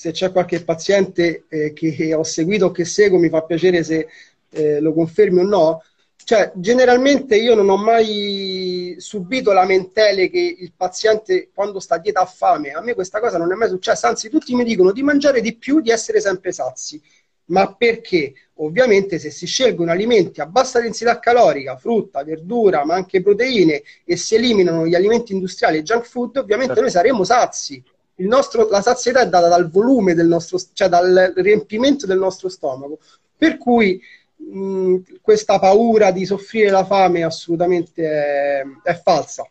se 0.02 0.10
c'è 0.10 0.32
qualche 0.32 0.64
paziente 0.64 1.43
eh, 1.47 1.74
che 1.74 2.12
ho 2.16 2.24
seguito 2.24 2.66
o 2.66 2.72
che 2.72 2.86
seguo, 2.86 3.20
mi 3.20 3.30
fa 3.30 3.43
piacere 3.43 3.84
se 3.84 4.08
eh, 4.49 4.80
lo 4.80 4.93
confermi 4.93 5.41
o 5.41 5.43
no. 5.43 5.84
Cioè, 6.24 6.54
generalmente 6.56 7.36
io 7.36 7.54
non 7.54 7.70
ho 7.70 7.78
mai 7.78 8.95
subito 8.97 9.52
lamentele 9.52 10.32
che 10.32 10.56
il 10.58 10.74
paziente 10.76 11.49
quando 11.54 11.80
sta 11.80 11.95
a 11.95 11.97
dieta 11.99 12.22
ha 12.22 12.26
fame. 12.26 12.72
A 12.72 12.82
me 12.82 12.95
questa 12.95 13.20
cosa 13.20 13.38
non 13.38 13.52
è 13.52 13.56
mai 13.56 13.70
successa, 13.70 14.08
anzi 14.08 14.28
tutti 14.30 14.56
mi 14.56 14.64
dicono 14.64 14.91
di 14.91 15.04
mangiare 15.04 15.39
di 15.39 15.56
più, 15.56 15.82
di 15.82 15.91
essere 15.91 16.20
sempre 16.20 16.52
sazi. 16.52 16.99
Ma 17.45 17.72
perché? 17.76 18.34
Ovviamente 18.56 19.20
se 19.20 19.30
si 19.30 19.45
scelgono 19.45 19.91
alimenti 19.91 20.41
a 20.41 20.47
bassa 20.47 20.82
densità 20.82 21.20
calorica, 21.20 21.78
frutta, 21.78 22.24
verdura, 22.24 22.86
ma 22.86 22.95
anche 22.95 23.22
proteine 23.22 23.84
e 24.04 24.16
si 24.16 24.34
eliminano 24.34 24.88
gli 24.88 24.95
alimenti 24.95 25.34
industriali 25.34 25.78
e 25.78 25.84
junk 25.84 26.06
food, 26.06 26.38
ovviamente 26.38 26.74
certo. 26.74 26.82
noi 26.82 26.89
saremo 26.89 27.24
sazi. 27.24 27.84
Nostro, 28.28 28.68
la 28.70 28.82
sazietà 28.82 29.22
è 29.22 29.28
data 29.30 29.48
dal 29.48 29.70
volume 29.70 30.14
del 30.14 30.28
nostro, 30.28 30.60
cioè 30.74 30.88
dal 30.88 31.34
riempimento 31.36 32.06
del 32.06 32.18
nostro 32.18 32.50
stomaco. 32.50 33.00
Per 33.38 33.58
cui 33.58 34.02
mh, 34.36 34.98
questa 35.22 35.60
paura 35.60 36.12
di 36.12 36.26
soffrire 36.26 36.70
la 36.70 36.86
fame 36.86 37.24
assolutamente 37.24 38.04
è, 38.04 38.64
è 38.84 39.02
falsa. 39.02 39.50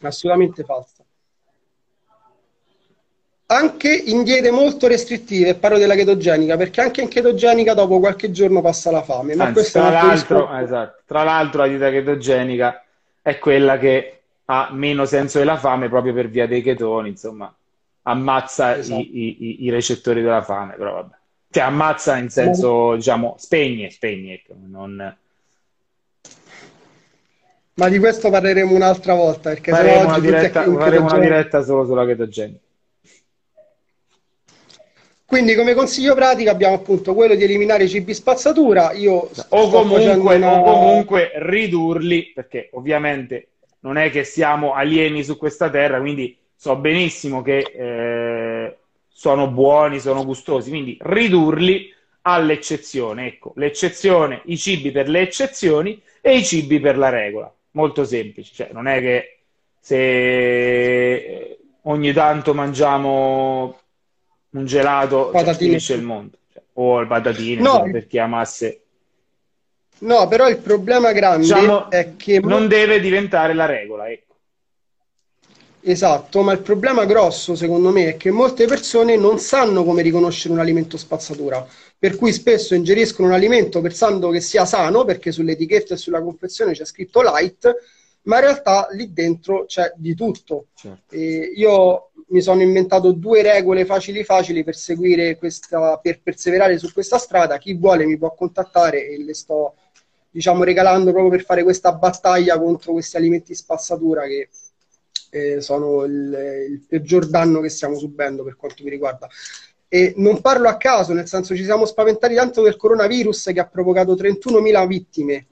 Assolutamente 0.00 0.64
falsa 0.64 1.02
anche 3.52 3.92
in 3.92 4.22
diete 4.24 4.50
molto 4.50 4.86
restrittive, 4.86 5.54
parlo 5.54 5.76
della 5.76 5.94
chetogenica, 5.94 6.56
perché 6.56 6.80
anche 6.80 7.02
in 7.02 7.08
chetogenica 7.08 7.74
dopo 7.74 8.00
qualche 8.00 8.30
giorno 8.30 8.62
passa 8.62 8.90
la 8.90 9.02
fame. 9.02 9.34
Ma 9.34 9.44
Anzi, 9.44 9.70
tra, 9.70 9.90
l'altro, 9.90 10.56
esatto, 10.56 11.02
tra 11.06 11.22
l'altro 11.22 11.60
la 11.60 11.68
dieta 11.68 11.90
chetogenica 11.90 12.82
è 13.20 13.38
quella 13.38 13.78
che 13.78 14.20
ha 14.46 14.70
meno 14.72 15.04
senso 15.04 15.38
della 15.38 15.58
fame 15.58 15.88
proprio 15.88 16.14
per 16.14 16.28
via 16.28 16.46
dei 16.46 16.62
chetoni, 16.62 17.10
insomma, 17.10 17.54
ammazza 18.02 18.76
esatto. 18.76 19.00
i, 19.00 19.36
i, 19.38 19.64
i, 19.64 19.70
recettori 19.70 20.22
della 20.22 20.42
fame, 20.42 20.74
però 20.74 20.94
vabbè. 20.94 21.14
Cioè 21.50 21.62
ammazza 21.64 22.16
in 22.16 22.30
senso, 22.30 22.94
diciamo, 22.94 23.34
spegne, 23.38 23.90
spegne, 23.90 24.34
ecco, 24.34 24.54
non... 24.66 25.16
Ma 27.74 27.88
di 27.88 27.98
questo 27.98 28.30
parleremo 28.30 28.74
un'altra 28.74 29.14
volta, 29.14 29.50
perché 29.50 29.70
faremo, 29.70 30.08
una 30.08 30.18
diretta, 30.18 30.62
faremo 30.62 31.06
una 31.06 31.18
diretta 31.18 31.62
solo 31.62 31.84
sulla 31.84 32.06
chetogenica. 32.06 32.60
Quindi 35.32 35.54
come 35.54 35.72
consiglio 35.72 36.14
pratico 36.14 36.50
abbiamo 36.50 36.74
appunto 36.74 37.14
quello 37.14 37.34
di 37.34 37.44
eliminare 37.44 37.84
i 37.84 37.88
cibi 37.88 38.12
spazzatura. 38.12 38.92
Io 38.92 39.30
o 39.48 39.70
comunque, 39.70 40.36
una... 40.36 40.58
o 40.58 40.62
comunque 40.62 41.32
ridurli, 41.36 42.32
perché 42.34 42.68
ovviamente 42.72 43.48
non 43.80 43.96
è 43.96 44.10
che 44.10 44.24
siamo 44.24 44.74
alieni 44.74 45.24
su 45.24 45.38
questa 45.38 45.70
terra, 45.70 46.00
quindi 46.00 46.36
so 46.62 46.76
benissimo 46.76 47.42
che 47.42 47.58
eh, 47.58 48.76
sono 49.08 49.48
buoni, 49.48 49.98
sono 49.98 50.24
gustosi, 50.24 50.70
quindi 50.70 50.96
ridurli 51.00 51.92
all'eccezione. 52.20 53.26
Ecco, 53.26 53.52
l'eccezione, 53.56 54.42
i 54.44 54.56
cibi 54.56 54.92
per 54.92 55.08
le 55.08 55.22
eccezioni 55.22 56.00
e 56.20 56.36
i 56.36 56.44
cibi 56.44 56.78
per 56.78 56.98
la 56.98 57.08
regola. 57.08 57.52
Molto 57.72 58.04
semplice, 58.04 58.54
cioè 58.54 58.68
non 58.70 58.86
è 58.86 59.00
che 59.00 59.38
se 59.80 61.58
ogni 61.82 62.12
tanto 62.12 62.54
mangiamo 62.54 63.80
un 64.50 64.64
gelato 64.64 65.30
patatine. 65.30 65.80
Cioè, 65.80 65.96
il 65.96 66.04
mondo. 66.04 66.36
Cioè, 66.52 66.62
o 66.74 67.00
il 67.00 67.08
patatine 67.08 67.60
no. 67.60 67.90
per 67.90 68.06
chi 68.06 68.18
amasse. 68.18 68.82
No, 69.98 70.28
però 70.28 70.48
il 70.48 70.58
problema 70.58 71.10
grande 71.10 71.42
diciamo, 71.42 71.90
è 71.90 72.14
che... 72.16 72.38
Non 72.38 72.68
deve 72.68 73.00
diventare 73.00 73.52
la 73.52 73.66
regola, 73.66 74.08
ecco. 74.08 74.31
Esatto, 75.84 76.42
ma 76.42 76.52
il 76.52 76.60
problema 76.60 77.04
grosso 77.04 77.56
secondo 77.56 77.90
me 77.90 78.10
è 78.10 78.16
che 78.16 78.30
molte 78.30 78.66
persone 78.66 79.16
non 79.16 79.40
sanno 79.40 79.82
come 79.82 80.02
riconoscere 80.02 80.54
un 80.54 80.60
alimento 80.60 80.96
spazzatura, 80.96 81.66
per 81.98 82.16
cui 82.16 82.32
spesso 82.32 82.76
ingeriscono 82.76 83.28
un 83.28 83.34
alimento 83.34 83.80
pensando 83.80 84.30
che 84.30 84.40
sia 84.40 84.64
sano, 84.64 85.04
perché 85.04 85.32
sull'etichetta 85.32 85.94
e 85.94 85.96
sulla 85.96 86.22
confezione 86.22 86.72
c'è 86.72 86.84
scritto 86.84 87.20
light, 87.20 87.74
ma 88.22 88.36
in 88.36 88.42
realtà 88.42 88.86
lì 88.92 89.12
dentro 89.12 89.64
c'è 89.66 89.92
di 89.96 90.14
tutto. 90.14 90.66
Certo. 90.74 91.16
io 91.16 92.10
mi 92.28 92.40
sono 92.40 92.62
inventato 92.62 93.10
due 93.12 93.42
regole 93.42 93.84
facili 93.84 94.24
facili 94.24 94.62
per 94.64 94.76
seguire 94.76 95.36
questa, 95.36 95.98
per 95.98 96.20
perseverare 96.22 96.78
su 96.78 96.92
questa 96.92 97.18
strada. 97.18 97.58
Chi 97.58 97.74
vuole 97.74 98.06
mi 98.06 98.16
può 98.16 98.32
contattare 98.34 99.06
e 99.08 99.22
le 99.22 99.34
sto 99.34 99.74
diciamo 100.30 100.64
regalando 100.64 101.10
proprio 101.10 101.30
per 101.30 101.44
fare 101.44 101.62
questa 101.62 101.92
battaglia 101.92 102.58
contro 102.58 102.92
questi 102.92 103.16
alimenti 103.18 103.54
spazzatura 103.54 104.22
che 104.22 104.48
eh, 105.34 105.62
sono 105.62 106.04
il, 106.04 106.68
il 106.70 106.84
peggior 106.86 107.26
danno 107.26 107.60
che 107.60 107.70
stiamo 107.70 107.96
subendo 107.96 108.44
per 108.44 108.54
quanto 108.56 108.84
mi 108.84 108.90
riguarda. 108.90 109.26
E 109.88 110.12
non 110.16 110.42
parlo 110.42 110.68
a 110.68 110.76
caso, 110.76 111.14
nel 111.14 111.26
senso 111.26 111.56
ci 111.56 111.64
siamo 111.64 111.86
spaventati 111.86 112.34
tanto 112.34 112.62
del 112.62 112.76
coronavirus 112.76 113.50
che 113.52 113.60
ha 113.60 113.66
provocato 113.66 114.14
31.000 114.14 114.86
vittime. 114.86 115.46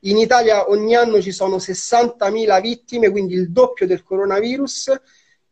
In 0.00 0.16
Italia 0.16 0.70
ogni 0.70 0.94
anno 0.94 1.20
ci 1.20 1.32
sono 1.32 1.56
60.000 1.56 2.60
vittime, 2.60 3.10
quindi 3.10 3.34
il 3.34 3.50
doppio 3.50 3.86
del 3.86 4.02
coronavirus 4.02 4.98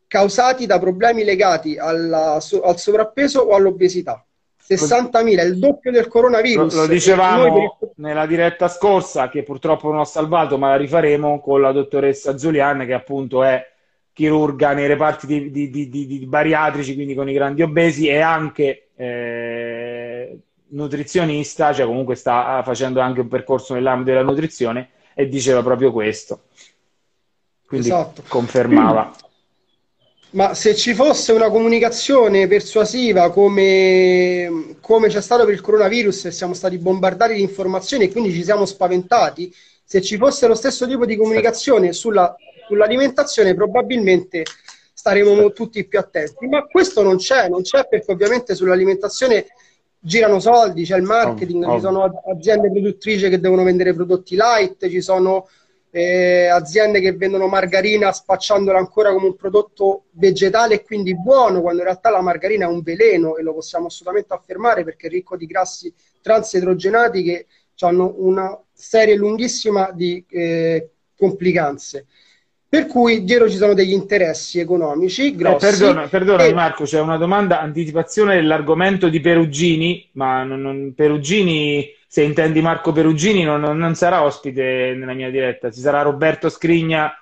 causati 0.06 0.66
da 0.66 0.78
problemi 0.78 1.24
legati 1.24 1.76
alla, 1.76 2.34
al 2.34 2.78
sovrappeso 2.78 3.40
o 3.40 3.54
all'obesità. 3.54 4.25
60.000 4.68 5.38
è 5.38 5.44
il 5.44 5.58
doppio 5.58 5.90
del 5.90 6.08
coronavirus. 6.08 6.74
Lo, 6.74 6.80
lo 6.82 6.86
dicevamo 6.86 7.76
per... 7.78 7.90
nella 7.96 8.26
diretta 8.26 8.68
scorsa, 8.68 9.28
che 9.28 9.42
purtroppo 9.42 9.90
non 9.90 10.00
ho 10.00 10.04
salvato, 10.04 10.58
ma 10.58 10.70
la 10.70 10.76
rifaremo 10.76 11.40
con 11.40 11.60
la 11.60 11.72
dottoressa 11.72 12.36
Zulian, 12.36 12.84
che 12.84 12.92
appunto 12.92 13.44
è 13.44 13.64
chirurga 14.12 14.72
nei 14.72 14.86
reparti 14.86 15.26
di, 15.26 15.50
di, 15.50 15.70
di, 15.70 16.06
di 16.06 16.26
bariatrici, 16.26 16.94
quindi 16.94 17.14
con 17.14 17.28
i 17.28 17.34
grandi 17.34 17.62
obesi, 17.62 18.08
e 18.08 18.20
anche 18.20 18.88
eh, 18.96 20.38
nutrizionista, 20.68 21.72
cioè 21.72 21.86
comunque 21.86 22.14
sta 22.14 22.62
facendo 22.64 23.00
anche 23.00 23.20
un 23.20 23.28
percorso 23.28 23.74
nell'ambito 23.74 24.10
della 24.10 24.22
nutrizione, 24.22 24.90
e 25.14 25.28
diceva 25.28 25.62
proprio 25.62 25.92
questo. 25.92 26.44
Quindi 27.66 27.88
esatto. 27.88 28.22
confermava. 28.26 29.12
Ma 30.36 30.52
se 30.52 30.74
ci 30.74 30.92
fosse 30.92 31.32
una 31.32 31.48
comunicazione 31.48 32.46
persuasiva 32.46 33.30
come, 33.30 34.76
come 34.82 35.08
c'è 35.08 35.22
stato 35.22 35.46
per 35.46 35.54
il 35.54 35.62
coronavirus 35.62 36.26
e 36.26 36.30
siamo 36.30 36.52
stati 36.52 36.76
bombardati 36.76 37.32
di 37.32 37.40
informazioni 37.40 38.04
e 38.04 38.10
quindi 38.12 38.32
ci 38.32 38.44
siamo 38.44 38.66
spaventati, 38.66 39.50
se 39.82 40.02
ci 40.02 40.18
fosse 40.18 40.46
lo 40.46 40.54
stesso 40.54 40.86
tipo 40.86 41.06
di 41.06 41.16
comunicazione 41.16 41.94
sulla, 41.94 42.36
sull'alimentazione 42.68 43.54
probabilmente 43.54 44.42
staremo 44.92 45.52
tutti 45.52 45.86
più 45.86 45.98
attenti. 45.98 46.46
Ma 46.48 46.66
questo 46.66 47.02
non 47.02 47.16
c'è, 47.16 47.48
non 47.48 47.62
c'è 47.62 47.88
perché 47.88 48.12
ovviamente 48.12 48.54
sull'alimentazione 48.54 49.46
girano 49.98 50.38
soldi, 50.38 50.84
c'è 50.84 50.98
il 50.98 51.02
marketing, 51.02 51.64
oh, 51.64 51.72
oh. 51.72 51.74
ci 51.76 51.80
sono 51.80 52.22
aziende 52.30 52.70
produttrici 52.70 53.30
che 53.30 53.40
devono 53.40 53.62
vendere 53.62 53.94
prodotti 53.94 54.34
light, 54.34 54.86
ci 54.86 55.00
sono 55.00 55.48
eh, 55.96 56.48
aziende 56.48 57.00
che 57.00 57.12
vendono 57.12 57.46
margarina 57.46 58.12
spacciandola 58.12 58.76
ancora 58.76 59.14
come 59.14 59.28
un 59.28 59.34
prodotto 59.34 60.04
vegetale 60.10 60.74
e 60.74 60.82
quindi 60.84 61.16
buono, 61.16 61.62
quando 61.62 61.78
in 61.78 61.86
realtà 61.86 62.10
la 62.10 62.20
margarina 62.20 62.66
è 62.66 62.68
un 62.68 62.82
veleno 62.82 63.36
e 63.36 63.42
lo 63.42 63.54
possiamo 63.54 63.86
assolutamente 63.86 64.34
affermare 64.34 64.84
perché 64.84 65.06
è 65.06 65.10
ricco 65.10 65.38
di 65.38 65.46
grassi 65.46 65.90
transidrogenati 66.20 67.22
che 67.22 67.46
hanno 67.78 68.12
una 68.18 68.60
serie 68.74 69.14
lunghissima 69.14 69.90
di 69.90 70.22
eh, 70.28 70.90
complicanze. 71.16 72.04
Per 72.68 72.86
cui 72.86 73.24
dietro 73.24 73.48
ci 73.48 73.56
sono 73.56 73.72
degli 73.72 73.92
interessi 73.92 74.58
economici 74.58 75.34
grossi. 75.34 75.64
Eh, 75.64 75.70
perdona, 75.70 76.08
perdona 76.08 76.44
e... 76.44 76.52
Marco, 76.52 76.84
c'è 76.84 77.00
una 77.00 77.16
domanda, 77.16 77.58
anticipazione 77.62 78.34
dell'argomento 78.34 79.08
di 79.08 79.20
Perugini, 79.20 80.06
ma 80.12 80.42
non, 80.42 80.60
non, 80.60 80.92
Perugini 80.94 81.88
se 82.16 82.22
intendi 82.22 82.62
Marco 82.62 82.92
Perugini, 82.92 83.42
non, 83.42 83.60
non, 83.60 83.94
sarà 83.94 84.22
ospite 84.22 84.94
nella 84.96 85.12
mia 85.12 85.30
diretta, 85.30 85.70
ci 85.70 85.80
sarà 85.80 86.00
Roberto 86.00 86.48
Scrigna 86.48 87.12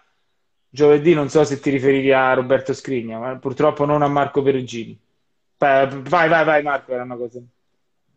giovedì. 0.68 1.14
Non 1.14 1.28
so 1.28 1.42
se 1.42 1.58
ti 1.58 1.68
riferivi 1.68 2.12
a 2.12 2.32
Roberto 2.32 2.72
Scrigna, 2.72 3.18
ma 3.18 3.36
purtroppo 3.36 3.86
non 3.86 4.02
a 4.02 4.06
Marco 4.06 4.40
Perugini. 4.40 4.96
Vai, 5.58 5.88
vai, 6.28 6.44
vai, 6.44 6.62
Marco, 6.62 6.92
era 6.92 7.02
una 7.02 7.16
cosa. 7.16 7.40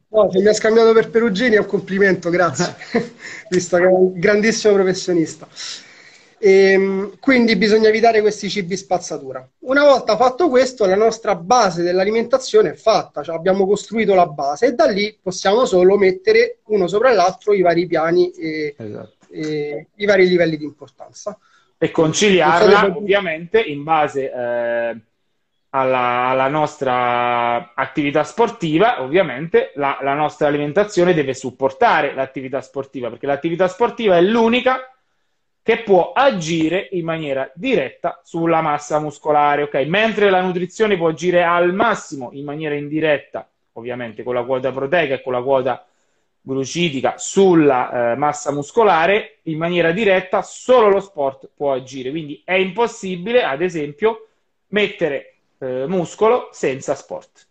No, 0.09 0.30
se 0.30 0.39
mi 0.39 0.49
ha 0.49 0.53
scambiato 0.53 0.93
per 0.93 1.09
Perugini 1.09 1.55
è 1.55 1.59
un 1.59 1.65
complimento, 1.65 2.30
grazie, 2.30 2.75
visto 3.49 3.78
che 3.78 3.84
è 3.84 3.88
un 3.88 4.13
grandissimo 4.13 4.75
professionista. 4.75 5.47
E, 6.39 6.71
ehm, 6.71 7.17
quindi 7.19 7.55
bisogna 7.55 7.89
evitare 7.89 8.21
questi 8.21 8.49
cibi 8.49 8.77
spazzatura. 8.77 9.47
Una 9.59 9.83
volta 9.83 10.15
fatto 10.15 10.49
questo, 10.49 10.85
la 10.85 10.95
nostra 10.95 11.35
base 11.35 11.81
dell'alimentazione 11.81 12.71
è 12.71 12.75
fatta, 12.75 13.23
cioè 13.23 13.35
abbiamo 13.35 13.65
costruito 13.65 14.13
la 14.13 14.27
base 14.27 14.67
e 14.67 14.73
da 14.73 14.85
lì 14.85 15.17
possiamo 15.21 15.65
solo 15.65 15.97
mettere 15.97 16.59
uno 16.65 16.88
sopra 16.88 17.11
l'altro 17.11 17.53
i 17.53 17.61
vari 17.61 17.88
piani 17.88 18.31
e, 18.31 18.75
esatto. 18.77 19.25
e 19.31 19.88
i 19.95 20.05
vari 20.05 20.27
livelli 20.27 20.57
di 20.57 20.63
importanza. 20.63 21.38
E 21.79 21.91
conciliarla 21.91 22.79
so 22.79 22.97
ovviamente 22.97 23.59
in 23.59 23.83
base 23.83 24.31
eh, 24.31 24.97
alla, 25.69 26.27
alla, 26.29 26.47
nostra 26.47 27.73
attività 27.75 28.23
sportiva, 28.23 29.03
ovviamente 29.03 29.73
la, 29.75 29.99
la 30.01 30.15
nostra 30.15 30.47
alimentazione 30.47 31.13
deve 31.13 31.35
supportare 31.35 32.15
l'attività 32.15 32.61
sportiva, 32.61 33.09
perché 33.09 33.27
l'attività 33.27 33.67
sportiva 33.67 34.17
è 34.17 34.21
l'unica 34.21 34.91
che 35.68 35.80
può 35.80 36.13
agire 36.13 36.88
in 36.91 37.03
maniera 37.03 37.51
diretta 37.53 38.22
sulla 38.24 38.61
massa 38.61 39.01
muscolare, 39.01 39.63
ok? 39.63 39.74
Mentre 39.88 40.30
la 40.30 40.39
nutrizione 40.39 40.95
può 40.95 41.09
agire 41.09 41.43
al 41.43 41.74
massimo 41.74 42.30
in 42.32 42.45
maniera 42.45 42.74
indiretta, 42.74 43.45
ovviamente 43.74 44.24
con 44.24 44.34
la 44.34 44.45
quota 44.45 44.72
proteica 44.72 45.15
e 45.15 45.22
con 45.22 45.34
la 45.34 45.41
quota 45.41 45.86
glucidica 46.39 47.15
sulla 47.18 48.13
eh, 48.13 48.15
massa 48.15 48.53
muscolare, 48.53 49.39
in 49.43 49.57
maniera 49.57 49.91
diretta 49.91 50.41
solo 50.41 50.88
lo 50.88 51.01
sport 51.01 51.49
può 51.53 51.74
agire. 51.74 52.11
Quindi 52.11 52.41
è 52.45 52.53
impossibile, 52.53 53.43
ad 53.43 53.61
esempio, 53.61 54.28
mettere 54.68 55.34
eh, 55.57 55.84
muscolo 55.86 56.47
senza 56.53 56.95
sport. 56.95 57.45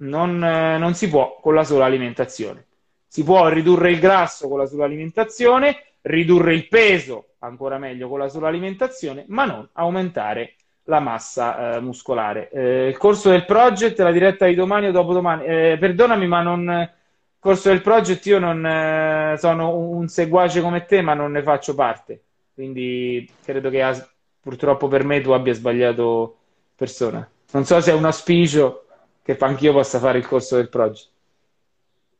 Non, 0.00 0.44
eh, 0.44 0.76
non 0.76 0.92
si 0.92 1.08
può 1.08 1.40
con 1.40 1.54
la 1.54 1.64
sola 1.64 1.86
alimentazione. 1.86 2.66
Si 3.06 3.24
può 3.24 3.48
ridurre 3.48 3.90
il 3.90 4.00
grasso 4.00 4.48
con 4.48 4.58
la 4.58 4.66
sola 4.66 4.84
alimentazione, 4.84 5.93
ridurre 6.04 6.54
il 6.54 6.68
peso 6.68 7.34
ancora 7.38 7.78
meglio 7.78 8.08
con 8.08 8.18
la 8.18 8.28
sola 8.28 8.48
alimentazione, 8.48 9.24
ma 9.28 9.44
non 9.44 9.68
aumentare 9.72 10.54
la 10.84 11.00
massa 11.00 11.76
eh, 11.76 11.80
muscolare. 11.80 12.50
Eh, 12.50 12.88
il 12.88 12.96
corso 12.96 13.30
del 13.30 13.44
project, 13.44 13.98
la 14.00 14.12
diretta 14.12 14.46
di 14.46 14.54
domani 14.54 14.88
o 14.88 14.92
dopodomani, 14.92 15.44
eh, 15.44 15.76
perdonami, 15.78 16.26
ma 16.26 16.42
non. 16.42 16.62
Il 16.70 17.50
corso 17.50 17.68
del 17.68 17.82
project 17.82 18.24
io 18.26 18.38
non 18.38 18.64
eh, 18.64 19.34
sono 19.36 19.76
un 19.76 20.08
seguace 20.08 20.62
come 20.62 20.86
te, 20.86 21.02
ma 21.02 21.12
non 21.14 21.32
ne 21.32 21.42
faccio 21.42 21.74
parte. 21.74 22.22
Quindi 22.54 23.30
credo 23.44 23.68
che 23.68 23.82
has, 23.82 24.06
purtroppo 24.40 24.88
per 24.88 25.04
me 25.04 25.20
tu 25.20 25.30
abbia 25.32 25.52
sbagliato 25.52 26.38
persona. 26.74 27.28
Non 27.52 27.64
so 27.64 27.80
se 27.80 27.90
è 27.90 27.94
un 27.94 28.04
auspicio 28.04 28.86
che 29.22 29.36
anch'io 29.38 29.72
possa 29.72 29.98
fare 29.98 30.18
il 30.18 30.26
corso 30.26 30.56
del 30.56 30.68
project. 30.68 31.08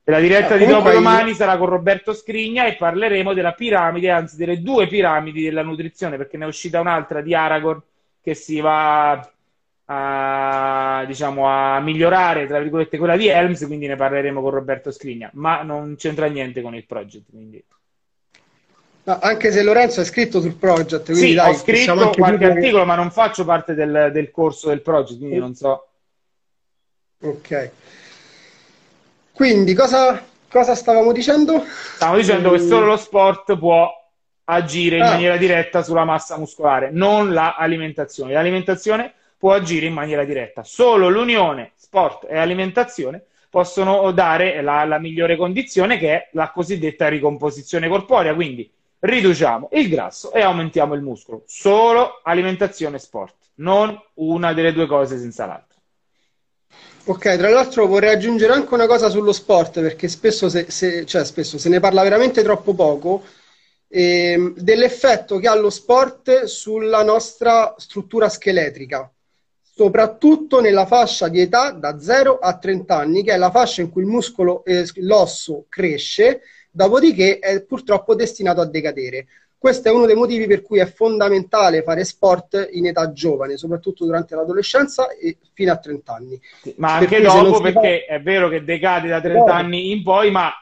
E 0.07 0.11
la 0.11 0.20
diretta 0.20 0.57
eh, 0.57 0.59
di 0.59 0.66
dopodomani 0.66 1.30
io... 1.30 1.34
sarà 1.34 1.57
con 1.57 1.68
Roberto 1.68 2.12
Scrigna 2.12 2.66
e 2.66 2.76
parleremo 2.76 3.32
della 3.32 3.52
piramide, 3.52 4.11
anzi 4.11 4.36
delle 4.36 4.61
due 4.61 4.86
piramidi 4.86 5.42
della 5.42 5.62
nutrizione, 5.62 6.18
perché 6.18 6.36
ne 6.36 6.44
è 6.44 6.48
uscita 6.48 6.78
un'altra 6.78 7.22
di 7.22 7.34
Aragorn 7.34 7.80
che 8.20 8.34
si 8.34 8.61
va 8.61 9.32
a, 9.86 11.05
diciamo, 11.07 11.48
a 11.48 11.80
migliorare, 11.80 12.46
tra 12.46 12.59
virgolette, 12.59 12.98
quella 12.98 13.16
di 13.16 13.28
Helms, 13.28 13.64
quindi 13.66 13.86
ne 13.86 13.96
parleremo 13.96 14.42
con 14.42 14.50
Roberto 14.50 14.90
Scrigna, 14.90 15.30
ma 15.34 15.62
non 15.62 15.96
c'entra 15.96 16.26
niente 16.26 16.61
con 16.61 16.74
il 16.74 16.84
project. 16.84 17.30
Quindi... 17.30 17.64
No, 19.05 19.18
anche 19.20 19.52
se 19.52 19.62
Lorenzo 19.62 20.02
è 20.02 20.05
scritto 20.05 20.40
sul 20.40 20.57
project, 20.57 21.05
quindi 21.05 21.28
sì, 21.28 21.34
dai, 21.34 21.50
ho 21.50 21.55
scritto 21.55 22.11
qualche 22.11 22.44
articolo, 22.44 22.82
che... 22.82 22.88
ma 22.88 22.94
non 22.94 23.11
faccio 23.11 23.44
parte 23.44 23.74
del, 23.74 24.11
del 24.12 24.30
corso 24.30 24.68
del 24.68 24.82
project, 24.82 25.18
quindi 25.18 25.38
non 25.38 25.55
so. 25.55 25.88
Ok. 27.20 27.70
Quindi 29.35 29.74
cosa, 29.74 30.22
cosa 30.49 30.76
stavamo 30.76 31.11
dicendo? 31.11 31.64
Stavamo 31.97 32.18
dicendo 32.18 32.53
che 32.53 32.61
solo 32.61 32.87
lo 32.87 32.97
sport 32.97 33.59
può 33.59 33.91
agire 34.45 34.97
in 34.97 35.03
ah. 35.03 35.11
maniera 35.11 35.37
diretta 35.37 35.82
sulla 35.82 36.05
massa 36.05 36.39
muscolare, 36.39 36.91
non 36.93 37.32
l'alimentazione. 37.32 38.32
L'alimentazione 38.32 39.12
può 39.37 39.53
agire 39.53 39.87
in 39.87 39.93
maniera 39.93 40.24
diretta. 40.24 40.62
Solo 40.62 41.09
l'unione 41.09 41.72
sport 41.74 42.26
e 42.30 42.39
alimentazione 42.39 43.24
possono 43.51 44.11
dare 44.12 44.62
la, 44.62 44.85
la 44.85 44.99
migliore 44.99 45.37
condizione 45.37 45.99
che 45.99 46.14
è 46.14 46.28
la 46.32 46.51
cosiddetta 46.51 47.09
ricomposizione 47.09 47.89
corporea. 47.89 48.35
Quindi 48.35 48.70
riduciamo 49.01 49.70
il 49.72 49.89
grasso 49.89 50.32
e 50.32 50.43
aumentiamo 50.43 50.95
il 50.95 51.03
muscolo. 51.03 51.43
Solo 51.47 52.20
alimentazione 52.22 52.97
e 52.97 53.01
sport, 53.01 53.35
non 53.57 54.01
una 54.14 54.53
delle 54.53 54.72
due 54.72 54.87
cose 54.87 55.18
senza 55.18 55.45
l'altra. 55.45 55.74
Ok, 57.07 57.36
tra 57.36 57.50
l'altro 57.50 57.86
vorrei 57.86 58.14
aggiungere 58.14 58.55
anche 58.55 58.72
una 58.72 58.86
cosa 58.86 59.11
sullo 59.11 59.32
sport, 59.32 59.80
perché 59.80 60.09
spesso 60.09 60.48
se, 60.48 60.70
se, 60.70 61.05
cioè 61.05 61.22
spesso 61.26 61.59
se 61.59 61.68
ne 61.68 61.78
parla 61.78 62.02
veramente 62.02 62.42
troppo 62.42 62.72
poco, 62.74 63.22
eh, 63.88 64.55
dell'effetto 64.57 65.38
che 65.38 65.46
ha 65.46 65.55
lo 65.55 65.68
sport 65.68 66.44
sulla 66.44 67.02
nostra 67.02 67.74
struttura 67.76 68.30
scheletrica, 68.30 69.12
soprattutto 69.61 70.62
nella 70.62 70.86
fascia 70.86 71.28
di 71.28 71.40
età 71.40 71.72
da 71.72 72.00
0 72.00 72.38
a 72.38 72.57
30 72.57 72.96
anni, 72.96 73.22
che 73.22 73.34
è 73.34 73.36
la 73.36 73.50
fascia 73.50 73.82
in 73.82 73.90
cui 73.90 74.00
il 74.00 74.09
muscolo, 74.09 74.64
eh, 74.64 74.88
l'osso 74.96 75.66
cresce, 75.68 76.40
dopodiché 76.70 77.38
è 77.38 77.62
purtroppo 77.64 78.14
destinato 78.14 78.62
a 78.62 78.66
decadere. 78.66 79.26
Questo 79.64 79.88
è 79.88 79.92
uno 79.92 80.04
dei 80.04 80.14
motivi 80.14 80.46
per 80.46 80.60
cui 80.60 80.78
è 80.78 80.84
fondamentale 80.84 81.82
fare 81.82 82.04
sport 82.04 82.68
in 82.72 82.84
età 82.84 83.12
giovane, 83.12 83.56
soprattutto 83.56 84.04
durante 84.04 84.34
l'adolescenza 84.34 85.08
e 85.08 85.38
fino 85.54 85.72
a 85.72 85.78
30 85.78 86.12
anni. 86.12 86.38
Ma 86.76 86.96
anche 86.96 87.22
dopo, 87.22 87.62
perché 87.62 88.04
fa... 88.06 88.12
è 88.12 88.20
vero 88.20 88.50
che 88.50 88.62
decade 88.62 89.08
da 89.08 89.22
30 89.22 89.38
dopo. 89.38 89.50
anni 89.50 89.90
in 89.90 90.02
poi, 90.02 90.30
ma 90.30 90.52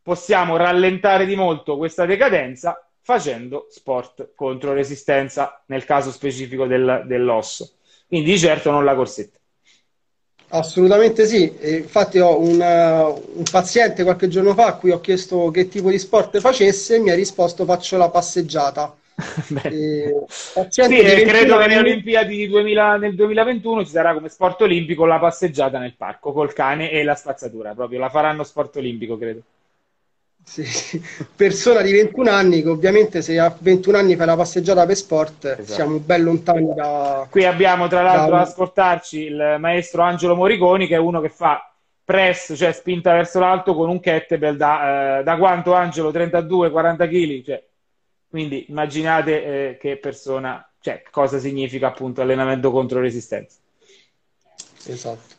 possiamo 0.00 0.56
rallentare 0.56 1.26
di 1.26 1.36
molto 1.36 1.76
questa 1.76 2.06
decadenza 2.06 2.82
facendo 3.02 3.66
sport 3.68 4.30
contro 4.34 4.72
resistenza, 4.72 5.62
nel 5.66 5.84
caso 5.84 6.10
specifico 6.10 6.64
del, 6.64 7.02
dell'osso. 7.04 7.72
Quindi 8.06 8.30
di 8.30 8.38
certo 8.38 8.70
non 8.70 8.82
la 8.82 8.94
corsetta. 8.94 9.38
Assolutamente 10.50 11.26
sì, 11.26 11.54
e 11.58 11.76
infatti 11.76 12.18
ho 12.18 12.40
una, 12.40 13.04
un 13.06 13.44
paziente 13.50 14.02
qualche 14.02 14.28
giorno 14.28 14.54
fa 14.54 14.66
a 14.66 14.76
cui 14.76 14.90
ho 14.90 15.00
chiesto 15.00 15.50
che 15.50 15.68
tipo 15.68 15.90
di 15.90 15.98
sport 15.98 16.38
facesse 16.38 16.94
e 16.94 17.00
mi 17.00 17.10
ha 17.10 17.14
risposto 17.14 17.66
faccio 17.66 17.98
la 17.98 18.08
passeggiata. 18.08 18.96
sì, 19.18 20.86
credo 20.86 21.58
che 21.58 21.66
nelle 21.66 21.78
Olimpiadi 21.78 22.46
2000, 22.46 22.96
nel 22.96 23.14
2021 23.14 23.84
ci 23.84 23.90
sarà 23.90 24.14
come 24.14 24.30
sport 24.30 24.62
olimpico 24.62 25.04
la 25.04 25.18
passeggiata 25.18 25.78
nel 25.78 25.96
parco 25.96 26.32
col 26.32 26.52
cane 26.54 26.90
e 26.92 27.02
la 27.02 27.14
spazzatura, 27.14 27.74
proprio 27.74 27.98
la 27.98 28.08
faranno 28.08 28.42
sport 28.42 28.76
olimpico, 28.76 29.18
credo. 29.18 29.40
Sì, 30.48 30.64
persona 31.36 31.82
di 31.82 31.92
21 31.92 32.30
anni 32.30 32.62
che 32.62 32.68
ovviamente 32.70 33.20
se 33.20 33.38
a 33.38 33.54
21 33.56 33.98
anni 33.98 34.16
fai 34.16 34.26
la 34.26 34.34
passeggiata 34.34 34.86
per 34.86 34.96
sport 34.96 35.44
esatto. 35.44 35.64
siamo 35.64 35.98
ben 35.98 36.22
lontani 36.22 36.74
da... 36.74 37.26
Qui 37.30 37.44
abbiamo 37.44 37.86
tra 37.86 38.00
l'altro 38.00 38.34
da... 38.34 38.40
ad 38.40 38.48
ascoltarci 38.48 39.20
il 39.20 39.56
maestro 39.58 40.02
Angelo 40.02 40.34
Moriconi 40.34 40.86
che 40.86 40.94
è 40.94 40.98
uno 40.98 41.20
che 41.20 41.28
fa 41.28 41.70
press, 42.02 42.54
cioè 42.56 42.72
spinta 42.72 43.12
verso 43.12 43.38
l'alto 43.38 43.74
con 43.74 43.90
un 43.90 44.00
kettlebell 44.00 44.56
da, 44.56 45.18
eh, 45.18 45.22
da 45.22 45.36
quanto 45.36 45.74
Angelo? 45.74 46.10
32-40 46.10 46.96
kg? 47.06 47.44
Cioè, 47.44 47.64
quindi 48.30 48.64
immaginate 48.68 49.44
eh, 49.44 49.76
che 49.76 49.98
persona, 49.98 50.66
cioè 50.80 51.02
cosa 51.10 51.38
significa 51.38 51.88
appunto 51.88 52.22
allenamento 52.22 52.70
contro 52.70 53.00
resistenza. 53.00 53.58
Esatto. 54.86 55.37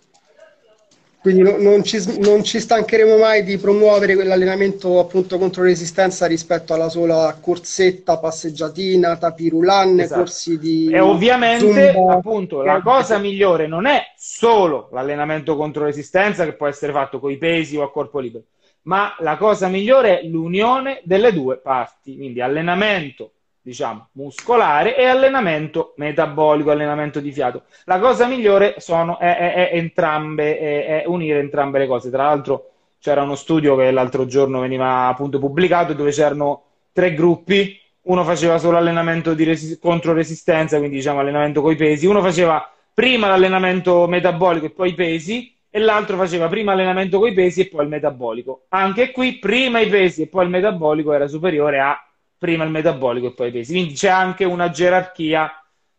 Quindi 1.22 1.42
no, 1.42 1.58
non, 1.58 1.84
ci, 1.84 2.02
non, 2.22 2.44
ci, 2.44 2.62
stancheremo 2.62 3.18
mai 3.18 3.44
di 3.44 3.58
promuovere 3.58 4.16
quell'allenamento 4.16 5.00
appunto 5.00 5.38
contro 5.38 5.64
resistenza 5.64 6.26
rispetto 6.28 6.74
alla 6.74 6.88
sola 6.88 7.38
corsetta, 7.42 8.20
passeggiatina, 8.20 9.18
tapirulan, 9.18 10.00
esatto. 10.00 10.22
corsi 10.22 10.58
di. 10.58 10.90
E 10.90 11.00
ovviamente, 11.02 11.92
zumba. 11.92 12.14
appunto, 12.14 12.62
la 12.62 12.82
cosa 12.82 13.18
migliore 13.18 13.68
non 13.68 13.86
è 13.86 14.02
solo 14.16 14.88
l'allenamento 14.94 15.58
contro 15.58 15.84
resistenza 15.84 16.46
che 16.46 16.54
può 16.54 16.68
essere 16.68 16.94
fatto 16.94 17.20
con 17.20 17.32
i 17.32 17.38
pesi 17.38 17.76
o 17.76 17.84
a 17.84 17.92
corpo 17.92 18.20
libero, 18.20 18.46
ma 18.84 19.14
la 19.20 19.36
cosa 19.36 19.68
migliore 19.68 20.22
è 20.22 20.26
l'unione 20.26 21.02
delle 21.04 21.34
due 21.34 21.58
parti. 21.58 22.16
Quindi 22.16 22.40
allenamento 22.40 23.34
diciamo, 23.70 24.10
muscolare 24.14 24.98
e 24.98 25.06
allenamento 25.06 25.94
metabolico, 25.98 26.72
allenamento 26.72 27.20
di 27.20 27.32
fiato. 27.32 27.64
La 27.86 28.00
cosa 28.00 28.26
migliore 28.26 28.76
sono, 28.80 29.20
è, 29.20 29.38
è, 29.38 29.54
è 29.54 29.78
entrambe, 29.78 30.58
è, 30.58 31.04
unire 31.06 31.40
entrambe 31.40 31.78
le 31.78 31.86
cose. 31.86 32.10
Tra 32.10 32.24
l'altro 32.24 32.72
c'era 33.00 33.22
uno 33.22 33.36
studio 33.36 33.76
che 33.76 33.92
l'altro 33.92 34.26
giorno 34.26 34.62
veniva 34.62 35.06
appunto 35.06 35.38
pubblicato 35.38 35.94
dove 35.94 36.10
c'erano 36.10 36.64
tre 36.92 37.14
gruppi, 37.14 37.80
uno 38.04 38.24
faceva 38.24 38.58
solo 38.58 38.78
allenamento 38.78 39.36
di 39.36 39.44
resi- 39.44 39.78
contro 39.78 40.14
resistenza, 40.14 40.80
quindi 40.80 40.96
diciamo 40.96 41.20
allenamento 41.20 41.62
con 41.62 41.72
i 41.72 41.76
pesi, 41.76 42.08
uno 42.08 42.22
faceva 42.22 42.68
prima 42.92 43.28
l'allenamento 43.28 44.08
metabolico 44.08 44.66
e 44.66 44.72
poi 44.72 44.90
i 44.90 44.96
pesi, 44.96 45.56
e 45.70 45.78
l'altro 45.78 46.18
faceva 46.18 46.48
prima 46.48 46.72
allenamento 46.72 47.20
con 47.20 47.30
i 47.30 47.34
pesi 47.34 47.62
e 47.62 47.68
poi 47.68 47.84
il 47.84 47.90
metabolico. 47.90 48.66
Anche 48.70 49.12
qui 49.12 49.38
prima 49.38 49.80
i 49.80 49.88
pesi 49.88 50.24
e 50.24 50.28
poi 50.28 50.46
il 50.46 50.50
metabolico 50.50 51.14
era 51.14 51.28
superiore 51.28 51.80
a 51.80 52.09
prima 52.40 52.64
il 52.64 52.72
metabolico 52.72 53.28
e 53.28 53.34
poi 53.34 53.50
i 53.50 53.52
pesi. 53.52 53.74
Quindi 53.74 53.94
c'è 53.94 54.08
anche 54.08 54.46
una 54.46 54.72
gerarchia 54.72 55.54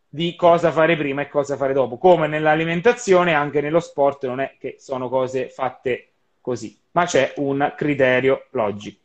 di 0.08 0.34
cosa 0.34 0.72
fare 0.72 0.96
prima 0.96 1.22
e 1.22 1.28
cosa 1.28 1.56
fare 1.56 1.72
dopo, 1.72 1.98
come 1.98 2.26
nell'alimentazione, 2.26 3.34
anche 3.34 3.60
nello 3.60 3.78
sport 3.78 4.26
non 4.26 4.40
è 4.40 4.56
che 4.58 4.76
sono 4.80 5.08
cose 5.08 5.48
fatte 5.48 6.14
così, 6.40 6.76
ma 6.92 7.04
c'è 7.04 7.34
un 7.36 7.72
criterio 7.76 8.46
logico. 8.50 8.98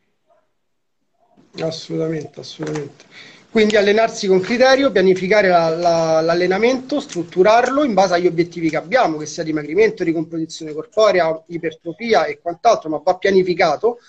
Assolutamente, 1.59 2.39
assolutamente. 2.39 3.05
Quindi 3.51 3.77
allenarsi 3.77 4.27
con 4.27 4.41
criterio, 4.41 4.91
pianificare 4.91 5.47
la, 5.47 5.69
la, 5.69 6.21
l'allenamento, 6.21 6.99
strutturarlo 6.99 7.83
in 7.83 7.93
base 7.93 8.15
agli 8.15 8.27
obiettivi 8.27 8.69
che 8.69 8.75
abbiamo, 8.75 9.17
che 9.17 9.25
sia 9.25 9.43
dimagrimento, 9.43 10.03
ricomposizione 10.03 10.73
corporea, 10.73 11.41
ipertrofia 11.47 12.25
e 12.25 12.39
quant'altro, 12.41 12.89
ma 12.89 13.01
va 13.01 13.15
pianificato 13.15 13.99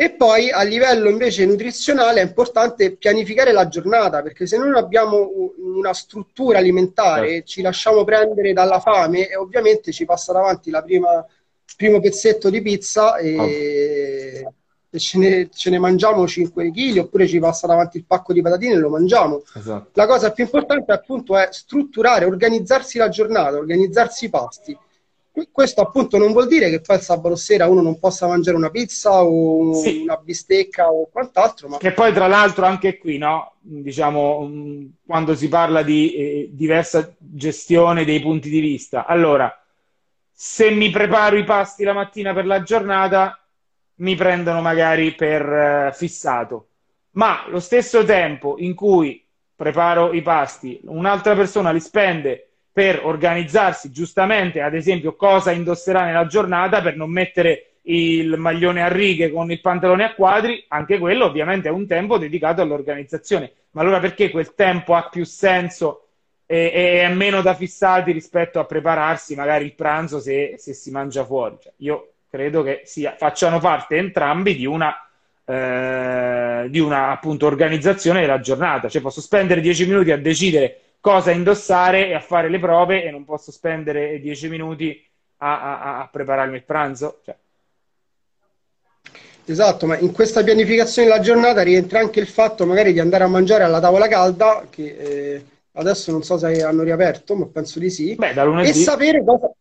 e 0.00 0.12
poi 0.12 0.50
a 0.50 0.62
livello 0.62 1.10
invece 1.10 1.44
nutrizionale 1.44 2.22
è 2.22 2.24
importante 2.24 2.96
pianificare 2.96 3.52
la 3.52 3.68
giornata, 3.68 4.22
perché 4.22 4.46
se 4.46 4.56
non 4.56 4.74
abbiamo 4.74 5.30
una 5.58 5.92
struttura 5.92 6.56
alimentare, 6.56 7.28
certo. 7.28 7.46
ci 7.48 7.60
lasciamo 7.60 8.02
prendere 8.02 8.54
dalla 8.54 8.80
fame 8.80 9.28
e 9.28 9.36
ovviamente 9.36 9.92
ci 9.92 10.06
passa 10.06 10.32
davanti 10.32 10.70
la 10.70 10.80
prima, 10.80 11.22
primo 11.76 12.00
pezzetto 12.00 12.48
di 12.48 12.62
pizza 12.62 13.16
e, 13.16 14.42
oh. 14.42 14.54
e 14.88 14.98
ce 14.98 15.18
ne, 15.18 15.50
ce 15.52 15.68
ne 15.68 15.78
mangiamo 15.78 16.26
5 16.26 16.70
kg 16.70 16.96
oppure 17.00 17.28
ci 17.28 17.38
passa 17.38 17.66
davanti 17.66 17.98
il 17.98 18.06
pacco 18.06 18.32
di 18.32 18.40
patatine 18.40 18.72
e 18.72 18.78
lo 18.78 18.88
mangiamo. 18.88 19.42
Esatto. 19.54 19.90
La 19.92 20.06
cosa 20.06 20.32
più 20.32 20.44
importante 20.44 20.92
appunto 20.92 21.36
è 21.36 21.48
strutturare, 21.50 22.24
organizzarsi 22.24 22.96
la 22.96 23.10
giornata, 23.10 23.58
organizzarsi 23.58 24.24
i 24.24 24.30
pasti. 24.30 24.78
Questo 25.50 25.80
appunto 25.80 26.18
non 26.18 26.32
vuol 26.32 26.48
dire 26.48 26.70
che 26.70 26.80
poi 26.80 26.96
il 26.96 27.02
sabato 27.02 27.36
sera 27.36 27.68
uno 27.68 27.82
non 27.82 27.98
possa 27.98 28.26
mangiare 28.26 28.56
una 28.56 28.70
pizza 28.70 29.22
o 29.22 29.74
sì. 29.74 30.02
una 30.02 30.16
bistecca 30.16 30.90
o 30.90 31.08
quant'altro. 31.10 31.68
Ma... 31.68 31.78
Che 31.78 31.92
poi 31.92 32.12
tra 32.12 32.26
l'altro 32.26 32.66
anche 32.66 32.98
qui, 32.98 33.18
no? 33.18 33.54
diciamo, 33.60 34.50
quando 35.06 35.34
si 35.34 35.48
parla 35.48 35.82
di 35.82 36.14
eh, 36.14 36.48
diversa 36.52 37.14
gestione 37.18 38.04
dei 38.04 38.20
punti 38.20 38.48
di 38.48 38.60
vista. 38.60 39.06
Allora, 39.06 39.54
se 40.30 40.70
mi 40.70 40.90
preparo 40.90 41.36
i 41.36 41.44
pasti 41.44 41.84
la 41.84 41.92
mattina 41.92 42.32
per 42.32 42.46
la 42.46 42.62
giornata, 42.62 43.38
mi 43.96 44.14
prendono 44.16 44.60
magari 44.60 45.14
per 45.14 45.42
eh, 45.42 45.90
fissato. 45.94 46.68
Ma 47.12 47.44
lo 47.48 47.60
stesso 47.60 48.04
tempo 48.04 48.56
in 48.58 48.74
cui 48.74 49.24
preparo 49.54 50.12
i 50.12 50.22
pasti, 50.22 50.80
un'altra 50.84 51.34
persona 51.34 51.70
li 51.70 51.80
spende 51.80 52.49
per 52.72 53.04
organizzarsi 53.04 53.90
giustamente, 53.90 54.60
ad 54.60 54.74
esempio, 54.74 55.16
cosa 55.16 55.50
indosserà 55.50 56.04
nella 56.04 56.26
giornata 56.26 56.80
per 56.80 56.96
non 56.96 57.10
mettere 57.10 57.70
il 57.82 58.36
maglione 58.36 58.82
a 58.82 58.88
righe 58.88 59.30
con 59.30 59.50
il 59.50 59.60
pantalone 59.60 60.04
a 60.04 60.14
quadri, 60.14 60.64
anche 60.68 60.98
quello 60.98 61.24
ovviamente 61.24 61.68
è 61.68 61.72
un 61.72 61.86
tempo 61.86 62.18
dedicato 62.18 62.62
all'organizzazione. 62.62 63.52
Ma 63.72 63.82
allora 63.82 63.98
perché 64.00 64.30
quel 64.30 64.54
tempo 64.54 64.94
ha 64.94 65.08
più 65.08 65.24
senso 65.24 66.06
e, 66.46 66.70
e 66.74 67.00
è 67.02 67.08
meno 67.12 67.42
da 67.42 67.54
fissati 67.54 68.12
rispetto 68.12 68.58
a 68.58 68.64
prepararsi 68.64 69.34
magari 69.34 69.64
il 69.64 69.74
pranzo 69.74 70.20
se, 70.20 70.54
se 70.58 70.72
si 70.72 70.90
mangia 70.90 71.24
fuori? 71.24 71.56
Cioè, 71.60 71.72
io 71.76 72.12
credo 72.28 72.62
che 72.62 72.82
sia, 72.84 73.14
facciano 73.16 73.58
parte 73.58 73.96
entrambi 73.96 74.54
di 74.54 74.66
una, 74.66 74.94
eh, 75.44 76.66
di 76.68 76.78
una 76.78 77.10
appunto, 77.10 77.46
organizzazione 77.46 78.20
della 78.20 78.40
giornata. 78.40 78.88
Cioè 78.88 79.02
posso 79.02 79.20
spendere 79.20 79.60
dieci 79.60 79.86
minuti 79.86 80.12
a 80.12 80.18
decidere 80.18 80.80
cosa 81.00 81.30
indossare 81.30 82.08
e 82.08 82.14
a 82.14 82.20
fare 82.20 82.48
le 82.48 82.58
prove 82.58 83.04
e 83.04 83.10
non 83.10 83.24
posso 83.24 83.50
spendere 83.50 84.20
dieci 84.20 84.48
minuti 84.48 85.02
a, 85.38 85.80
a, 85.80 86.00
a 86.00 86.08
prepararmi 86.08 86.56
il 86.56 86.64
pranzo. 86.64 87.20
Cioè. 87.24 87.36
Esatto, 89.46 89.86
ma 89.86 89.98
in 89.98 90.12
questa 90.12 90.44
pianificazione 90.44 91.08
della 91.08 91.20
giornata 91.20 91.62
rientra 91.62 91.98
anche 91.98 92.20
il 92.20 92.28
fatto 92.28 92.66
magari 92.66 92.92
di 92.92 93.00
andare 93.00 93.24
a 93.24 93.28
mangiare 93.28 93.64
alla 93.64 93.80
tavola 93.80 94.06
calda, 94.06 94.66
che 94.70 94.96
eh, 94.96 95.44
adesso 95.72 96.12
non 96.12 96.22
so 96.22 96.38
se 96.38 96.62
hanno 96.62 96.82
riaperto, 96.82 97.34
ma 97.34 97.46
penso 97.46 97.78
di 97.78 97.90
sì, 97.90 98.14
Beh, 98.14 98.34
e 98.62 98.72
sapere 98.72 99.24
cosa 99.24 99.52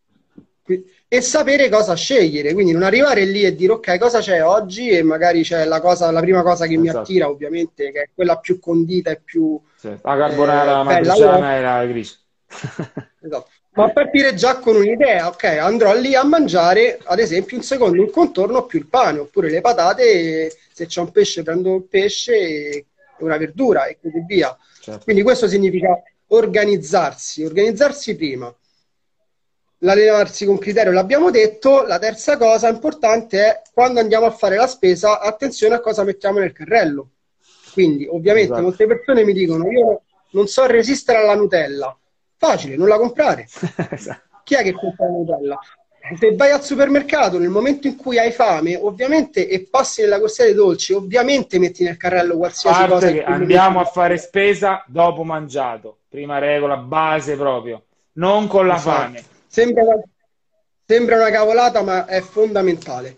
e 1.12 1.22
sapere 1.22 1.70
cosa 1.70 1.96
scegliere, 1.96 2.54
quindi 2.54 2.72
non 2.72 2.84
arrivare 2.84 3.26
lì 3.26 3.42
e 3.42 3.56
dire 3.56 3.72
ok 3.74 3.98
cosa 3.98 4.20
c'è 4.20 4.44
oggi 4.44 4.90
e 4.90 5.02
magari 5.02 5.42
c'è 5.42 5.66
la, 5.66 5.82
cosa, 5.82 6.12
la 6.12 6.20
prima 6.20 6.44
cosa 6.44 6.68
che 6.68 6.74
esatto. 6.74 6.82
mi 6.82 6.90
attira 6.90 7.30
ovviamente 7.30 7.92
che 7.92 8.02
è 8.02 8.10
quella 8.14 8.38
più 8.38 8.60
condita 8.60 9.10
e 9.10 9.20
più 9.20 9.60
sì. 9.80 9.88
la 9.90 10.18
carbonara 10.18 10.82
eh, 10.82 10.84
matriciana 10.84 11.56
e 11.56 11.62
la 11.62 11.86
grigia 11.86 12.16
esatto. 13.22 13.50
ma 13.72 13.90
partire 13.90 14.34
già 14.34 14.58
con 14.58 14.76
un'idea 14.76 15.28
ok 15.28 15.44
andrò 15.44 15.94
lì 15.96 16.16
a 16.16 16.24
mangiare 16.24 17.00
ad 17.04 17.20
esempio 17.20 17.58
un 17.58 17.64
secondo 17.64 18.02
un 18.02 18.10
contorno 18.12 18.66
più 18.66 18.80
il 18.80 18.88
pane 18.88 19.20
oppure 19.20 19.50
le 19.50 19.62
patate 19.62 20.54
se 20.74 20.86
c'è 20.86 21.00
un 21.00 21.12
pesce 21.12 21.44
prendo 21.44 21.76
il 21.76 21.84
pesce 21.84 22.34
e 22.36 22.86
una 23.20 23.38
verdura 23.38 23.86
e 23.86 23.98
così 24.02 24.24
via 24.28 24.56
certo. 24.82 25.04
quindi 25.04 25.22
questo 25.24 25.48
significa 25.48 26.02
organizzarsi 26.28 27.46
organizzarsi 27.46 28.16
prima 28.16 28.54
l'allenarsi 29.80 30.46
con 30.46 30.58
criterio 30.58 30.92
l'abbiamo 30.92 31.32
detto, 31.32 31.86
la 31.86 32.00
terza 32.00 32.38
cosa 32.38 32.68
importante 32.70 33.46
è 33.46 33.62
quando 33.74 34.00
andiamo 34.00 34.26
a 34.26 34.32
fare 34.32 34.56
la 34.56 34.68
spesa, 34.68 35.20
attenzione 35.20 35.76
a 35.76 35.80
cosa 35.80 36.04
mettiamo 36.04 36.40
nel 36.40 36.52
carrello. 36.52 37.10
Quindi, 37.80 38.08
ovviamente, 38.08 38.52
esatto. 38.52 38.62
molte 38.62 38.88
persone 38.88 39.24
mi 39.24 39.32
dicono: 39.32 39.72
Io 39.72 40.02
non 40.32 40.48
so 40.48 40.66
resistere 40.66 41.20
alla 41.20 41.36
Nutella. 41.36 41.98
Facile, 42.36 42.76
non 42.76 42.90
la 42.90 42.98
comprare. 42.98 43.48
esatto. 43.90 44.42
Chi 44.44 44.56
è 44.56 44.64
che 44.64 44.74
compra 44.74 45.06
la 45.06 45.12
Nutella? 45.12 45.60
Se 46.18 46.36
vai 46.36 46.52
al 46.52 46.64
supermercato 46.64 47.38
nel 47.38 47.50
momento 47.50 47.88
in 47.88 47.96
cui 47.96 48.18
hai 48.18 48.32
fame, 48.32 48.76
ovviamente, 48.76 49.48
e 49.48 49.68
passi 49.70 50.02
nella 50.02 50.20
corsia 50.20 50.44
dei 50.44 50.54
dolci, 50.54 50.92
ovviamente 50.92 51.60
metti 51.60 51.84
nel 51.84 51.98
carrello 51.98 52.36
qualsiasi 52.36 52.80
Parte 52.80 52.94
cosa. 52.94 53.12
Che 53.12 53.24
andiamo 53.24 53.80
a 53.80 53.86
fare 53.86 54.18
spesa 54.18 54.84
dopo 54.88 55.24
mangiato. 55.24 56.00
Prima 56.10 56.38
regola, 56.40 56.76
base 56.78 57.36
proprio. 57.38 57.84
Non 58.14 58.48
con 58.48 58.68
la 58.68 58.76
esatto. 58.76 59.02
fame 59.02 59.24
Sembra 59.48 59.84
sembra 60.86 61.16
una 61.18 61.30
cavolata, 61.30 61.82
ma 61.82 62.06
è 62.06 62.20
fondamentale. 62.20 63.16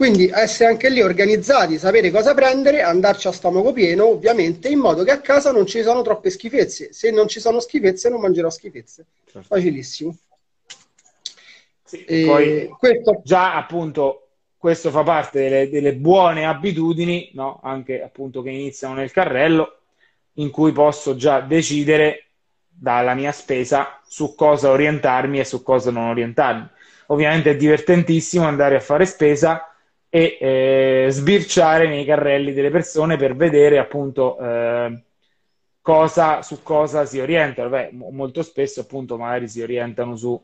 Quindi 0.00 0.30
essere 0.32 0.70
anche 0.70 0.88
lì 0.88 1.02
organizzati, 1.02 1.76
sapere 1.76 2.10
cosa 2.10 2.32
prendere, 2.32 2.80
andarci 2.80 3.28
a 3.28 3.32
stomaco 3.32 3.74
pieno, 3.74 4.06
ovviamente, 4.06 4.70
in 4.70 4.78
modo 4.78 5.04
che 5.04 5.10
a 5.10 5.20
casa 5.20 5.52
non 5.52 5.66
ci 5.66 5.82
siano 5.82 6.00
troppe 6.00 6.30
schifezze. 6.30 6.94
Se 6.94 7.10
non 7.10 7.28
ci 7.28 7.38
sono 7.38 7.60
schifezze, 7.60 8.08
non 8.08 8.22
mangerò 8.22 8.48
schifezze. 8.48 9.04
Certo. 9.30 9.46
Facilissimo. 9.46 10.16
Sì, 11.84 11.98
poi 12.24 12.68
questo... 12.78 13.20
già 13.22 13.54
appunto 13.56 14.28
questo 14.56 14.88
fa 14.88 15.02
parte 15.02 15.38
delle, 15.38 15.68
delle 15.68 15.94
buone 15.94 16.46
abitudini, 16.46 17.32
no? 17.34 17.60
anche 17.62 18.02
appunto 18.02 18.40
che 18.40 18.48
iniziano 18.48 18.94
nel 18.94 19.12
carrello, 19.12 19.80
in 20.36 20.48
cui 20.48 20.72
posso 20.72 21.14
già 21.14 21.40
decidere 21.40 22.28
dalla 22.66 23.12
mia 23.12 23.32
spesa 23.32 24.00
su 24.08 24.34
cosa 24.34 24.70
orientarmi 24.70 25.40
e 25.40 25.44
su 25.44 25.62
cosa 25.62 25.90
non 25.90 26.08
orientarmi. 26.08 26.66
Ovviamente 27.08 27.50
è 27.50 27.56
divertentissimo 27.56 28.46
andare 28.46 28.76
a 28.76 28.80
fare 28.80 29.04
spesa 29.04 29.69
e 30.10 30.36
eh, 30.40 31.06
sbirciare 31.10 31.88
nei 31.88 32.04
carrelli 32.04 32.52
delle 32.52 32.70
persone 32.70 33.16
per 33.16 33.36
vedere 33.36 33.78
appunto 33.78 34.36
eh, 34.38 35.02
cosa, 35.80 36.42
su 36.42 36.62
cosa 36.62 37.06
si 37.06 37.20
orientano. 37.20 37.68
Beh, 37.68 37.90
molto 37.92 38.42
spesso 38.42 38.80
appunto 38.80 39.16
magari 39.16 39.48
si 39.48 39.62
orientano 39.62 40.16
su 40.16 40.40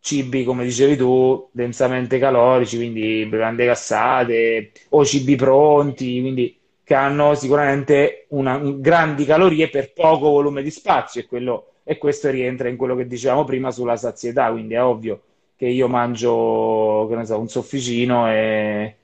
cibi, 0.00 0.44
come 0.44 0.64
dicevi 0.64 0.96
tu, 0.96 1.48
densamente 1.52 2.18
calorici, 2.18 2.76
quindi 2.76 3.26
bevande 3.26 3.66
gassate 3.66 4.72
o 4.90 5.04
cibi 5.04 5.36
pronti, 5.36 6.20
quindi 6.20 6.58
che 6.84 6.94
hanno 6.94 7.34
sicuramente 7.34 8.26
una, 8.30 8.56
un, 8.56 8.80
grandi 8.80 9.24
calorie 9.24 9.68
per 9.68 9.92
poco 9.92 10.30
volume 10.30 10.62
di 10.62 10.70
spazio 10.70 11.20
e 11.20 11.26
quello 11.26 11.66
e 11.84 11.98
questo 11.98 12.30
rientra 12.30 12.68
in 12.68 12.76
quello 12.76 12.96
che 12.96 13.06
dicevamo 13.06 13.44
prima 13.44 13.70
sulla 13.70 13.96
sazietà, 13.96 14.50
quindi 14.50 14.74
è 14.74 14.82
ovvio 14.82 15.22
che 15.56 15.66
io 15.66 15.88
mangio 15.88 17.06
che 17.08 17.16
ne 17.16 17.26
so, 17.26 17.38
un 17.38 17.48
sofficino 17.48 18.30
e 18.32 18.96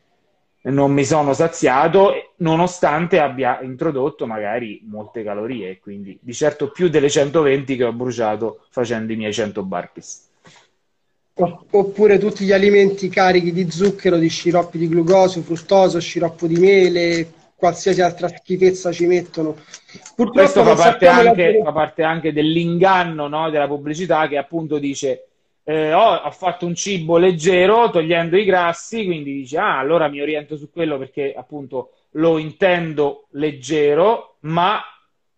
non 0.71 0.93
mi 0.93 1.05
sono 1.05 1.33
saziato 1.33 2.33
nonostante 2.37 3.21
abbia 3.21 3.61
introdotto 3.63 4.27
magari 4.27 4.83
molte 4.87 5.23
calorie, 5.23 5.79
quindi 5.79 6.19
di 6.21 6.33
certo 6.33 6.71
più 6.71 6.89
delle 6.89 7.09
120 7.09 7.77
che 7.77 7.85
ho 7.85 7.93
bruciato 7.93 8.65
facendo 8.71 9.13
i 9.13 9.17
miei 9.17 9.33
100 9.33 9.63
burpees. 9.63 10.25
Oppure 11.39 12.19
tutti 12.19 12.45
gli 12.45 12.53
alimenti 12.53 13.09
carichi 13.09 13.53
di 13.53 13.71
zucchero, 13.71 14.17
di 14.17 14.29
sciroppi 14.29 14.79
di 14.79 14.89
glucosio, 14.89 15.43
fruttoso, 15.43 16.01
sciroppo 16.01 16.47
di 16.47 16.57
mele, 16.57 17.31
qualsiasi 17.55 18.01
altra 18.01 18.29
schifezza 18.29 18.91
ci 18.91 19.07
mettono. 19.07 19.55
Purtroppo 20.15 20.33
Questo 20.33 20.65
fa 20.65 20.75
parte, 20.75 21.07
anche, 21.07 21.61
fa 21.63 21.73
parte, 21.73 22.03
anche, 22.03 22.33
dell'inganno 22.33 23.29
no, 23.29 23.51
della 23.51 23.67
pubblicità 23.67 24.27
che 24.29 24.39
appunto 24.39 24.79
dice 24.79 25.27
eh, 25.69 25.93
oh, 25.93 26.15
ho 26.15 26.31
fatto 26.31 26.65
un 26.65 26.77
cibo 26.77 27.17
leggero 27.17 27.91
togliendo 27.91 28.37
i 28.37 28.45
grassi, 28.45 29.05
quindi 29.05 29.33
dice 29.33 29.59
ah 29.59 29.81
allora 29.81 30.07
mi 30.07 30.21
oriento 30.21 30.57
su 30.57 30.71
quello 30.71 30.97
perché 30.97 31.35
appunto 31.37 31.91
lo 32.13 32.39
intendo 32.39 33.27
leggero, 33.31 34.37
ma 34.43 34.81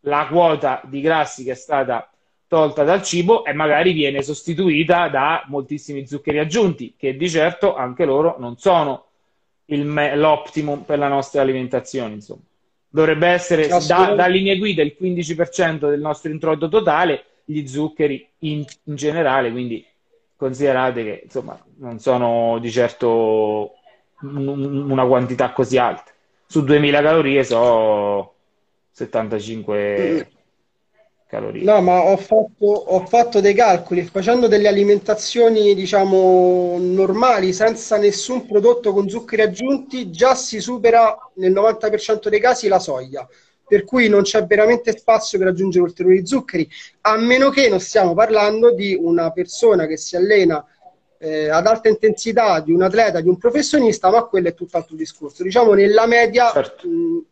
la 0.01 0.27
quota 0.31 0.83
di 0.85 1.01
grassi 1.01 1.45
che 1.45 1.53
è 1.53 1.55
stata 1.55 2.11
tolta 2.47 2.85
dal 2.85 3.03
cibo 3.03 3.43
e 3.47 3.55
magari 3.55 3.93
viene 3.93 4.23
sostituita 4.23 5.09
da 5.09 5.45
moltissimi 5.47 6.07
zuccheri 6.07 6.39
aggiunti, 6.39 6.95
che 6.99 7.17
di 7.17 7.29
certo 7.31 7.75
anche 7.75 8.05
loro 8.05 8.37
non 8.39 8.59
sono 8.59 9.07
me- 9.65 10.15
l'optimum 10.15 10.83
per 10.83 10.99
la 10.99 11.09
nostra 11.09 11.41
alimentazione, 11.41 12.13
insomma. 12.13 12.43
Dovrebbe 12.91 13.29
essere 13.29 13.67
da, 13.67 14.15
da, 14.15 14.27
linee 14.27 14.59
guida 14.59 14.83
il 14.83 14.95
15% 14.99 15.89
del 15.89 16.01
nostro 16.01 16.31
introito 16.31 16.69
totale, 16.69 17.25
gli 17.45 17.67
zuccheri 17.67 18.29
in, 18.41 18.63
in 18.85 18.95
generale, 18.95 19.51
quindi 19.51 19.83
considerate 20.39 21.03
che 21.03 21.21
insomma 21.25 21.61
non 21.79 21.99
sono 21.99 22.59
di 22.61 22.71
certo 22.71 23.75
una 24.21 25.05
quantità 25.07 25.53
così 25.53 25.79
alta. 25.79 26.13
Su 26.47 26.63
2000 26.63 27.03
calorie 27.03 27.45
so 27.45 28.35
75 28.93 30.31
calorie. 31.27 31.65
No, 31.65 31.81
ma 31.83 32.05
ho 32.05 32.17
fatto, 32.17 32.65
ho 32.65 33.05
fatto 33.07 33.41
dei 33.41 33.53
calcoli 33.53 34.03
facendo 34.05 34.47
delle 34.47 34.69
alimentazioni, 34.69 35.75
diciamo, 35.75 36.79
normali, 36.79 37.53
senza 37.53 37.99
nessun 37.99 38.47
prodotto 38.47 38.93
con 38.93 39.09
zuccheri 39.09 39.43
aggiunti, 39.43 40.11
già 40.11 40.35
si 40.35 40.61
supera 40.61 41.17
nel 41.35 41.53
90% 41.53 42.29
dei 42.29 42.41
casi 42.41 42.69
la 42.69 42.79
soglia. 42.79 43.29
Per 43.69 43.85
cui 43.85 44.09
non 44.09 44.23
c'è 44.23 44.47
veramente 44.47 44.97
spazio 44.97 45.39
per 45.39 45.49
aggiungere 45.49 45.85
ulteriori 45.85 46.27
zuccheri, 46.27 46.69
a 47.03 47.17
meno 47.17 47.51
che 47.51 47.69
non 47.69 47.81
stiamo 47.81 48.15
parlando 48.15 48.73
di 48.73 48.97
una 48.99 49.31
persona 49.31 49.87
che 49.87 49.99
si 49.99 50.17
allena 50.17 50.65
eh, 51.19 51.51
ad 51.51 51.67
alta 51.67 51.89
intensità 51.89 52.61
di 52.61 52.73
un 52.73 52.83
atleta, 52.83 53.21
di 53.21 53.29
un 53.29 53.37
professionista, 53.37 54.11
ma 54.11 54.25
quello 54.25 54.49
è 54.49 54.55
tutt'altro 54.55 54.97
discorso. 54.97 55.43
Diciamo 55.43 55.75
nella 55.75 56.07
media 56.07 56.51
certo. 56.51 56.89
mh, 56.89 57.27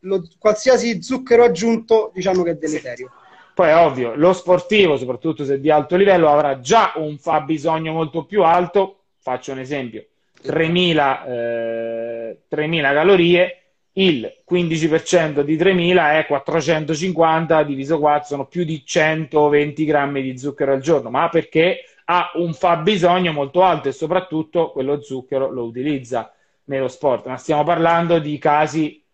lo, 0.00 0.28
qualsiasi 0.38 1.02
zucchero 1.02 1.44
aggiunto 1.44 2.10
diciamo 2.14 2.42
che 2.42 2.50
è 2.50 2.54
deleterio. 2.54 3.10
Poi 3.54 3.68
è 3.68 3.76
ovvio, 3.76 4.14
lo 4.14 4.32
sportivo, 4.32 4.96
soprattutto 4.96 5.44
se 5.44 5.60
di 5.60 5.70
alto 5.70 5.96
livello, 5.96 6.30
avrà 6.30 6.60
già 6.60 6.92
un 6.96 7.18
fabbisogno 7.18 7.92
molto 7.92 8.24
più 8.24 8.42
alto. 8.42 9.00
Faccio 9.18 9.52
un 9.52 9.58
esempio: 9.58 10.06
3000, 10.42 11.26
eh, 11.26 12.38
3000 12.48 12.92
calorie, 12.92 13.59
il 14.00 14.42
15% 14.50 15.42
di 15.42 15.56
3000 15.56 16.18
è 16.18 16.26
450 16.26 17.62
diviso 17.64 17.98
4, 17.98 18.26
sono 18.26 18.46
più 18.46 18.64
di 18.64 18.84
120 18.84 19.84
grammi 19.84 20.22
di 20.22 20.38
zucchero 20.38 20.72
al 20.72 20.80
giorno, 20.80 21.10
ma 21.10 21.28
perché 21.28 21.84
ha 22.06 22.32
un 22.34 22.54
fabbisogno 22.54 23.32
molto 23.32 23.62
alto 23.62 23.88
e 23.88 23.92
soprattutto 23.92 24.72
quello 24.72 25.02
zucchero 25.02 25.50
lo 25.50 25.64
utilizza 25.64 26.32
nello 26.64 26.88
sport. 26.88 27.26
Ma 27.26 27.36
stiamo 27.36 27.62
parlando 27.62 28.18
di 28.18 28.38
casi 28.38 29.04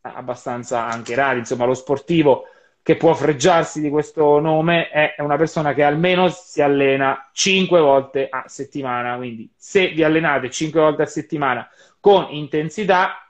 abbastanza 0.00 0.86
anche 0.86 1.14
rari, 1.14 1.40
insomma, 1.40 1.64
lo 1.64 1.74
sportivo 1.74 2.44
che 2.82 2.96
può 2.96 3.14
freggiarsi 3.14 3.80
di 3.80 3.90
questo 3.90 4.40
nome 4.40 4.88
è 4.88 5.14
una 5.18 5.36
persona 5.36 5.72
che 5.72 5.84
almeno 5.84 6.28
si 6.30 6.60
allena 6.62 7.28
5 7.32 7.80
volte 7.80 8.26
a 8.28 8.44
settimana. 8.46 9.16
Quindi, 9.16 9.48
se 9.54 9.88
vi 9.88 10.02
allenate 10.02 10.50
5 10.50 10.80
volte 10.80 11.02
a 11.02 11.06
settimana 11.06 11.68
con 12.00 12.26
intensità, 12.30 13.21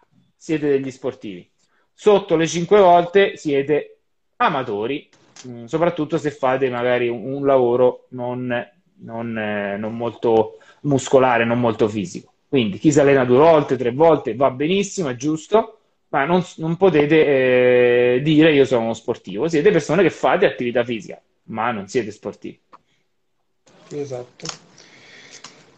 siete 0.42 0.68
degli 0.68 0.90
sportivi. 0.90 1.48
Sotto 1.94 2.34
le 2.34 2.48
5 2.48 2.80
volte 2.80 3.36
siete 3.36 3.98
amatori, 4.38 5.08
mm, 5.46 5.66
soprattutto 5.66 6.18
se 6.18 6.32
fate 6.32 6.68
magari 6.68 7.06
un, 7.06 7.46
lavoro 7.46 8.06
non, 8.08 8.52
non, 8.96 9.38
eh, 9.38 9.76
non 9.76 9.96
molto 9.96 10.58
muscolare, 10.80 11.44
non 11.44 11.60
molto 11.60 11.86
fisico. 11.86 12.32
Quindi 12.48 12.78
chi 12.78 12.90
si 12.90 12.98
allena 12.98 13.24
due 13.24 13.38
volte, 13.38 13.76
tre 13.76 13.92
volte 13.92 14.34
va 14.34 14.50
benissimo, 14.50 15.10
è 15.10 15.14
giusto 15.14 15.78
ma 16.08 16.24
non, 16.24 16.44
non 16.56 16.76
potete 16.76 18.16
eh, 18.16 18.20
dire 18.20 18.52
io 18.52 18.64
sono 18.64 18.82
uno 18.82 18.94
sportivo, 18.94 19.46
siete 19.46 19.70
persone 19.70 20.02
che 20.02 20.10
fate 20.10 20.44
attività 20.44 20.84
fisica, 20.84 21.22
ma 21.44 21.70
non 21.70 21.86
siete 21.86 22.10
sportivi. 22.10 22.60
Esatto. 23.92 24.71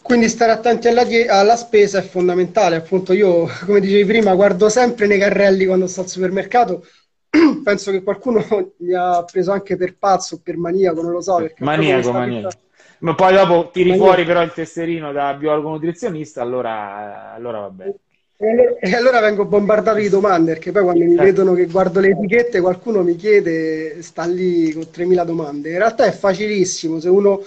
Quindi 0.05 0.29
stare 0.29 0.53
attenti 0.53 0.87
alla, 0.87 1.07
alla, 1.29 1.57
spesa 1.57 1.99
è 1.99 2.03
fondamentale. 2.03 2.77
Appunto, 2.77 3.15
io, 3.15 3.49
come 3.65 3.81
dicevi 3.81 4.05
prima, 4.05 4.35
guardo 4.35 4.69
sempre 4.69 5.07
nei 5.07 5.19
carrelli 5.19 5.65
quando 5.65 5.87
sto 5.87 6.03
al 6.03 6.09
supermercato. 6.09 6.85
Penso 7.65 7.91
che 7.91 8.03
qualcuno 8.03 8.45
mi 8.81 8.93
ha 8.93 9.25
preso 9.25 9.53
anche 9.53 9.77
per 9.77 9.97
pazzo, 9.97 10.41
per 10.43 10.59
maniaco, 10.59 11.01
non 11.01 11.11
lo 11.11 11.23
so. 11.23 11.49
Maniaco, 11.57 12.13
maniaco. 12.13 12.51
Ma 12.99 13.15
poi 13.15 13.33
dopo 13.33 13.71
tiri 13.73 13.89
maniaco. 13.89 14.07
fuori 14.07 14.27
però 14.27 14.43
il 14.43 14.53
tesserino 14.53 15.11
da 15.11 15.33
biologo 15.33 15.71
nutrizionista, 15.71 16.43
allora, 16.43 17.33
allora 17.33 17.61
va 17.61 17.71
bene. 17.71 17.95
E 18.37 18.95
allora 18.95 19.21
vengo 19.21 19.47
bombardato 19.47 19.97
di 19.99 20.11
domande 20.11 20.53
perché 20.53 20.71
poi 20.71 20.83
quando 20.83 21.03
mi 21.03 21.15
eh. 21.15 21.23
vedono 21.23 21.55
che 21.55 21.65
guardo 21.65 22.01
le 22.01 22.11
etichette 22.11 22.61
qualcuno 22.61 23.03
mi 23.03 23.17
chiede, 23.17 24.03
sta 24.03 24.25
lì 24.27 24.71
con 24.73 24.83
3.000 24.83 25.25
domande. 25.25 25.71
In 25.71 25.79
realtà 25.79 26.05
è 26.05 26.13
facilissimo, 26.13 27.01
se 27.01 27.09
uno 27.09 27.41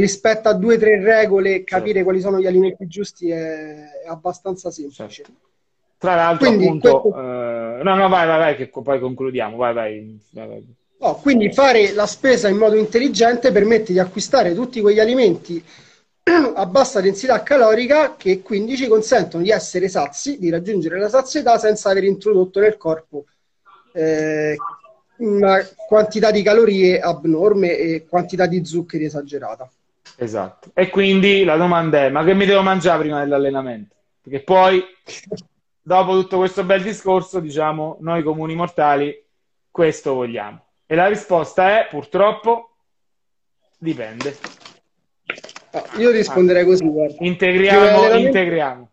rispetta 0.00 0.52
due 0.52 0.76
o 0.76 0.78
tre 0.78 1.02
regole, 1.02 1.64
capire 1.64 1.94
certo. 1.94 2.04
quali 2.04 2.20
sono 2.20 2.40
gli 2.40 2.46
alimenti 2.46 2.86
giusti 2.86 3.30
è, 3.30 4.04
abbastanza 4.06 4.70
semplice. 4.70 5.08
Certo. 5.08 5.32
Tra 5.98 6.16
l'altro, 6.16 6.48
quindi, 6.48 6.66
appunto, 6.66 7.00
questo... 7.00 7.18
uh, 7.18 7.82
no, 7.82 7.94
no, 7.94 8.08
vai, 8.08 8.26
vai, 8.26 8.38
vai, 8.38 8.56
che 8.56 8.68
poi 8.68 8.98
concludiamo. 8.98 9.56
Vai, 9.56 9.72
vai, 9.72 10.20
vai, 10.30 10.66
no, 10.98 11.14
quindi 11.16 11.52
fare 11.52 11.92
la 11.92 12.06
spesa 12.06 12.48
in 12.48 12.56
modo 12.56 12.74
intelligente 12.74 13.52
permette 13.52 13.92
di 13.92 13.98
acquistare 13.98 14.54
tutti 14.54 14.80
quegli 14.80 14.98
alimenti 14.98 15.62
a 16.54 16.66
bassa 16.66 17.00
densità 17.00 17.42
calorica 17.42 18.16
che 18.16 18.42
quindi 18.42 18.76
ci 18.76 18.88
consentono 18.88 19.44
di 19.44 19.50
essere 19.50 19.88
sazi, 19.88 20.38
di 20.38 20.50
raggiungere 20.50 20.98
la 20.98 21.08
sazietà 21.08 21.58
senza 21.58 21.90
aver 21.90 22.04
introdotto 22.04 22.58
nel 22.58 22.76
corpo 22.76 23.26
eh, 23.92 24.56
una 25.18 25.64
quantità 25.86 26.30
di 26.30 26.42
calorie 26.42 26.98
abnorme 26.98 27.76
e 27.76 28.06
quantità 28.08 28.46
di 28.46 28.64
zuccheri 28.64 29.04
esagerata. 29.04 29.70
Esatto. 30.16 30.70
E 30.74 30.88
quindi 30.90 31.44
la 31.44 31.56
domanda 31.56 32.04
è: 32.04 32.10
ma 32.10 32.24
che 32.24 32.34
mi 32.34 32.46
devo 32.46 32.62
mangiare 32.62 33.00
prima 33.00 33.20
dell'allenamento? 33.20 33.96
Perché 34.20 34.40
poi, 34.42 34.82
dopo 35.80 36.12
tutto 36.20 36.38
questo 36.38 36.64
bel 36.64 36.82
discorso, 36.82 37.40
diciamo, 37.40 37.96
noi 38.00 38.22
comuni 38.22 38.54
mortali 38.54 39.14
questo 39.70 40.14
vogliamo. 40.14 40.64
E 40.86 40.94
la 40.94 41.08
risposta 41.08 41.80
è 41.80 41.88
purtroppo 41.88 42.76
dipende. 43.78 44.36
Io 45.96 46.10
risponderei 46.10 46.64
così. 46.64 46.86
Guarda. 46.86 47.16
Integriamo, 47.20 48.14
integriamo. 48.14 48.90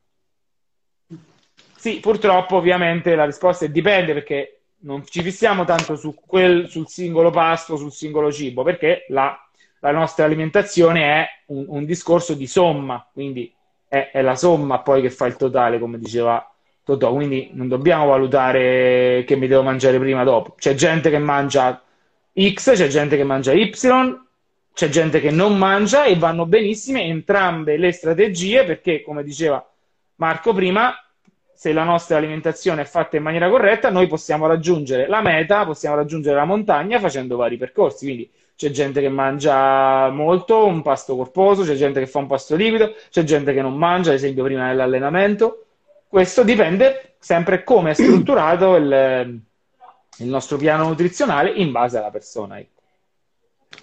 Sì, 1.76 2.00
purtroppo 2.00 2.56
ovviamente 2.56 3.16
la 3.16 3.26
risposta 3.26 3.66
è 3.66 3.70
dipende 3.70 4.14
perché 4.14 4.62
non 4.80 5.06
ci 5.06 5.22
fissiamo 5.22 5.66
tanto 5.66 5.96
su 5.96 6.16
quel, 6.26 6.70
sul 6.70 6.88
singolo 6.88 7.30
pasto, 7.30 7.76
sul 7.76 7.92
singolo 7.92 8.32
cibo, 8.32 8.64
perché 8.64 9.06
la, 9.10 9.38
la 9.80 9.92
nostra 9.92 10.26
alimentazione 10.26 11.04
è 11.04 11.28
un, 11.48 11.66
un, 11.68 11.86
discorso 11.86 12.34
di 12.34 12.48
somma, 12.48 13.08
quindi 13.12 13.54
è, 13.88 14.12
è, 14.12 14.22
la 14.22 14.36
somma 14.36 14.80
poi 14.80 15.02
che 15.02 15.10
fa 15.10 15.26
il 15.26 15.36
totale, 15.36 15.80
come 15.80 15.98
diceva 15.98 16.44
Totò, 16.84 17.14
quindi 17.14 17.52
non 17.54 17.68
dobbiamo 17.68 18.08
valutare 18.08 19.24
che 19.26 19.36
mi 19.36 19.48
devo 19.48 19.62
mangiare 19.62 20.00
prima 20.00 20.22
o 20.22 20.24
dopo. 20.24 20.56
C'è 20.58 20.74
gente 20.74 21.12
che 21.12 21.20
mangia 21.20 21.80
X, 22.34 22.74
c'è 22.74 22.88
gente 22.88 23.16
che 23.16 23.24
mangia 23.24 23.54
Y, 23.54 23.70
c'è 24.74 24.90
gente 24.90 25.20
che 25.20 25.30
non 25.30 25.56
mangia 25.58 26.06
e 26.06 26.16
vanno 26.16 26.48
benissime 26.48 27.04
entrambe 27.04 27.78
le 27.78 27.92
strategie 27.92 28.64
perché, 28.64 29.04
come 29.04 29.24
diceva 29.24 29.64
Marco 30.16 30.54
prima, 30.54 30.96
se 31.54 31.74
la 31.74 31.84
nostra 31.84 32.18
alimentazione 32.18 32.82
è 32.82 32.86
fatta 32.86 33.18
in 33.18 33.24
maniera 33.24 33.50
corretta, 33.50 33.90
noi 33.90 34.08
possiamo 34.08 34.48
raggiungere 34.48 35.08
la 35.08 35.22
meta, 35.22 35.66
possiamo 35.66 35.96
raggiungere 35.96 36.38
la 36.38 36.46
montagna 36.46 37.00
facendo 37.00 37.36
vari 37.36 37.58
percorsi. 37.58 38.06
Quindi 38.06 38.32
c'è 38.60 38.72
gente 38.72 39.00
che 39.00 39.08
mangia 39.08 40.10
molto, 40.10 40.66
un 40.66 40.82
pasto 40.82 41.16
corposo, 41.16 41.64
c'è 41.64 41.76
gente 41.76 42.02
che 42.02 42.08
fa 42.08 42.20
un 42.20 42.28
pasto 42.28 42.58
liquido, 42.58 42.94
c'è 43.10 43.24
gente 43.24 43.54
che 43.54 43.62
non 43.62 43.78
mangia, 43.78 44.10
ad 44.10 44.18
esempio 44.18 44.44
prima 44.44 44.68
dell'allenamento. 44.68 45.64
Questo 46.10 46.44
dipende 46.44 47.16
sempre 47.20 47.64
come 47.64 47.92
è 47.92 47.94
strutturato 47.94 48.76
il, 48.76 49.40
il 50.18 50.28
nostro 50.28 50.58
piano 50.58 50.90
nutrizionale 50.90 51.52
in 51.52 51.72
base 51.72 52.00
alla 52.00 52.10
persona. 52.10 52.62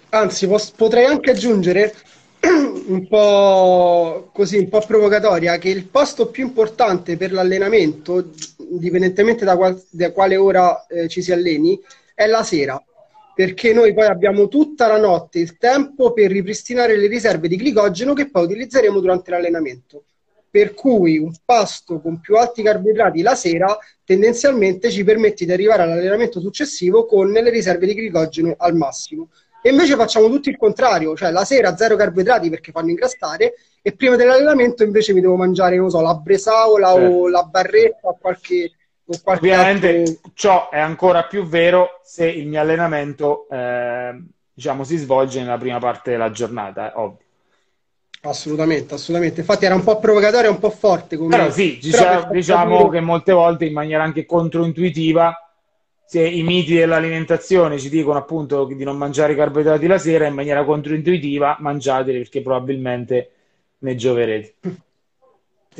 Anzi, 0.09 0.45
pos- 0.45 0.69
potrei 0.69 1.05
anche 1.05 1.31
aggiungere 1.31 1.95
un 2.87 3.07
po' 3.07 4.29
così, 4.31 4.59
un 4.59 4.69
po' 4.69 4.83
provocatoria, 4.85 5.57
che 5.57 5.69
il 5.69 5.87
posto 5.87 6.27
più 6.27 6.45
importante 6.45 7.17
per 7.17 7.31
l'allenamento, 7.31 8.29
indipendentemente 8.69 9.43
da, 9.43 9.57
qual- 9.57 9.83
da 9.89 10.11
quale 10.11 10.35
ora 10.35 10.85
eh, 10.85 11.07
ci 11.07 11.23
si 11.23 11.31
alleni, 11.31 11.81
è 12.13 12.27
la 12.27 12.43
sera. 12.43 12.79
Perché 13.37 13.71
noi 13.71 13.93
poi 13.93 14.07
abbiamo 14.07 14.47
tutta 14.47 14.87
la 14.87 14.97
notte 14.97 15.37
il 15.37 15.57
tempo 15.57 16.11
per 16.11 16.31
ripristinare 16.31 16.97
le 16.97 17.05
riserve 17.05 17.47
di 17.47 17.55
glicogeno 17.55 18.13
che 18.13 18.31
poi 18.31 18.45
utilizzeremo 18.45 18.99
durante 18.99 19.29
l'allenamento. 19.29 20.05
Per 20.49 20.73
cui 20.73 21.19
un 21.19 21.31
pasto 21.45 21.99
con 21.99 22.19
più 22.19 22.35
alti 22.35 22.63
carboidrati 22.63 23.21
la 23.21 23.35
sera 23.35 23.77
tendenzialmente 24.03 24.89
ci 24.89 25.03
permette 25.03 25.45
di 25.45 25.51
arrivare 25.51 25.83
all'allenamento 25.83 26.39
successivo 26.39 27.05
con 27.05 27.29
le 27.29 27.47
riserve 27.51 27.85
di 27.85 27.93
glicogeno 27.93 28.55
al 28.57 28.73
massimo 28.73 29.29
e 29.61 29.69
invece 29.69 29.95
facciamo 29.95 30.29
tutto 30.29 30.49
il 30.49 30.57
contrario, 30.57 31.15
cioè 31.15 31.29
la 31.29 31.43
sera 31.43 31.75
zero 31.75 31.95
carboidrati 31.95 32.49
perché 32.49 32.71
fanno 32.71 32.89
ingrassare 32.89 33.55
e 33.81 33.91
prima 33.93 34.15
dell'allenamento 34.15 34.83
invece 34.83 35.13
mi 35.13 35.19
devo 35.21 35.35
mangiare, 35.35 35.75
non 35.75 35.89
so, 35.89 35.99
la 35.99 36.15
bresaola 36.15 36.93
certo. 36.93 37.15
o 37.15 37.27
la 37.27 37.43
barretta 37.43 38.07
o 38.07 38.17
qualche... 38.19 38.71
Qualche 39.23 39.47
Ovviamente 39.47 40.19
ciò 40.33 40.69
è 40.69 40.79
ancora 40.79 41.23
più 41.23 41.45
vero 41.45 42.01
se 42.03 42.27
il 42.27 42.45
mio 42.45 42.59
allenamento 42.59 43.47
eh, 43.49 44.21
diciamo, 44.53 44.83
si 44.83 44.97
svolge 44.97 45.39
nella 45.39 45.57
prima 45.57 45.79
parte 45.79 46.11
della 46.11 46.31
giornata, 46.31 46.91
è 46.91 46.97
ovvio. 46.97 47.25
Assolutamente, 48.21 48.95
assolutamente. 48.95 49.39
Infatti 49.41 49.65
era 49.65 49.75
un 49.75 49.83
po' 49.83 49.99
provocatorio, 49.99 50.49
un 50.49 50.59
po' 50.59 50.71
forte. 50.71 51.15
Come... 51.15 51.29
Però 51.29 51.49
sì, 51.49 51.79
Però 51.89 52.27
diciamo, 52.31 52.77
capire... 52.77 52.99
che 52.99 53.05
molte 53.05 53.31
volte 53.31 53.65
in 53.65 53.73
maniera 53.73 54.03
anche 54.03 54.25
controintuitiva 54.25 55.33
se 56.05 56.25
i 56.25 56.41
miti 56.41 56.73
dell'alimentazione 56.73 57.77
ci 57.77 57.89
dicono 57.89 58.17
appunto 58.17 58.63
di 58.65 58.83
non 58.83 58.97
mangiare 58.97 59.33
i 59.33 59.35
carboidrati 59.35 59.87
la 59.87 59.97
sera 59.97 60.25
in 60.25 60.33
maniera 60.33 60.63
controintuitiva, 60.63 61.57
mangiateli 61.59 62.19
perché 62.19 62.41
probabilmente 62.41 63.31
ne 63.79 63.95
gioverete. 63.95 64.53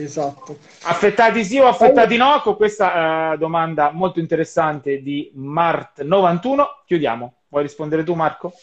Esatto. 0.01 0.57
Affettati 0.83 1.43
sì 1.43 1.57
o 1.57 1.67
affettati 1.67 2.17
no? 2.17 2.39
Con 2.43 2.55
questa 2.55 3.33
uh, 3.33 3.37
domanda 3.37 3.91
molto 3.91 4.19
interessante 4.19 5.01
di 5.01 5.31
Mart91 5.35 6.63
chiudiamo. 6.85 7.33
Vuoi 7.49 7.63
rispondere 7.63 8.03
tu 8.03 8.13
Marco? 8.13 8.53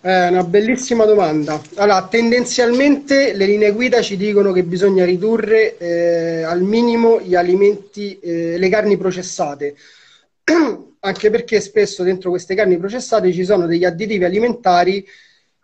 È 0.00 0.28
una 0.28 0.44
bellissima 0.44 1.06
domanda. 1.06 1.60
Allora, 1.76 2.06
tendenzialmente 2.06 3.32
le 3.32 3.46
linee 3.46 3.72
guida 3.72 4.02
ci 4.02 4.16
dicono 4.16 4.52
che 4.52 4.62
bisogna 4.62 5.04
ridurre 5.04 5.78
eh, 5.78 6.42
al 6.42 6.60
minimo 6.60 7.20
gli 7.20 7.34
alimenti, 7.34 8.18
eh, 8.20 8.58
le 8.58 8.68
carni 8.68 8.98
processate 8.98 9.74
anche 11.00 11.30
perché 11.30 11.60
spesso 11.60 12.02
dentro 12.02 12.30
queste 12.30 12.54
carni 12.54 12.76
processate 12.76 13.32
ci 13.32 13.44
sono 13.44 13.66
degli 13.66 13.84
additivi 13.84 14.24
alimentari 14.24 15.06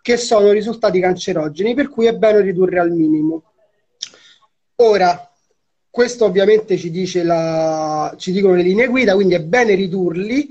che 0.03 0.17
sono 0.17 0.51
risultati 0.51 1.01
cancerogeni, 1.01 1.75
per 1.75 1.89
cui 1.89 2.07
è 2.07 2.15
bene 2.15 2.41
ridurre 2.41 2.79
al 2.79 2.91
minimo. 2.91 3.50
Ora, 4.83 5.31
questo 5.91 6.25
ovviamente 6.25 6.79
ci, 6.79 6.91
dice 6.91 7.23
la, 7.23 8.15
ci 8.17 8.33
dicono 8.33 8.55
le 8.55 8.63
linee 8.63 8.87
guida, 8.87 9.13
quindi 9.15 9.35
è 9.35 9.43
bene 9.43 9.75
ridurli, 9.75 10.49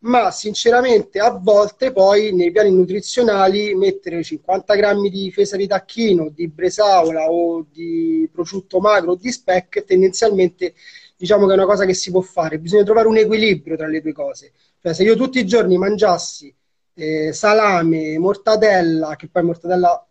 ma 0.00 0.30
sinceramente 0.30 1.18
a 1.18 1.30
volte 1.30 1.90
poi 1.90 2.34
nei 2.34 2.50
piani 2.50 2.70
nutrizionali 2.72 3.74
mettere 3.74 4.22
50 4.22 4.74
grammi 4.74 5.08
di 5.08 5.30
fesa 5.32 5.56
di 5.56 5.66
tacchino, 5.66 6.28
di 6.28 6.48
bresaola 6.48 7.30
o 7.30 7.64
di 7.70 8.28
prosciutto 8.30 8.80
magro 8.80 9.12
o 9.12 9.16
di 9.16 9.32
speck 9.32 9.84
tendenzialmente 9.84 10.74
diciamo 11.16 11.46
che 11.46 11.52
è 11.52 11.56
una 11.56 11.66
cosa 11.66 11.86
che 11.86 11.94
si 11.94 12.10
può 12.10 12.20
fare, 12.20 12.58
bisogna 12.58 12.84
trovare 12.84 13.08
un 13.08 13.16
equilibrio 13.16 13.76
tra 13.76 13.86
le 13.86 14.02
due 14.02 14.12
cose. 14.12 14.52
Cioè, 14.80 14.92
se 14.92 15.04
io 15.04 15.16
tutti 15.16 15.38
i 15.38 15.46
giorni 15.46 15.78
mangiassi 15.78 16.54
eh, 16.94 17.32
salame, 17.32 18.18
mortadella, 18.18 19.16
che 19.16 19.28
poi 19.28 19.42
mortadella 19.42 20.06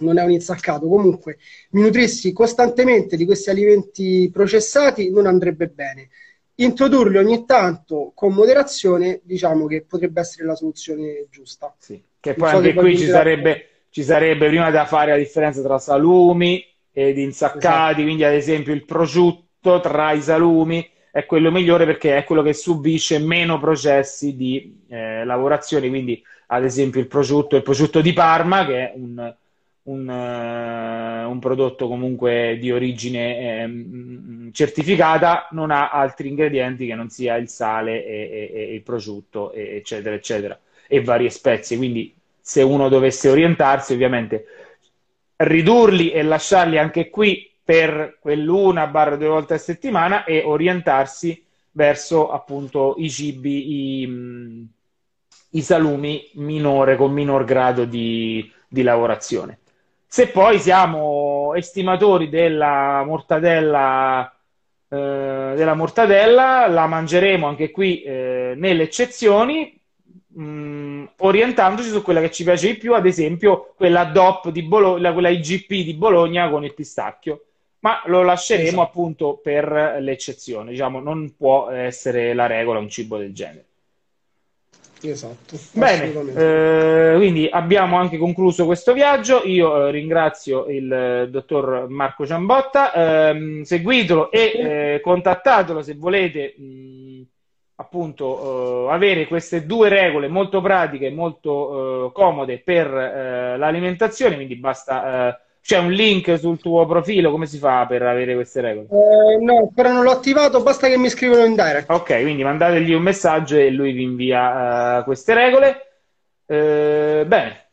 non 0.00 0.18
è 0.18 0.24
un 0.24 0.30
insaccato, 0.30 0.88
comunque 0.88 1.38
mi 1.70 1.82
nutrissi 1.82 2.32
costantemente 2.32 3.16
di 3.16 3.24
questi 3.24 3.50
alimenti 3.50 4.30
processati 4.32 5.10
non 5.10 5.26
andrebbe 5.26 5.68
bene. 5.68 6.08
Introdurli 6.58 7.18
ogni 7.18 7.44
tanto 7.44 8.12
con 8.14 8.32
moderazione, 8.32 9.20
diciamo 9.22 9.66
che 9.66 9.82
potrebbe 9.82 10.20
essere 10.20 10.46
la 10.46 10.54
soluzione 10.54 11.26
giusta. 11.30 11.74
Sì. 11.78 12.02
Che 12.18 12.34
poi 12.34 12.50
so 12.50 12.56
anche 12.56 12.74
qui 12.74 12.96
ci 12.96 13.06
sarebbe, 13.06 13.68
ci 13.90 14.02
sarebbe 14.02 14.48
prima 14.48 14.70
da 14.70 14.86
fare 14.86 15.10
la 15.12 15.18
differenza 15.18 15.62
tra 15.62 15.78
salumi 15.78 16.64
ed 16.92 17.18
insaccati, 17.18 17.66
esatto. 17.66 18.02
quindi 18.02 18.24
ad 18.24 18.32
esempio 18.32 18.72
il 18.72 18.84
prosciutto 18.84 19.80
tra 19.80 20.12
i 20.12 20.22
salumi 20.22 20.88
è 21.16 21.24
quello 21.24 21.50
migliore 21.50 21.86
perché 21.86 22.16
è 22.16 22.24
quello 22.24 22.42
che 22.42 22.52
subisce 22.52 23.18
meno 23.18 23.58
processi 23.58 24.36
di 24.36 24.82
eh, 24.88 25.24
lavorazione, 25.24 25.88
quindi 25.88 26.22
ad 26.48 26.64
esempio 26.64 27.00
il 27.00 27.06
prosciutto, 27.06 27.56
il 27.56 27.62
prosciutto 27.62 28.00
di 28.00 28.12
Parma 28.12 28.66
che 28.66 28.74
è 28.74 28.92
un, 28.94 29.34
un, 29.86 30.08
uh, 30.08 31.30
un 31.30 31.38
prodotto 31.38 31.88
comunque 31.88 32.56
di 32.60 32.72
origine 32.72 33.62
eh, 33.64 34.50
certificata, 34.52 35.48
non 35.52 35.70
ha 35.70 35.90
altri 35.90 36.28
ingredienti 36.28 36.86
che 36.86 36.94
non 36.94 37.08
sia 37.08 37.36
il 37.36 37.48
sale 37.48 38.04
e, 38.04 38.50
e, 38.52 38.60
e 38.70 38.74
il 38.74 38.82
prosciutto, 38.82 39.52
e, 39.52 39.76
eccetera, 39.76 40.14
eccetera, 40.14 40.58
e 40.88 41.02
varie 41.02 41.30
spezie. 41.30 41.76
Quindi 41.76 42.14
se 42.40 42.62
uno 42.62 42.88
dovesse 42.88 43.28
orientarsi, 43.28 43.92
ovviamente 43.92 44.44
ridurli 45.36 46.10
e 46.10 46.22
lasciarli 46.22 46.78
anche 46.78 47.10
qui 47.10 47.50
per 47.62 48.18
quell'una 48.20 48.86
barra 48.86 49.16
due 49.16 49.28
volte 49.28 49.54
a 49.54 49.58
settimana 49.58 50.24
e 50.24 50.42
orientarsi 50.44 51.44
verso 51.72 52.30
appunto 52.30 52.94
i 52.98 53.10
cibi, 53.10 54.02
i, 54.02 54.68
i 55.50 55.60
salumi 55.62 56.30
minore, 56.34 56.96
con 56.96 57.12
minor 57.12 57.44
grado 57.44 57.84
di, 57.84 58.50
di 58.66 58.82
lavorazione. 58.82 59.58
Se 60.16 60.28
poi 60.28 60.58
siamo 60.58 61.52
estimatori 61.52 62.30
della 62.30 63.04
mortadella, 63.04 64.26
eh, 64.88 65.52
della 65.54 65.74
mortadella 65.74 66.66
la 66.68 66.86
mangeremo 66.86 67.46
anche 67.46 67.70
qui 67.70 68.00
eh, 68.00 68.54
nelle 68.56 68.84
eccezioni, 68.84 69.78
mh, 70.28 70.42
mm, 70.42 71.04
orientandoci 71.18 71.90
su 71.90 72.00
quella 72.00 72.22
che 72.22 72.30
ci 72.30 72.44
piace 72.44 72.68
di 72.68 72.78
più, 72.78 72.94
ad 72.94 73.04
esempio 73.04 73.74
quella 73.76 74.04
DOP 74.04 74.48
di 74.48 74.62
Bologna, 74.62 75.12
quella 75.12 75.28
IGP 75.28 75.68
di 75.84 75.92
Bologna 75.92 76.48
con 76.48 76.64
il 76.64 76.72
pistacchio 76.72 77.42
ma 77.80 78.00
lo 78.06 78.22
lasceremo 78.22 78.68
esatto. 78.68 78.80
appunto 78.80 79.36
per 79.42 79.98
l'eccezione, 80.00 80.70
diciamo, 80.70 80.98
non 80.98 81.34
può 81.36 81.68
essere 81.68 82.32
la 82.32 82.46
regola 82.46 82.78
un 82.78 82.88
cibo 82.88 83.18
del 83.18 83.34
genere. 83.34 83.65
Esatto. 85.02 85.56
Bene, 85.72 86.12
eh, 86.34 87.14
quindi 87.16 87.48
abbiamo 87.50 87.96
anche 87.98 88.16
concluso 88.16 88.64
questo 88.64 88.92
viaggio. 88.92 89.42
Io 89.44 89.86
eh, 89.86 89.90
ringrazio 89.90 90.66
il 90.66 90.90
eh, 90.92 91.28
dottor 91.28 91.86
Marco 91.88 92.26
Ciambotta. 92.26 92.92
Ehm, 92.92 93.62
seguitelo 93.62 94.30
e 94.30 94.94
eh, 94.94 95.00
contattatelo 95.00 95.82
se 95.82 95.94
volete 95.94 96.54
mh, 96.56 97.22
appunto 97.76 98.88
eh, 98.88 98.92
avere 98.94 99.26
queste 99.26 99.66
due 99.66 99.88
regole 99.88 100.28
molto 100.28 100.60
pratiche, 100.60 101.10
molto 101.10 102.06
eh, 102.06 102.12
comode 102.12 102.58
per 102.64 102.88
l'alimentazione. 102.90 104.34
Quindi 104.36 104.56
basta 104.56 105.38
c'è 105.66 105.78
un 105.78 105.90
link 105.90 106.38
sul 106.38 106.60
tuo 106.60 106.86
profilo? 106.86 107.32
Come 107.32 107.46
si 107.46 107.58
fa 107.58 107.86
per 107.86 108.02
avere 108.02 108.34
queste 108.34 108.60
regole? 108.60 108.86
Eh, 108.86 109.44
no, 109.44 109.56
ancora 109.58 109.92
non 109.92 110.04
l'ho 110.04 110.12
attivato, 110.12 110.62
basta 110.62 110.86
che 110.86 110.96
mi 110.96 111.08
scrivono 111.08 111.44
in 111.44 111.56
direct. 111.56 111.90
Ok, 111.90 112.20
quindi 112.20 112.44
mandategli 112.44 112.92
un 112.92 113.02
messaggio 113.02 113.56
e 113.56 113.70
lui 113.70 113.90
vi 113.90 114.04
invia 114.04 115.00
uh, 115.00 115.04
queste 115.04 115.34
regole. 115.34 115.80
Uh, 116.46 117.26
bene, 117.26 117.70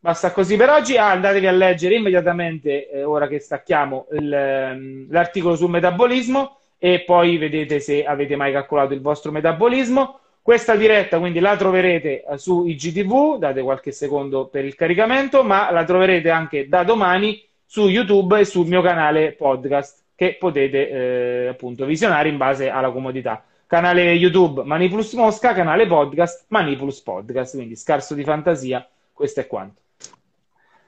basta 0.00 0.32
così 0.32 0.56
per 0.56 0.70
oggi. 0.70 0.96
Ah, 0.96 1.12
andatevi 1.12 1.46
a 1.46 1.52
leggere 1.52 1.94
immediatamente, 1.94 2.90
eh, 2.90 3.04
ora 3.04 3.28
che 3.28 3.38
stacchiamo, 3.38 4.08
il, 4.18 4.72
um, 4.72 5.06
l'articolo 5.08 5.54
sul 5.54 5.70
metabolismo 5.70 6.58
e 6.76 7.04
poi 7.04 7.38
vedete 7.38 7.78
se 7.78 8.04
avete 8.04 8.34
mai 8.34 8.50
calcolato 8.50 8.94
il 8.94 9.00
vostro 9.00 9.30
metabolismo. 9.30 10.18
Questa 10.48 10.76
diretta 10.76 11.18
quindi 11.18 11.40
la 11.40 11.58
troverete 11.58 12.24
eh, 12.24 12.38
su 12.38 12.64
IGTV, 12.64 13.36
date 13.36 13.60
qualche 13.60 13.92
secondo 13.92 14.46
per 14.46 14.64
il 14.64 14.74
caricamento, 14.76 15.44
ma 15.44 15.70
la 15.70 15.84
troverete 15.84 16.30
anche 16.30 16.68
da 16.70 16.84
domani 16.84 17.46
su 17.66 17.86
YouTube 17.86 18.40
e 18.40 18.46
sul 18.46 18.66
mio 18.66 18.80
canale 18.80 19.32
podcast 19.32 20.04
che 20.14 20.36
potete 20.38 20.88
eh, 20.88 21.48
appunto 21.48 21.84
visionare 21.84 22.30
in 22.30 22.38
base 22.38 22.70
alla 22.70 22.90
comodità. 22.90 23.44
Canale 23.66 24.12
YouTube 24.12 24.62
Manipulus 24.62 25.12
Mosca, 25.12 25.52
canale 25.52 25.86
podcast 25.86 26.46
Manipulus 26.48 27.02
Podcast, 27.02 27.54
quindi 27.54 27.76
scarso 27.76 28.14
di 28.14 28.24
fantasia, 28.24 28.88
questo 29.12 29.40
è 29.40 29.46
quanto. 29.46 29.82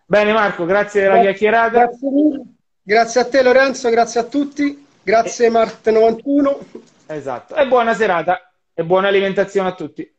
Bene 0.06 0.32
Marco, 0.32 0.64
grazie 0.64 1.02
della 1.02 1.20
chiacchierata. 1.20 1.84
Grazie. 1.84 2.08
Grazie 2.82 3.20
a 3.20 3.28
te 3.28 3.42
Lorenzo, 3.42 3.90
grazie 3.90 4.20
a 4.20 4.24
tutti. 4.24 4.86
Grazie 5.02 5.48
e... 5.48 5.50
Marte91. 5.50 6.56
Esatto. 7.08 7.56
E 7.56 7.66
buona 7.66 7.92
serata 7.92 8.49
e 8.80 8.84
buona 8.84 9.08
alimentazione 9.08 9.68
a 9.68 9.74
tutti. 9.74 10.10